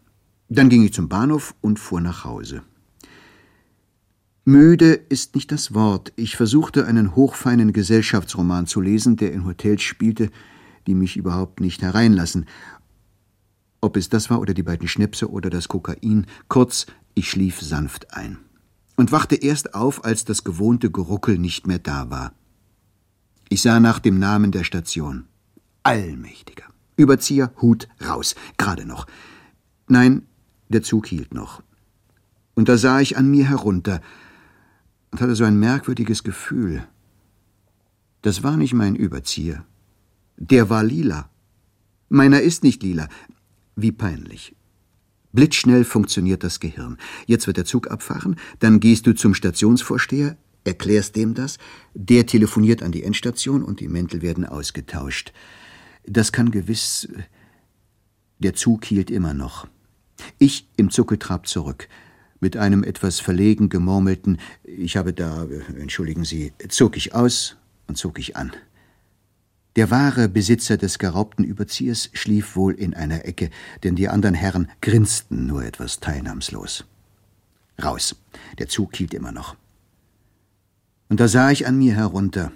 Dann 0.47 0.69
ging 0.69 0.83
ich 0.83 0.93
zum 0.93 1.09
Bahnhof 1.09 1.55
und 1.59 1.77
fuhr 1.77 1.99
nach 1.99 2.23
Hause. 2.23 2.63
Müde 4.47 4.93
ist 4.93 5.35
nicht 5.35 5.51
das 5.51 5.73
Wort. 5.73 6.13
Ich 6.15 6.37
versuchte 6.37 6.85
einen 6.85 7.17
hochfeinen 7.17 7.73
Gesellschaftsroman 7.73 8.65
zu 8.65 8.79
lesen, 8.79 9.17
der 9.17 9.33
in 9.33 9.43
Hotels 9.43 9.81
spielte, 9.81 10.29
die 10.87 10.95
mich 10.95 11.17
überhaupt 11.17 11.59
nicht 11.59 11.81
hereinlassen. 11.81 12.45
Ob 13.81 13.97
es 13.97 14.07
das 14.07 14.29
war 14.29 14.39
oder 14.39 14.53
die 14.53 14.63
beiden 14.63 14.87
Schnäpse 14.87 15.29
oder 15.29 15.49
das 15.49 15.67
Kokain, 15.67 16.27
kurz, 16.47 16.85
ich 17.13 17.29
schlief 17.29 17.59
sanft 17.59 18.13
ein 18.13 18.37
und 18.95 19.11
wachte 19.11 19.35
erst 19.35 19.75
auf, 19.75 20.05
als 20.05 20.23
das 20.23 20.45
gewohnte 20.45 20.91
Geruckel 20.91 21.37
nicht 21.37 21.67
mehr 21.67 21.79
da 21.79 22.09
war. 22.09 22.31
Ich 23.49 23.61
sah 23.61 23.81
nach 23.81 23.99
dem 23.99 24.17
Namen 24.17 24.53
der 24.53 24.63
Station. 24.63 25.25
Allmächtiger. 25.83 26.67
Überzieher, 26.95 27.51
Hut, 27.61 27.89
raus. 28.01 28.33
Gerade 28.57 28.85
noch. 28.85 29.07
Nein, 29.89 30.21
der 30.69 30.83
Zug 30.83 31.07
hielt 31.07 31.33
noch. 31.33 31.61
Und 32.55 32.69
da 32.69 32.77
sah 32.77 33.01
ich 33.01 33.17
an 33.17 33.29
mir 33.29 33.49
herunter 33.49 33.99
und 35.11 35.21
hatte 35.21 35.35
so 35.35 35.43
ein 35.43 35.59
merkwürdiges 35.59 36.23
Gefühl. 36.23 36.87
Das 38.21 38.43
war 38.43 38.57
nicht 38.57 38.73
mein 38.73 38.95
Überzieher. 38.95 39.65
Der 40.37 40.69
war 40.69 40.83
lila. 40.83 41.29
Meiner 42.09 42.41
ist 42.41 42.63
nicht 42.63 42.83
lila. 42.83 43.07
Wie 43.75 43.91
peinlich. 43.91 44.55
Blitzschnell 45.33 45.83
funktioniert 45.83 46.43
das 46.43 46.59
Gehirn. 46.59 46.97
Jetzt 47.25 47.47
wird 47.47 47.57
der 47.57 47.65
Zug 47.65 47.91
abfahren, 47.91 48.37
dann 48.59 48.79
gehst 48.79 49.05
du 49.05 49.13
zum 49.13 49.33
Stationsvorsteher, 49.33 50.37
erklärst 50.63 51.15
dem 51.15 51.33
das, 51.33 51.57
der 51.93 52.25
telefoniert 52.25 52.81
an 52.81 52.91
die 52.91 53.03
Endstation 53.03 53.63
und 53.63 53.79
die 53.79 53.87
Mäntel 53.87 54.21
werden 54.21 54.45
ausgetauscht. 54.45 55.33
Das 56.05 56.31
kann 56.31 56.51
gewiss. 56.51 57.07
Der 58.39 58.53
Zug 58.53 58.85
hielt 58.85 59.11
immer 59.11 59.33
noch. 59.33 59.67
Ich 60.39 60.67
im 60.77 60.89
Zuckeltrab 60.89 61.47
zurück, 61.47 61.87
mit 62.39 62.57
einem 62.57 62.83
etwas 62.83 63.19
verlegen 63.19 63.69
gemurmelten 63.69 64.39
Ich 64.63 64.97
habe 64.97 65.13
da, 65.13 65.47
entschuldigen 65.79 66.23
Sie, 66.23 66.53
zog 66.69 66.97
ich 66.97 67.15
aus 67.15 67.57
und 67.87 67.97
zog 67.97 68.19
ich 68.19 68.35
an. 68.35 68.51
Der 69.75 69.91
wahre 69.91 70.27
Besitzer 70.27 70.77
des 70.77 70.97
geraubten 70.97 71.43
Überziehers 71.43 72.09
schlief 72.13 72.55
wohl 72.55 72.73
in 72.73 72.95
einer 72.95 73.25
Ecke, 73.25 73.51
denn 73.83 73.95
die 73.95 74.09
anderen 74.09 74.33
Herren 74.33 74.69
grinsten 74.81 75.45
nur 75.45 75.63
etwas 75.63 75.99
teilnahmslos. 75.99 76.85
Raus. 77.83 78.15
Der 78.57 78.67
Zug 78.67 78.95
hielt 78.95 79.13
immer 79.13 79.31
noch. 79.31 79.55
Und 81.09 81.19
da 81.19 81.27
sah 81.27 81.51
ich 81.51 81.67
an 81.67 81.77
mir 81.77 81.95
herunter. 81.95 82.51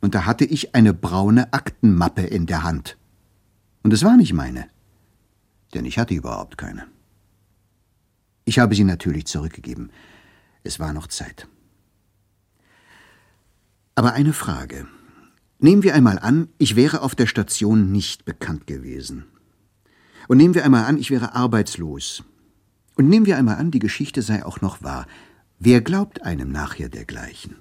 Und 0.00 0.16
da 0.16 0.26
hatte 0.26 0.44
ich 0.44 0.74
eine 0.74 0.92
braune 0.92 1.52
Aktenmappe 1.52 2.22
in 2.22 2.46
der 2.46 2.64
Hand. 2.64 2.96
Und 3.84 3.92
es 3.92 4.02
war 4.02 4.16
nicht 4.16 4.32
meine, 4.32 4.68
denn 5.74 5.84
ich 5.84 5.96
hatte 5.96 6.14
überhaupt 6.14 6.58
keine. 6.58 6.88
Ich 8.48 8.60
habe 8.60 8.76
sie 8.76 8.84
natürlich 8.84 9.26
zurückgegeben. 9.26 9.90
Es 10.62 10.78
war 10.78 10.92
noch 10.92 11.08
Zeit. 11.08 11.48
Aber 13.96 14.12
eine 14.12 14.32
Frage. 14.32 14.86
Nehmen 15.58 15.82
wir 15.82 15.94
einmal 15.94 16.20
an, 16.20 16.48
ich 16.58 16.76
wäre 16.76 17.02
auf 17.02 17.16
der 17.16 17.26
Station 17.26 17.90
nicht 17.90 18.24
bekannt 18.24 18.66
gewesen. 18.68 19.24
Und 20.28 20.36
nehmen 20.36 20.54
wir 20.54 20.64
einmal 20.64 20.84
an, 20.84 20.96
ich 20.96 21.10
wäre 21.10 21.34
arbeitslos. 21.34 22.22
Und 22.94 23.08
nehmen 23.08 23.26
wir 23.26 23.36
einmal 23.36 23.56
an, 23.56 23.72
die 23.72 23.80
Geschichte 23.80 24.22
sei 24.22 24.44
auch 24.44 24.60
noch 24.60 24.80
wahr. 24.80 25.06
Wer 25.58 25.80
glaubt 25.80 26.22
einem 26.22 26.52
nachher 26.52 26.88
dergleichen? 26.88 27.56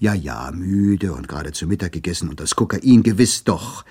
Ja, 0.00 0.14
ja, 0.14 0.50
müde 0.52 1.12
und 1.12 1.28
gerade 1.28 1.52
zu 1.52 1.68
Mittag 1.68 1.92
gegessen 1.92 2.28
und 2.28 2.40
das 2.40 2.56
Kokain 2.56 3.04
gewiss 3.04 3.44
doch. 3.44 3.84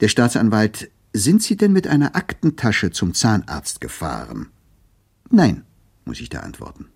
Der 0.00 0.08
Staatsanwalt, 0.08 0.90
sind 1.12 1.42
Sie 1.42 1.56
denn 1.56 1.72
mit 1.72 1.86
einer 1.86 2.16
Aktentasche 2.16 2.90
zum 2.90 3.14
Zahnarzt 3.14 3.80
gefahren? 3.80 4.48
Nein, 5.32 5.64
muss 6.04 6.20
ich 6.20 6.28
da 6.28 6.40
antworten. 6.40 6.86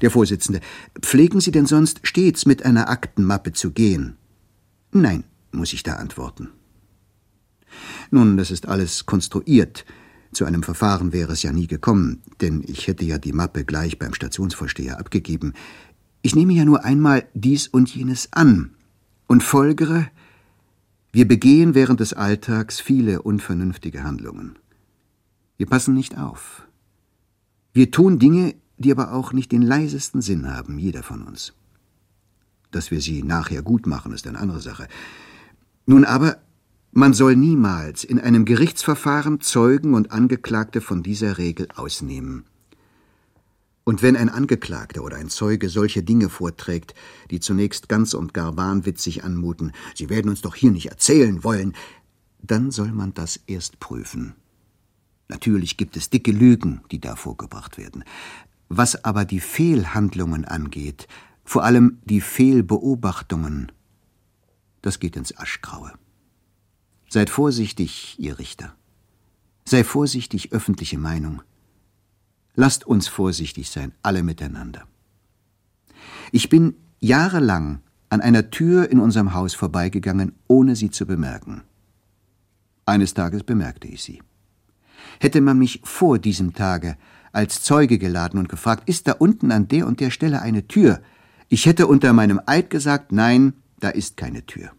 Der 0.00 0.10
Vorsitzende, 0.10 0.60
pflegen 1.02 1.40
Sie 1.40 1.50
denn 1.50 1.66
sonst 1.66 2.00
stets 2.04 2.46
mit 2.46 2.64
einer 2.64 2.88
Aktenmappe 2.88 3.52
zu 3.52 3.70
gehen? 3.70 4.16
Nein, 4.92 5.24
muss 5.52 5.74
ich 5.74 5.82
da 5.82 5.96
antworten. 5.96 6.48
Nun, 8.10 8.38
das 8.38 8.50
ist 8.50 8.66
alles 8.66 9.04
konstruiert. 9.04 9.84
Zu 10.32 10.46
einem 10.46 10.62
Verfahren 10.62 11.12
wäre 11.12 11.34
es 11.34 11.42
ja 11.42 11.52
nie 11.52 11.66
gekommen, 11.66 12.22
denn 12.40 12.64
ich 12.66 12.88
hätte 12.88 13.04
ja 13.04 13.18
die 13.18 13.34
Mappe 13.34 13.66
gleich 13.66 13.98
beim 13.98 14.14
Stationsvorsteher 14.14 14.98
abgegeben. 14.98 15.52
Ich 16.22 16.34
nehme 16.34 16.54
ja 16.54 16.64
nur 16.64 16.82
einmal 16.82 17.28
dies 17.34 17.68
und 17.68 17.94
jenes 17.94 18.32
an 18.32 18.74
und 19.26 19.42
folgere, 19.42 20.08
wir 21.12 21.28
begehen 21.28 21.74
während 21.74 22.00
des 22.00 22.14
Alltags 22.14 22.80
viele 22.80 23.20
unvernünftige 23.22 24.02
Handlungen. 24.02 24.58
Wir 25.58 25.66
passen 25.66 25.94
nicht 25.94 26.18
auf. 26.18 26.65
Wir 27.76 27.90
tun 27.90 28.18
Dinge, 28.18 28.54
die 28.78 28.90
aber 28.90 29.12
auch 29.12 29.34
nicht 29.34 29.52
den 29.52 29.60
leisesten 29.60 30.22
Sinn 30.22 30.50
haben, 30.50 30.78
jeder 30.78 31.02
von 31.02 31.24
uns. 31.24 31.52
Dass 32.70 32.90
wir 32.90 33.02
sie 33.02 33.22
nachher 33.22 33.60
gut 33.60 33.86
machen, 33.86 34.14
ist 34.14 34.26
eine 34.26 34.38
andere 34.38 34.62
Sache. 34.62 34.88
Nun 35.84 36.06
aber, 36.06 36.38
man 36.92 37.12
soll 37.12 37.36
niemals 37.36 38.02
in 38.02 38.18
einem 38.18 38.46
Gerichtsverfahren 38.46 39.42
Zeugen 39.42 39.92
und 39.92 40.10
Angeklagte 40.10 40.80
von 40.80 41.02
dieser 41.02 41.36
Regel 41.36 41.68
ausnehmen. 41.76 42.46
Und 43.84 44.00
wenn 44.00 44.16
ein 44.16 44.30
Angeklagter 44.30 45.04
oder 45.04 45.18
ein 45.18 45.28
Zeuge 45.28 45.68
solche 45.68 46.02
Dinge 46.02 46.30
vorträgt, 46.30 46.94
die 47.30 47.40
zunächst 47.40 47.90
ganz 47.90 48.14
und 48.14 48.32
gar 48.32 48.56
wahnwitzig 48.56 49.22
anmuten, 49.22 49.72
Sie 49.94 50.08
werden 50.08 50.30
uns 50.30 50.40
doch 50.40 50.54
hier 50.54 50.70
nicht 50.70 50.86
erzählen 50.86 51.44
wollen, 51.44 51.74
dann 52.42 52.70
soll 52.70 52.92
man 52.92 53.12
das 53.12 53.38
erst 53.46 53.80
prüfen. 53.80 54.34
Natürlich 55.28 55.76
gibt 55.76 55.96
es 55.96 56.10
dicke 56.10 56.32
Lügen, 56.32 56.82
die 56.90 57.00
da 57.00 57.16
vorgebracht 57.16 57.78
werden. 57.78 58.04
Was 58.68 59.04
aber 59.04 59.24
die 59.24 59.40
Fehlhandlungen 59.40 60.44
angeht, 60.44 61.08
vor 61.44 61.64
allem 61.64 61.98
die 62.04 62.20
Fehlbeobachtungen, 62.20 63.72
das 64.82 65.00
geht 65.00 65.16
ins 65.16 65.36
Aschgraue. 65.36 65.92
Seid 67.08 67.30
vorsichtig, 67.30 68.16
ihr 68.18 68.38
Richter. 68.38 68.74
Sei 69.64 69.84
vorsichtig, 69.84 70.52
öffentliche 70.52 70.98
Meinung. 70.98 71.42
Lasst 72.54 72.86
uns 72.86 73.06
vorsichtig 73.08 73.70
sein, 73.70 73.92
alle 74.02 74.22
miteinander. 74.22 74.86
Ich 76.32 76.48
bin 76.48 76.74
jahrelang 77.00 77.80
an 78.08 78.20
einer 78.20 78.50
Tür 78.50 78.90
in 78.90 79.00
unserem 79.00 79.34
Haus 79.34 79.54
vorbeigegangen, 79.54 80.32
ohne 80.48 80.76
sie 80.76 80.90
zu 80.90 81.06
bemerken. 81.06 81.62
Eines 82.84 83.14
Tages 83.14 83.42
bemerkte 83.42 83.88
ich 83.88 84.02
sie. 84.02 84.22
Hätte 85.20 85.40
man 85.40 85.58
mich 85.58 85.80
vor 85.84 86.18
diesem 86.18 86.54
Tage 86.54 86.96
als 87.32 87.62
Zeuge 87.62 87.98
geladen 87.98 88.38
und 88.38 88.48
gefragt, 88.48 88.88
ist 88.88 89.08
da 89.08 89.12
unten 89.12 89.52
an 89.52 89.68
der 89.68 89.86
und 89.86 90.00
der 90.00 90.10
Stelle 90.10 90.40
eine 90.40 90.66
Tür, 90.68 91.02
ich 91.48 91.66
hätte 91.66 91.86
unter 91.86 92.12
meinem 92.12 92.40
Eid 92.46 92.70
gesagt, 92.70 93.12
nein, 93.12 93.52
da 93.78 93.90
ist 93.90 94.16
keine 94.16 94.46
Tür. 94.46 94.70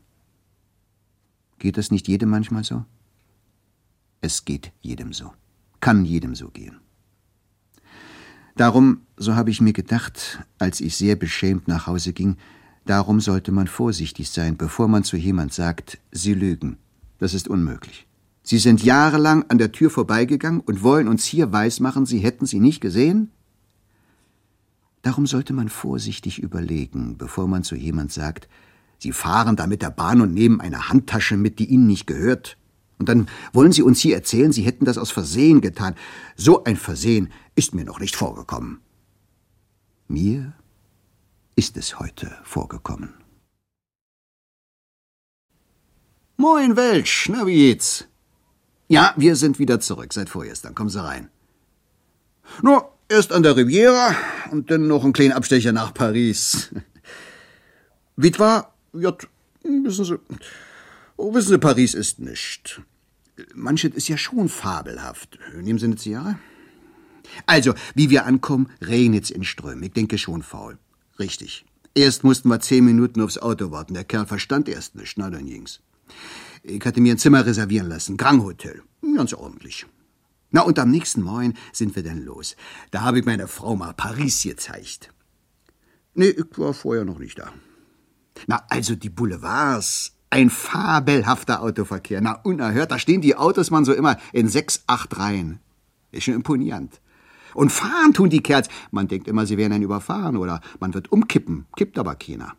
Geht 1.60 1.78
das 1.78 1.92
nicht 1.92 2.08
jedem 2.08 2.30
manchmal 2.30 2.64
so? 2.64 2.84
Es 4.22 4.44
geht 4.44 4.72
jedem 4.82 5.14
so, 5.14 5.32
kann 5.80 6.04
jedem 6.04 6.36
so 6.36 6.50
gehen. 6.50 6.80
Darum, 8.56 9.02
so 9.18 9.36
habe 9.36 9.52
ich 9.52 9.62
mir 9.62 9.74
gedacht, 9.74 10.44
als 10.58 10.82
ich 10.82 10.98
sehr 10.98 11.16
beschämt 11.16 11.68
nach 11.68 11.86
Hause 11.86 12.12
ging, 12.12 12.38
darum 12.86 13.20
sollte 13.20 13.52
man 13.52 13.68
vorsichtig 13.68 14.32
sein, 14.32 14.58
bevor 14.58 14.88
man 14.88 15.04
zu 15.04 15.16
jemand 15.16 15.54
sagt, 15.54 16.00
Sie 16.12 16.34
lügen. 16.34 16.78
Das 17.20 17.36
ist 17.36 17.48
unmöglich. 17.48 18.07
Sie 18.48 18.60
sind 18.60 18.82
jahrelang 18.82 19.44
an 19.50 19.58
der 19.58 19.74
Tür 19.74 19.90
vorbeigegangen 19.90 20.62
und 20.62 20.82
wollen 20.82 21.10
uns 21.10 21.26
hier 21.26 21.52
weismachen, 21.52 22.06
Sie 22.06 22.20
hätten 22.20 22.46
sie 22.46 22.62
nicht 22.62 22.80
gesehen? 22.80 23.30
Darum 25.02 25.28
sollte 25.28 25.52
man 25.52 25.68
vorsichtig 25.68 26.40
überlegen, 26.40 27.18
bevor 27.18 27.50
man 27.50 27.64
zu 27.64 27.76
jemand 27.76 28.14
sagt, 28.14 28.48
Sie 29.00 29.12
fahren 29.12 29.58
da 29.58 29.68
mit 29.68 29.82
der 29.82 29.90
Bahn 29.90 30.22
und 30.22 30.34
nehmen 30.34 30.62
eine 30.62 30.88
Handtasche 30.88 31.36
mit, 31.36 31.60
die 31.60 31.66
Ihnen 31.66 31.88
nicht 31.88 32.08
gehört. 32.08 32.58
Und 33.00 33.10
dann 33.10 33.28
wollen 33.52 33.74
Sie 33.74 33.82
uns 33.82 34.00
hier 34.00 34.16
erzählen, 34.16 34.54
Sie 34.54 34.64
hätten 34.64 34.86
das 34.86 34.98
aus 34.98 35.12
Versehen 35.12 35.60
getan. 35.60 35.96
So 36.38 36.64
ein 36.64 36.78
Versehen 36.78 37.34
ist 37.56 37.76
mir 37.76 37.84
noch 37.84 38.00
nicht 38.00 38.16
vorgekommen. 38.16 38.80
Mir 40.08 40.54
ist 41.58 41.76
es 41.76 42.00
heute 42.00 42.32
vorgekommen. 42.46 43.14
Moin, 46.38 46.78
Welsch, 46.78 47.28
na 47.30 47.46
wie 47.46 47.56
geht's? 47.56 48.08
Ja, 48.88 49.14
wir 49.18 49.36
sind 49.36 49.60
wieder 49.60 49.80
zurück, 49.80 50.14
seit 50.14 50.30
vorgestern. 50.30 50.76
Kommen 50.76 50.90
Sie 50.90 51.04
rein. 51.04 51.30
Nur, 52.62 52.90
Erst 53.10 53.32
an 53.32 53.42
der 53.42 53.56
Riviera 53.56 54.16
und 54.52 54.70
dann 54.70 54.88
noch 54.88 55.06
ein 55.06 55.14
kleiner 55.14 55.38
Abstecher 55.38 55.72
nach 55.72 55.94
Paris. 55.94 56.70
Wie 58.18 58.38
war? 58.38 58.74
Ja, 58.92 59.16
wissen 59.64 60.04
Sie, 60.04 60.20
oh, 61.16 61.34
wissen 61.34 61.50
Sie, 61.50 61.58
Paris 61.58 61.94
ist 61.94 62.20
nicht. 62.20 62.82
Manches 63.54 63.94
ist 63.94 64.10
ja 64.10 64.18
schon 64.18 64.50
fabelhaft. 64.50 65.40
Nehmen 65.56 65.80
Sie 65.80 65.86
eine 65.86 65.96
Zigarre? 65.96 66.38
Also, 67.46 67.76
wie 67.96 68.10
wir 68.10 68.26
ankommen, 68.26 68.70
regnet's 68.82 69.30
in 69.30 69.46
Strömen. 69.46 69.84
Ich 69.84 69.94
denke 69.94 70.18
schon 70.18 70.44
faul. 70.44 70.78
Richtig. 71.18 71.66
Erst 71.94 72.26
mussten 72.26 72.50
wir 72.50 72.60
zehn 72.60 72.84
Minuten 72.84 73.22
aufs 73.22 73.38
Auto 73.38 73.72
warten. 73.72 73.94
Der 73.94 74.04
Kerl 74.04 74.26
verstand 74.26 74.68
erst 74.68 74.96
nicht. 74.96 75.18
Na, 75.18 75.30
dann 75.30 75.46
ging's. 75.46 75.80
Ich 76.64 76.86
hatte 76.86 77.02
mir 77.02 77.14
ein 77.14 77.18
Zimmer 77.18 77.46
reservieren 77.46 77.90
lassen. 77.90 78.18
Grand 78.18 78.44
Hotel. 78.44 78.82
Ganz 79.16 79.34
ordentlich. 79.34 79.86
Na, 80.52 80.62
und 80.62 80.80
am 80.80 80.92
nächsten 80.92 81.22
Morgen 81.22 81.54
sind 81.74 81.96
wir 81.96 82.04
dann 82.04 82.24
los. 82.24 82.56
Da 82.92 83.02
habe 83.02 83.20
ich 83.20 83.26
meiner 83.26 83.48
Frau 83.48 83.76
mal 83.76 83.94
Paris 83.94 84.44
gezeigt. 84.44 85.14
Nee, 86.14 86.30
ich 86.30 86.58
war 86.58 86.74
vorher 86.74 87.06
noch 87.06 87.20
nicht 87.20 87.38
da. 87.38 87.52
Na, 88.48 88.64
also 88.70 88.96
die 88.96 89.10
Boulevards 89.10 90.14
Ein 90.30 90.50
fabelhafter 90.50 91.62
Autoverkehr. 91.62 92.22
Na, 92.22 92.34
unerhört. 92.34 92.92
Da 92.92 93.00
stehen 93.00 93.22
die 93.22 93.36
Autos 93.36 93.72
man 93.72 93.86
so 93.86 93.94
immer 93.94 94.18
in 94.34 94.50
sechs, 94.50 94.84
acht 94.88 95.18
Reihen. 95.18 95.60
Ist 96.12 96.24
schon 96.24 96.34
imponierend. 96.34 97.00
Und 97.54 97.72
fahren 97.72 98.14
tun 98.14 98.30
die 98.30 98.44
Kerls. 98.44 98.68
Man 98.92 99.08
denkt 99.08 99.28
immer, 99.28 99.46
sie 99.46 99.58
werden 99.58 99.74
einen 99.74 99.84
überfahren 99.84 100.38
oder 100.38 100.62
man 100.80 100.94
wird 100.94 101.12
umkippen. 101.12 101.66
Kippt 101.76 101.98
aber 101.98 102.16
keiner. 102.16 102.56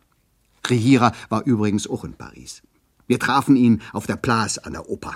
Rehira 0.67 1.13
war 1.29 1.45
übrigens 1.45 1.87
auch 1.87 2.03
in 2.03 2.13
Paris. 2.13 2.61
Wir 3.09 3.17
trafen 3.19 3.55
ihn 3.55 3.81
auf 3.91 4.05
der 4.05 4.17
Place 4.17 4.59
an 4.59 4.73
der 4.73 4.87
Oper. 4.87 5.15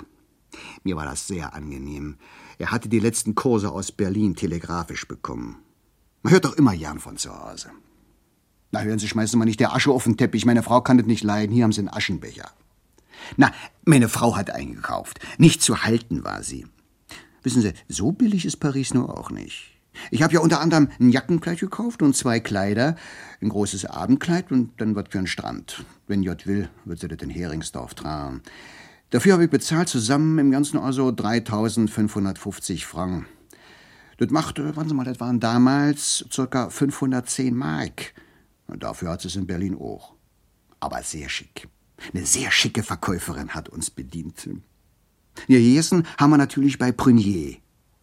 Mir 0.82 0.96
war 0.96 1.04
das 1.04 1.28
sehr 1.28 1.54
angenehm. 1.54 2.16
Er 2.58 2.72
hatte 2.72 2.88
die 2.88 2.98
letzten 2.98 3.36
Kurse 3.36 3.70
aus 3.70 3.92
Berlin 3.92 4.34
telegrafisch 4.34 5.06
bekommen. 5.06 5.58
Man 6.24 6.32
hört 6.32 6.44
doch 6.44 6.56
immer 6.56 6.76
gern 6.76 6.98
von 6.98 7.16
zu 7.18 7.32
Hause. 7.32 7.70
Na, 8.72 8.82
hören 8.82 8.98
Sie, 8.98 9.06
schmeißen 9.06 9.38
mal 9.38 9.44
nicht 9.44 9.60
der 9.60 9.74
Asche 9.74 9.92
auf 9.92 10.02
den 10.02 10.16
Teppich. 10.16 10.44
Meine 10.44 10.64
Frau 10.64 10.80
kann 10.80 10.98
das 10.98 11.06
nicht 11.06 11.22
leiden. 11.22 11.54
Hier 11.54 11.62
haben 11.62 11.70
Sie 11.70 11.82
einen 11.82 11.88
Aschenbecher. 11.88 12.50
Na, 13.36 13.52
meine 13.84 14.08
Frau 14.08 14.36
hat 14.36 14.50
eingekauft. 14.50 15.20
Nicht 15.38 15.62
zu 15.62 15.84
halten 15.84 16.24
war 16.24 16.42
sie. 16.42 16.66
Wissen 17.44 17.62
Sie, 17.62 17.74
so 17.86 18.10
billig 18.10 18.44
ist 18.44 18.56
Paris 18.56 18.92
nur 18.92 19.16
auch 19.16 19.30
nicht. 19.30 19.73
Ich 20.10 20.22
habe 20.22 20.34
ja 20.34 20.40
unter 20.40 20.60
anderem 20.60 20.88
ein 21.00 21.10
Jackenkleid 21.10 21.60
gekauft 21.60 22.02
und 22.02 22.16
zwei 22.16 22.40
Kleider, 22.40 22.96
ein 23.40 23.48
großes 23.48 23.86
Abendkleid 23.86 24.50
und 24.50 24.72
dann 24.80 24.94
was 24.94 25.06
für 25.10 25.18
einen 25.18 25.26
Strand. 25.26 25.84
Wenn 26.06 26.22
J 26.22 26.46
will, 26.46 26.68
wird 26.84 27.00
sie 27.00 27.08
das 27.08 27.20
in 27.20 27.30
Heringsdorf 27.30 27.94
tragen. 27.94 28.42
Dafür 29.10 29.34
habe 29.34 29.44
ich 29.44 29.50
bezahlt 29.50 29.88
zusammen 29.88 30.38
im 30.38 30.50
Ganzen 30.50 30.78
also 30.78 31.12
3550 31.12 32.86
Franken. 32.86 33.26
Das 34.16 34.30
machte, 34.30 34.76
warten 34.76 34.88
Sie 34.88 34.94
mal, 34.94 35.04
das 35.04 35.20
waren 35.20 35.40
damals 35.40 36.24
ca. 36.34 36.70
510 36.70 37.54
Mark. 37.54 38.14
Und 38.66 38.82
dafür 38.82 39.10
hat 39.10 39.24
es 39.24 39.36
in 39.36 39.46
Berlin 39.46 39.76
auch. 39.76 40.14
Aber 40.80 41.02
sehr 41.02 41.28
schick. 41.28 41.68
Eine 42.12 42.26
sehr 42.26 42.50
schicke 42.50 42.82
Verkäuferin 42.82 43.50
hat 43.50 43.68
uns 43.68 43.90
bedient. 43.90 44.48
Ja, 45.48 45.58
gegessen 45.58 46.06
haben 46.18 46.30
wir 46.30 46.38
natürlich 46.38 46.78
bei 46.78 46.92
Prunier. 46.92 47.56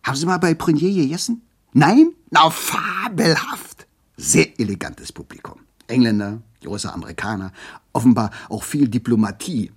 Haben 0.03 0.17
Sie 0.17 0.25
mal 0.25 0.37
bei 0.37 0.53
Prunier 0.53 0.93
gegessen? 0.93 1.43
Nein? 1.73 2.13
Na, 2.29 2.49
fabelhaft. 2.49 3.87
Sehr 4.17 4.59
elegantes 4.59 5.11
Publikum. 5.11 5.59
Engländer, 5.87 6.41
große 6.63 6.91
Amerikaner, 6.91 7.51
offenbar 7.93 8.31
auch 8.49 8.63
viel 8.63 8.87
Diplomatie. 8.87 9.71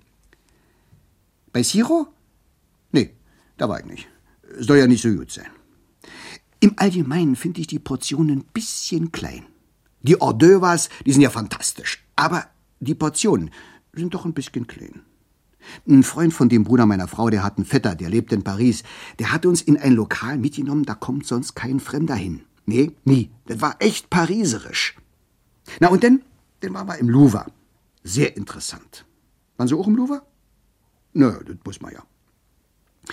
Bei 1.51 1.63
Siro? 1.63 2.07
Nee, 2.91 3.13
da 3.57 3.67
war 3.69 3.79
ich 3.79 3.85
nicht. 3.85 4.07
Soll 4.59 4.77
ja 4.77 4.87
nicht 4.87 5.01
so 5.01 5.09
gut 5.09 5.31
sein. 5.31 5.47
Im 6.59 6.73
Allgemeinen 6.77 7.35
finde 7.35 7.61
ich 7.61 7.67
die 7.67 7.79
Portionen 7.79 8.39
ein 8.39 8.45
bisschen 8.53 9.11
klein. 9.11 9.45
Die 10.01 10.15
Hors 10.15 10.35
d'oeuvres, 10.35 10.89
die 11.05 11.13
sind 11.13 11.21
ja 11.21 11.29
fantastisch. 11.29 12.03
Aber 12.15 12.47
die 12.79 12.95
Portionen 12.95 13.51
sind 13.93 14.13
doch 14.13 14.25
ein 14.25 14.33
bisschen 14.33 14.67
klein. 14.67 15.01
Ein 15.87 16.03
Freund 16.03 16.33
von 16.33 16.49
dem 16.49 16.63
Bruder 16.63 16.85
meiner 16.85 17.07
Frau, 17.07 17.29
der 17.29 17.43
hat 17.43 17.57
einen 17.57 17.65
Vetter, 17.65 17.95
der 17.95 18.09
lebt 18.09 18.31
in 18.33 18.43
Paris, 18.43 18.83
der 19.19 19.31
hat 19.31 19.45
uns 19.45 19.61
in 19.61 19.77
ein 19.77 19.93
Lokal 19.93 20.37
mitgenommen, 20.37 20.85
da 20.85 20.95
kommt 20.95 21.25
sonst 21.25 21.55
kein 21.55 21.79
Fremder 21.79 22.15
hin. 22.15 22.41
Nee, 22.65 22.91
nie. 23.03 23.29
Das 23.45 23.61
war 23.61 23.75
echt 23.79 24.09
pariserisch. 24.09 24.95
Na 25.79 25.89
und 25.89 26.03
dann, 26.03 26.21
dann 26.61 26.73
waren 26.73 26.87
wir 26.87 26.97
im 26.97 27.09
Louvre. 27.09 27.45
Sehr 28.03 28.35
interessant. 28.37 29.05
Waren 29.57 29.67
Sie 29.67 29.75
auch 29.75 29.87
im 29.87 29.95
Louvre? 29.95 30.21
Nö, 31.13 31.31
das 31.45 31.57
muss 31.63 31.81
man 31.81 31.93
ja. 31.93 32.03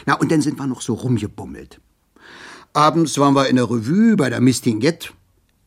Na 0.07 0.15
und 0.15 0.33
dann 0.33 0.41
sind 0.41 0.59
wir 0.59 0.67
noch 0.67 0.81
so 0.81 0.95
rumgebummelt. 0.95 1.81
Abends 2.73 3.19
waren 3.19 3.35
wir 3.35 3.49
in 3.49 3.57
der 3.57 3.71
Revue 3.71 4.17
bei 4.17 4.31
der 4.31 4.41
Mistinguette. 4.41 5.11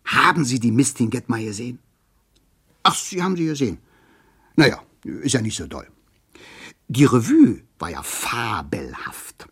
Haben 0.06 0.46
Sie 0.46 0.60
die 0.60 0.72
Mistinguette 0.72 1.30
mal 1.30 1.44
gesehen? 1.44 1.80
Ach, 2.84 2.96
Sie 2.96 3.22
haben 3.22 3.36
sie 3.36 3.46
gesehen. 3.46 3.78
Naja, 4.56 4.82
ist 5.04 5.34
ja 5.34 5.42
nicht 5.42 5.58
so 5.58 5.68
doll. 5.68 5.88
Die 6.88 7.06
Revue 7.06 7.62
war 7.80 7.90
ja 7.90 8.04
fabelhaft. 8.04 9.48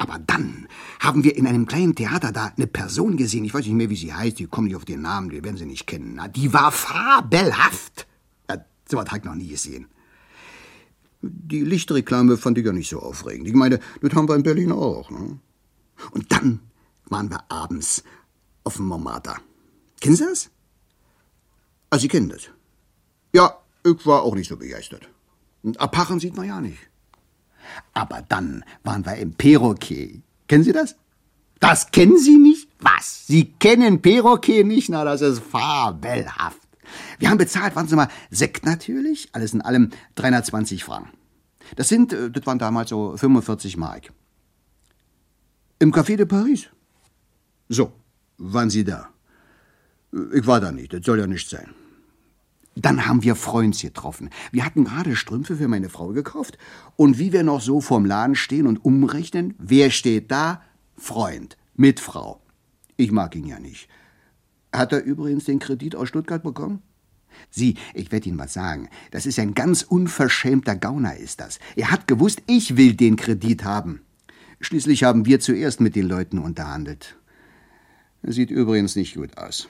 Aber 0.00 0.18
dann 0.18 0.66
haben 0.98 1.24
wir 1.24 1.36
in 1.36 1.46
einem 1.46 1.66
kleinen 1.66 1.94
Theater 1.94 2.32
da 2.32 2.52
eine 2.56 2.66
Person 2.66 3.18
gesehen, 3.18 3.44
ich 3.44 3.52
weiß 3.52 3.66
nicht 3.66 3.74
mehr, 3.74 3.90
wie 3.90 3.96
sie 3.96 4.14
heißt, 4.14 4.38
die 4.38 4.46
kommen 4.46 4.68
nicht 4.68 4.76
auf 4.76 4.86
den 4.86 5.02
Namen, 5.02 5.28
die 5.28 5.44
werden 5.44 5.58
Sie 5.58 5.66
nicht 5.66 5.86
kennen. 5.86 6.14
Na, 6.14 6.26
die 6.26 6.54
war 6.54 6.72
fabelhaft. 6.72 8.06
Ja, 8.48 8.64
so 8.88 8.96
was 8.96 9.08
habe 9.08 9.18
ich 9.18 9.24
noch 9.24 9.34
nie 9.34 9.48
gesehen. 9.48 9.88
Die 11.20 11.60
Lichtreklame 11.60 12.38
fand 12.38 12.56
ich 12.56 12.64
ja 12.64 12.72
nicht 12.72 12.88
so 12.88 13.00
aufregend. 13.00 13.46
Ich 13.46 13.52
meine, 13.52 13.78
das 14.00 14.14
haben 14.14 14.26
wir 14.26 14.36
in 14.36 14.42
Berlin 14.42 14.72
auch. 14.72 15.10
Ne? 15.10 15.38
Und 16.12 16.32
dann 16.32 16.60
waren 17.10 17.28
wir 17.28 17.44
abends 17.50 18.02
auf 18.64 18.76
dem 18.76 18.86
Montmartre. 18.86 19.36
Kennen 20.00 20.16
Sie 20.16 20.24
das? 20.24 20.50
Ah, 21.90 21.98
Sie 21.98 22.08
kennen 22.08 22.30
das. 22.30 22.48
Ja, 23.34 23.54
ich 23.84 24.06
war 24.06 24.22
auch 24.22 24.34
nicht 24.34 24.48
so 24.48 24.56
begeistert. 24.56 25.09
Und 25.62 25.80
abhachen 25.80 26.20
sieht 26.20 26.36
man 26.36 26.46
ja 26.46 26.60
nicht. 26.60 26.78
Aber 27.92 28.22
dann 28.28 28.64
waren 28.82 29.04
wir 29.04 29.16
im 29.16 29.34
Perroquet. 29.34 30.22
Kennen 30.48 30.64
Sie 30.64 30.72
das? 30.72 30.96
Das 31.60 31.90
kennen 31.90 32.18
Sie 32.18 32.38
nicht? 32.38 32.68
Was? 32.80 33.26
Sie 33.26 33.52
kennen 33.52 34.00
Perroquet 34.00 34.64
nicht? 34.64 34.88
Na, 34.88 35.04
das 35.04 35.20
ist 35.20 35.40
fabelhaft. 35.40 36.58
Wir 37.18 37.30
haben 37.30 37.38
bezahlt, 37.38 37.76
warten 37.76 37.88
Sie 37.88 37.96
mal, 37.96 38.08
Sekt 38.30 38.64
natürlich, 38.64 39.28
alles 39.32 39.52
in 39.52 39.60
allem 39.60 39.90
320 40.16 40.82
Franken. 40.82 41.10
Das 41.76 41.88
sind, 41.88 42.12
äh, 42.12 42.30
das 42.30 42.46
waren 42.46 42.58
damals 42.58 42.90
so 42.90 43.16
45 43.16 43.76
Mark. 43.76 44.12
Im 45.78 45.92
Café 45.92 46.16
de 46.16 46.26
Paris. 46.26 46.68
So, 47.68 47.92
waren 48.38 48.70
Sie 48.70 48.84
da? 48.84 49.08
Ich 50.32 50.46
war 50.46 50.60
da 50.60 50.72
nicht, 50.72 50.92
das 50.92 51.04
soll 51.04 51.20
ja 51.20 51.26
nicht 51.26 51.48
sein. 51.48 51.72
Dann 52.76 53.06
haben 53.06 53.22
wir 53.22 53.34
Freunds 53.34 53.82
getroffen. 53.82 54.30
Wir 54.52 54.64
hatten 54.64 54.84
gerade 54.84 55.16
Strümpfe 55.16 55.56
für 55.56 55.68
meine 55.68 55.88
Frau 55.88 56.08
gekauft. 56.08 56.56
Und 56.96 57.18
wie 57.18 57.32
wir 57.32 57.42
noch 57.42 57.60
so 57.60 57.80
vorm 57.80 58.04
Laden 58.04 58.36
stehen 58.36 58.66
und 58.66 58.84
umrechnen, 58.84 59.54
wer 59.58 59.90
steht 59.90 60.30
da? 60.30 60.62
Freund, 60.96 61.56
mit 61.74 62.00
Frau. 62.00 62.40
Ich 62.96 63.10
mag 63.10 63.34
ihn 63.34 63.46
ja 63.46 63.58
nicht. 63.58 63.88
Hat 64.72 64.92
er 64.92 65.02
übrigens 65.02 65.44
den 65.44 65.58
Kredit 65.58 65.96
aus 65.96 66.08
Stuttgart 66.08 66.42
bekommen? 66.42 66.82
Sie, 67.50 67.76
ich 67.94 68.12
werde 68.12 68.28
Ihnen 68.28 68.38
was 68.38 68.52
sagen. 68.52 68.88
Das 69.10 69.26
ist 69.26 69.38
ein 69.38 69.54
ganz 69.54 69.82
unverschämter 69.82 70.76
Gauner, 70.76 71.16
ist 71.16 71.40
das. 71.40 71.58
Er 71.76 71.90
hat 71.90 72.06
gewusst, 72.06 72.42
ich 72.46 72.76
will 72.76 72.94
den 72.94 73.16
Kredit 73.16 73.64
haben. 73.64 74.00
Schließlich 74.60 75.04
haben 75.04 75.26
wir 75.26 75.40
zuerst 75.40 75.80
mit 75.80 75.96
den 75.96 76.06
Leuten 76.06 76.38
unterhandelt. 76.38 77.16
Er 78.22 78.32
sieht 78.32 78.50
übrigens 78.50 78.96
nicht 78.96 79.14
gut 79.14 79.38
aus. 79.38 79.68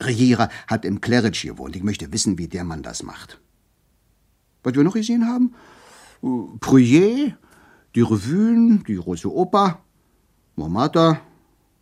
Riera 0.00 0.48
hat 0.66 0.84
im 0.84 1.00
Claridge 1.00 1.48
gewohnt. 1.48 1.76
Ich 1.76 1.82
möchte 1.82 2.12
wissen, 2.12 2.38
wie 2.38 2.48
der 2.48 2.64
Mann 2.64 2.82
das 2.82 3.02
macht. 3.02 3.40
Was 4.62 4.74
wir 4.74 4.84
noch 4.84 4.94
gesehen 4.94 5.26
haben? 5.26 5.54
Pruyé, 6.22 7.34
die 7.94 8.00
Revuen, 8.00 8.84
die 8.84 8.96
Große 8.96 9.32
Oper, 9.32 9.80
Montmartre, 10.56 11.20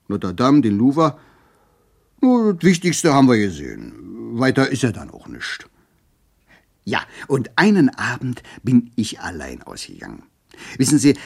Notre 0.08 0.34
Dame, 0.34 0.60
den 0.60 0.78
Louvre. 0.78 1.18
Das 2.20 2.62
Wichtigste 2.62 3.12
haben 3.12 3.28
wir 3.28 3.38
gesehen. 3.38 3.92
Weiter 4.38 4.70
ist 4.70 4.84
er 4.84 4.92
dann 4.92 5.10
auch 5.10 5.28
nicht. 5.28 5.68
Ja, 6.84 7.02
und 7.26 7.50
einen 7.56 7.88
Abend 7.88 8.42
bin 8.62 8.92
ich 8.94 9.20
allein 9.20 9.62
ausgegangen. 9.62 10.22
Wissen 10.78 10.98
Sie, 10.98 11.16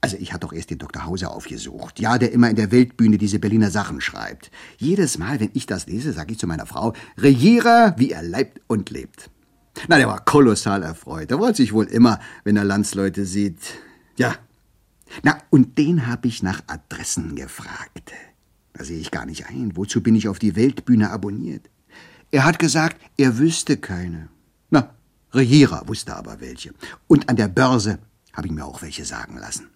also 0.00 0.16
ich 0.18 0.32
hatte 0.32 0.46
doch 0.46 0.52
erst 0.52 0.70
den 0.70 0.78
Dr. 0.78 1.04
Hauser 1.04 1.32
aufgesucht. 1.32 1.98
Ja, 1.98 2.18
der 2.18 2.32
immer 2.32 2.48
in 2.48 2.56
der 2.56 2.70
Weltbühne 2.70 3.18
diese 3.18 3.38
Berliner 3.38 3.70
Sachen 3.70 4.00
schreibt. 4.00 4.50
Jedes 4.76 5.18
Mal, 5.18 5.40
wenn 5.40 5.50
ich 5.54 5.66
das 5.66 5.86
lese, 5.86 6.12
sage 6.12 6.32
ich 6.32 6.38
zu 6.38 6.46
meiner 6.46 6.66
Frau, 6.66 6.94
regiere, 7.16 7.94
wie 7.96 8.12
er 8.12 8.22
leibt 8.22 8.60
und 8.68 8.90
lebt. 8.90 9.30
Na, 9.88 9.96
der 9.96 10.08
war 10.08 10.24
kolossal 10.24 10.82
erfreut. 10.82 11.30
Der 11.30 11.38
freut 11.38 11.56
sich 11.56 11.72
wohl 11.72 11.86
immer, 11.86 12.20
wenn 12.44 12.56
er 12.56 12.64
Landsleute 12.64 13.24
sieht. 13.24 13.60
Ja. 14.16 14.34
Na, 15.22 15.38
und 15.50 15.78
den 15.78 16.06
habe 16.06 16.28
ich 16.28 16.42
nach 16.42 16.62
Adressen 16.66 17.34
gefragt. 17.34 18.12
Da 18.72 18.84
sehe 18.84 18.98
ich 18.98 19.10
gar 19.10 19.26
nicht 19.26 19.46
ein. 19.46 19.76
Wozu 19.76 20.02
bin 20.02 20.14
ich 20.14 20.28
auf 20.28 20.38
die 20.38 20.54
Weltbühne 20.54 21.10
abonniert? 21.10 21.70
Er 22.30 22.44
hat 22.44 22.58
gesagt, 22.58 23.00
er 23.16 23.38
wüsste 23.38 23.76
keine. 23.78 24.28
Na, 24.70 24.94
Regierer 25.32 25.86
wusste 25.86 26.14
aber 26.16 26.40
welche. 26.40 26.72
Und 27.06 27.28
an 27.28 27.36
der 27.36 27.48
Börse 27.48 27.98
habe 28.32 28.46
ich 28.46 28.52
mir 28.52 28.64
auch 28.64 28.82
welche 28.82 29.04
sagen 29.04 29.38
lassen. 29.38 29.68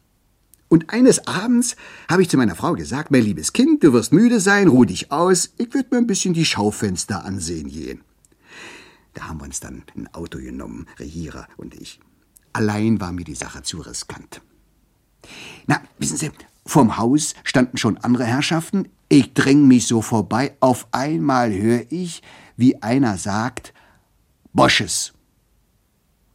Und 0.73 0.89
eines 0.89 1.27
Abends 1.27 1.77
habe 2.09 2.23
ich 2.23 2.31
zu 2.31 2.39
meiner 2.39 2.57
Frau 2.57 2.73
gesagt, 2.73 3.11
mein 3.11 3.25
liebes 3.25 3.53
Kind, 3.53 3.85
du 3.85 3.93
wirst 3.93 4.11
müde 4.11 4.41
sein, 4.41 4.69
ruh 4.69 4.87
dich 4.87 5.13
aus, 5.13 5.53
ich 5.59 5.75
würde 5.75 5.91
mir 5.91 5.99
ein 5.99 6.07
bisschen 6.07 6.33
die 6.33 6.47
Schaufenster 6.47 7.27
ansehen 7.27 7.69
gehen. 7.69 8.01
Da 9.13 9.29
haben 9.29 9.39
wir 9.39 9.45
uns 9.45 9.61
dann 9.61 9.83
ein 9.95 10.09
Auto 10.15 10.39
genommen, 10.39 10.87
Regierer 10.99 11.47
und 11.59 11.75
ich. 11.75 12.01
Allein 12.55 13.03
war 13.03 13.13
mir 13.13 13.25
die 13.25 13.35
Sache 13.35 13.63
zu 13.63 13.83
riskant. 13.83 14.41
Na, 15.67 15.83
wissen 15.99 16.17
Sie, 16.17 16.31
vorm 16.65 16.97
Haus 16.97 17.35
standen 17.45 17.77
schon 17.77 17.99
andere 17.99 18.25
Herrschaften. 18.25 18.89
Ich 19.11 19.35
dräng 19.35 19.69
mich 19.69 19.87
so 19.87 20.01
vorbei. 20.01 20.57
Auf 20.61 20.89
einmal 20.93 21.53
höre 21.53 21.85
ich, 21.91 22.23
wie 22.57 22.83
einer 22.83 23.19
sagt, 23.19 23.75
Bosches. 24.55 25.13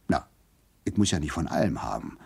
Na, 0.06 0.28
ich 0.84 0.96
muss 0.96 1.10
ja 1.10 1.18
nicht 1.18 1.32
von 1.32 1.48
allem 1.48 1.82
haben. 1.82 2.18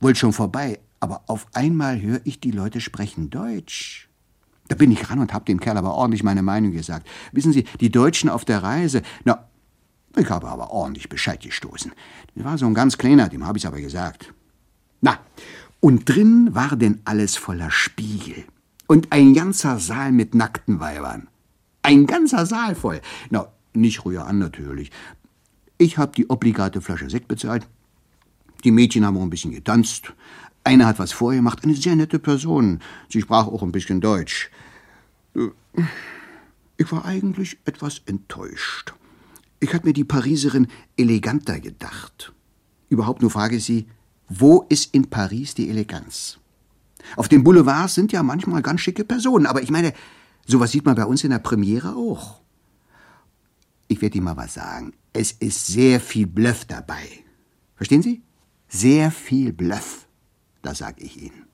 Wollt 0.00 0.18
schon 0.18 0.34
vorbei, 0.34 0.78
aber 1.04 1.22
auf 1.26 1.46
einmal 1.52 2.00
höre 2.00 2.22
ich, 2.24 2.40
die 2.40 2.50
Leute 2.50 2.80
sprechen 2.80 3.28
Deutsch. 3.28 4.08
Da 4.68 4.74
bin 4.74 4.90
ich 4.90 5.10
ran 5.10 5.18
und 5.18 5.34
hab 5.34 5.44
dem 5.44 5.60
Kerl 5.60 5.76
aber 5.76 5.92
ordentlich 5.92 6.22
meine 6.22 6.42
Meinung 6.42 6.72
gesagt. 6.72 7.06
Wissen 7.32 7.52
Sie, 7.52 7.64
die 7.78 7.90
Deutschen 7.90 8.30
auf 8.30 8.46
der 8.46 8.62
Reise, 8.62 9.02
na, 9.24 9.46
Ich 10.16 10.30
habe 10.30 10.48
aber 10.48 10.70
ordentlich 10.70 11.10
Bescheid 11.10 11.42
gestoßen. 11.42 11.92
Das 12.34 12.44
war 12.44 12.56
so 12.56 12.64
ein 12.64 12.72
ganz 12.72 12.96
kleiner, 12.96 13.28
dem 13.28 13.46
habe 13.46 13.58
ich's 13.58 13.66
aber 13.66 13.82
gesagt. 13.82 14.32
Na, 15.02 15.18
und 15.80 16.08
drin 16.08 16.54
war 16.54 16.74
denn 16.74 17.02
alles 17.04 17.36
voller 17.36 17.70
Spiegel. 17.70 18.44
Und 18.86 19.12
ein 19.12 19.34
ganzer 19.34 19.78
Saal 19.80 20.10
mit 20.12 20.34
nackten 20.34 20.80
Weibern. 20.80 21.28
Ein 21.82 22.06
ganzer 22.06 22.46
Saal 22.46 22.74
voll. 22.74 23.02
Na, 23.28 23.48
nicht 23.74 24.06
rühr 24.06 24.24
an 24.24 24.38
natürlich. 24.38 24.90
Ich 25.76 25.98
habe 25.98 26.12
die 26.16 26.30
obligate 26.30 26.80
Flasche 26.80 27.10
Sekt 27.10 27.28
bezahlt. 27.28 27.66
Die 28.64 28.70
Mädchen 28.70 29.04
haben 29.04 29.18
auch 29.18 29.22
ein 29.22 29.30
bisschen 29.30 29.52
getanzt. 29.52 30.14
Eine 30.64 30.86
hat 30.86 30.98
was 30.98 31.12
vorgemacht, 31.12 31.62
eine 31.62 31.74
sehr 31.74 31.94
nette 31.94 32.18
Person. 32.18 32.80
Sie 33.10 33.20
sprach 33.20 33.46
auch 33.46 33.62
ein 33.62 33.72
bisschen 33.72 34.00
Deutsch. 34.00 34.50
Äh, 35.36 35.50
ich 36.78 36.90
war 36.90 37.04
eigentlich 37.04 37.58
etwas 37.66 38.00
enttäuscht. 38.06 38.94
Ich 39.60 39.72
hatte 39.72 39.86
mir 39.86 39.92
die 39.92 40.04
Pariserin 40.04 40.66
eleganter 40.96 41.60
gedacht. 41.60 42.32
Überhaupt 42.88 43.22
nur 43.22 43.30
frage 43.30 43.56
ich 43.56 43.64
sie, 43.64 43.86
wo 44.28 44.62
ist 44.68 44.94
in 44.94 45.10
Paris 45.10 45.54
die 45.54 45.68
Eleganz? 45.68 46.38
Auf 47.16 47.28
den 47.28 47.44
Boulevards 47.44 47.94
sind 47.94 48.12
ja 48.12 48.22
manchmal 48.22 48.62
ganz 48.62 48.80
schicke 48.80 49.04
Personen, 49.04 49.46
aber 49.46 49.62
ich 49.62 49.70
meine, 49.70 49.92
sowas 50.46 50.72
sieht 50.72 50.86
man 50.86 50.94
bei 50.94 51.04
uns 51.04 51.24
in 51.24 51.30
der 51.30 51.38
Premiere 51.38 51.94
auch. 51.94 52.40
Ich 53.88 54.00
werde 54.00 54.16
Ihnen 54.16 54.24
mal 54.24 54.36
was 54.36 54.54
sagen. 54.54 54.94
Es 55.12 55.32
ist 55.32 55.66
sehr 55.66 56.00
viel 56.00 56.26
Bluff 56.26 56.64
dabei. 56.64 57.06
Verstehen 57.76 58.02
Sie? 58.02 58.22
Sehr 58.68 59.10
viel 59.10 59.52
Bluff. 59.52 60.03
Das 60.64 60.78
sag 60.78 61.00
ich 61.00 61.22
Ihnen. 61.22 61.44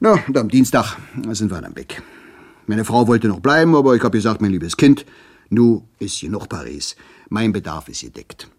Na, 0.00 0.18
und 0.26 0.36
am 0.36 0.48
Dienstag 0.48 0.98
sind 1.30 1.50
wir 1.50 1.60
dann 1.62 1.76
weg. 1.76 2.02
Meine 2.66 2.84
Frau 2.84 3.06
wollte 3.06 3.28
noch 3.28 3.40
bleiben, 3.40 3.74
aber 3.76 3.94
ich 3.94 4.02
habe 4.02 4.18
gesagt, 4.18 4.42
mein 4.42 4.50
liebes 4.50 4.76
Kind, 4.76 5.06
nu 5.48 5.86
ist 6.00 6.22
noch 6.24 6.48
Paris. 6.48 6.96
Mein 7.28 7.52
Bedarf 7.52 7.88
ist 7.88 8.02
gedeckt. 8.02 8.50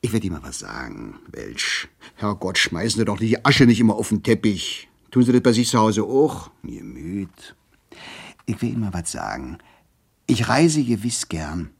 Ich 0.00 0.12
werde 0.12 0.26
Ihnen 0.26 0.36
mal 0.36 0.48
was 0.48 0.60
sagen, 0.60 1.18
Welsch. 1.32 1.88
Herrgott, 2.14 2.56
schmeißen 2.56 3.00
Sie 3.00 3.04
doch 3.04 3.18
die 3.18 3.44
Asche 3.44 3.66
nicht 3.66 3.80
immer 3.80 3.96
auf 3.96 4.10
den 4.10 4.22
Teppich. 4.22 4.88
Tun 5.10 5.24
Sie 5.24 5.32
das 5.32 5.42
bei 5.42 5.52
sich 5.52 5.68
zu 5.68 5.78
Hause 5.78 6.04
auch? 6.04 6.50
Gemüt. 6.62 7.56
Ich 8.46 8.62
will 8.62 8.70
Ihnen 8.70 8.80
mal 8.82 8.94
was 8.94 9.10
sagen. 9.10 9.58
Ich 10.28 10.48
reise 10.48 10.84
gewiss 10.84 11.28
gern. 11.28 11.70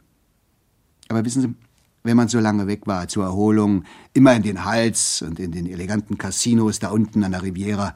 Aber 1.09 1.25
wissen 1.25 1.43
Sie, 1.43 1.55
wenn 2.03 2.17
man 2.17 2.29
so 2.29 2.41
lange 2.41 2.67
weg 2.67 2.87
war 2.87 3.09
zur 3.09 3.25
Erholung, 3.25 3.85
immer 4.15 4.35
in 4.35 4.43
den 4.43 4.65
Hals 4.65 5.23
und 5.23 5.39
in 5.39 5.53
den 5.53 5.67
eleganten 5.67 6.19
Casinos 6.19 6.79
da 6.79 6.91
unten 6.91 7.25
an 7.25 7.33
der 7.33 7.43
Riviera, 7.43 7.95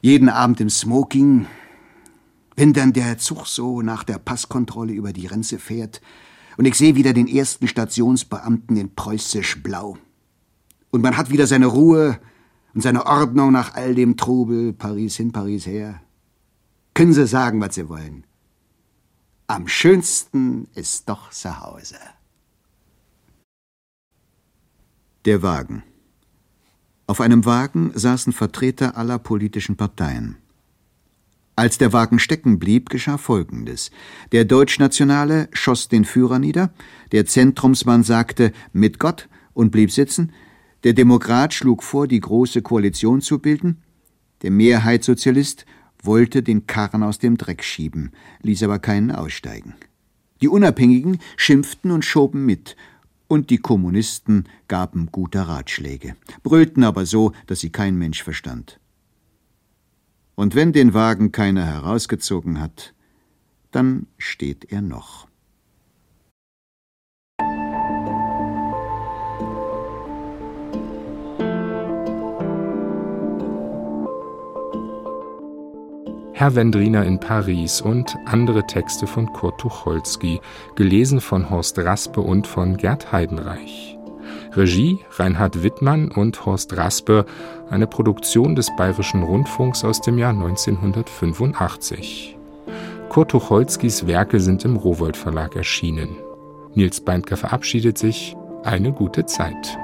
jeden 0.00 0.28
Abend 0.28 0.60
im 0.60 0.70
Smoking, 0.70 1.46
wenn 2.56 2.72
dann 2.72 2.92
der 2.92 3.18
Zug 3.18 3.46
so 3.46 3.82
nach 3.82 4.04
der 4.04 4.18
Passkontrolle 4.18 4.92
über 4.92 5.12
die 5.12 5.24
Grenze 5.24 5.58
fährt 5.58 6.00
und 6.56 6.66
ich 6.66 6.76
sehe 6.76 6.94
wieder 6.94 7.12
den 7.12 7.26
ersten 7.26 7.68
Stationsbeamten 7.68 8.76
in 8.76 8.94
preußisch 8.94 9.62
Blau. 9.62 9.98
Und 10.90 11.02
man 11.02 11.16
hat 11.16 11.30
wieder 11.30 11.46
seine 11.46 11.66
Ruhe 11.66 12.20
und 12.74 12.82
seine 12.82 13.06
Ordnung 13.06 13.52
nach 13.52 13.74
all 13.74 13.94
dem 13.94 14.16
Trubel, 14.16 14.72
Paris 14.72 15.16
hin, 15.16 15.32
Paris 15.32 15.66
her. 15.66 16.00
Können 16.94 17.12
Sie 17.12 17.26
sagen, 17.26 17.60
was 17.60 17.74
Sie 17.74 17.88
wollen. 17.88 18.24
Am 19.46 19.66
schönsten 19.66 20.68
ist 20.74 21.08
doch 21.08 21.30
zu 21.30 21.60
Hause. 21.60 21.96
Der 25.24 25.42
Wagen. 25.42 25.82
Auf 27.06 27.22
einem 27.22 27.46
Wagen 27.46 27.92
saßen 27.94 28.34
Vertreter 28.34 28.98
aller 28.98 29.18
politischen 29.18 29.74
Parteien. 29.74 30.36
Als 31.56 31.78
der 31.78 31.94
Wagen 31.94 32.18
stecken 32.18 32.58
blieb, 32.58 32.90
geschah 32.90 33.16
Folgendes. 33.16 33.90
Der 34.32 34.44
Deutschnationale 34.44 35.48
schoss 35.54 35.88
den 35.88 36.04
Führer 36.04 36.38
nieder, 36.38 36.74
der 37.12 37.24
Zentrumsmann 37.24 38.02
sagte 38.02 38.52
mit 38.74 38.98
Gott 38.98 39.30
und 39.54 39.70
blieb 39.70 39.90
sitzen, 39.92 40.30
der 40.82 40.92
Demokrat 40.92 41.54
schlug 41.54 41.82
vor, 41.82 42.06
die 42.06 42.20
große 42.20 42.60
Koalition 42.60 43.22
zu 43.22 43.38
bilden, 43.38 43.82
der 44.42 44.50
Mehrheitssozialist 44.50 45.64
wollte 46.02 46.42
den 46.42 46.66
Karren 46.66 47.02
aus 47.02 47.18
dem 47.18 47.38
Dreck 47.38 47.64
schieben, 47.64 48.12
ließ 48.42 48.62
aber 48.62 48.78
keinen 48.78 49.10
aussteigen. 49.10 49.74
Die 50.42 50.48
Unabhängigen 50.48 51.18
schimpften 51.38 51.92
und 51.92 52.04
schoben 52.04 52.44
mit, 52.44 52.76
und 53.28 53.50
die 53.50 53.58
Kommunisten 53.58 54.44
gaben 54.68 55.06
gute 55.10 55.46
Ratschläge, 55.48 56.16
brüllten 56.42 56.84
aber 56.84 57.06
so, 57.06 57.32
dass 57.46 57.60
sie 57.60 57.70
kein 57.70 57.96
Mensch 57.96 58.22
verstand. 58.22 58.80
Und 60.34 60.54
wenn 60.54 60.72
den 60.72 60.94
Wagen 60.94 61.32
keiner 61.32 61.64
herausgezogen 61.64 62.60
hat, 62.60 62.94
dann 63.70 64.06
steht 64.18 64.72
er 64.72 64.82
noch. 64.82 65.28
Herr 76.36 76.56
Wendriner 76.56 77.04
in 77.04 77.20
Paris 77.20 77.80
und 77.80 78.16
andere 78.26 78.66
Texte 78.66 79.06
von 79.06 79.32
Kurt 79.32 79.60
Tucholsky, 79.60 80.40
gelesen 80.74 81.20
von 81.20 81.48
Horst 81.48 81.78
Raspe 81.78 82.20
und 82.20 82.48
von 82.48 82.76
Gerd 82.76 83.12
Heidenreich. 83.12 83.96
Regie 84.50 84.98
Reinhard 85.12 85.62
Wittmann 85.62 86.10
und 86.10 86.44
Horst 86.44 86.76
Raspe, 86.76 87.24
eine 87.70 87.86
Produktion 87.86 88.56
des 88.56 88.74
Bayerischen 88.76 89.22
Rundfunks 89.22 89.84
aus 89.84 90.00
dem 90.00 90.18
Jahr 90.18 90.32
1985. 90.32 92.36
Kurt 93.10 93.30
Tucholskys 93.30 94.08
Werke 94.08 94.40
sind 94.40 94.64
im 94.64 94.74
Rowold 94.74 95.16
Verlag 95.16 95.54
erschienen. 95.54 96.16
Nils 96.74 97.00
Beindker 97.00 97.36
verabschiedet 97.36 97.96
sich. 97.96 98.34
Eine 98.64 98.90
gute 98.90 99.24
Zeit. 99.26 99.78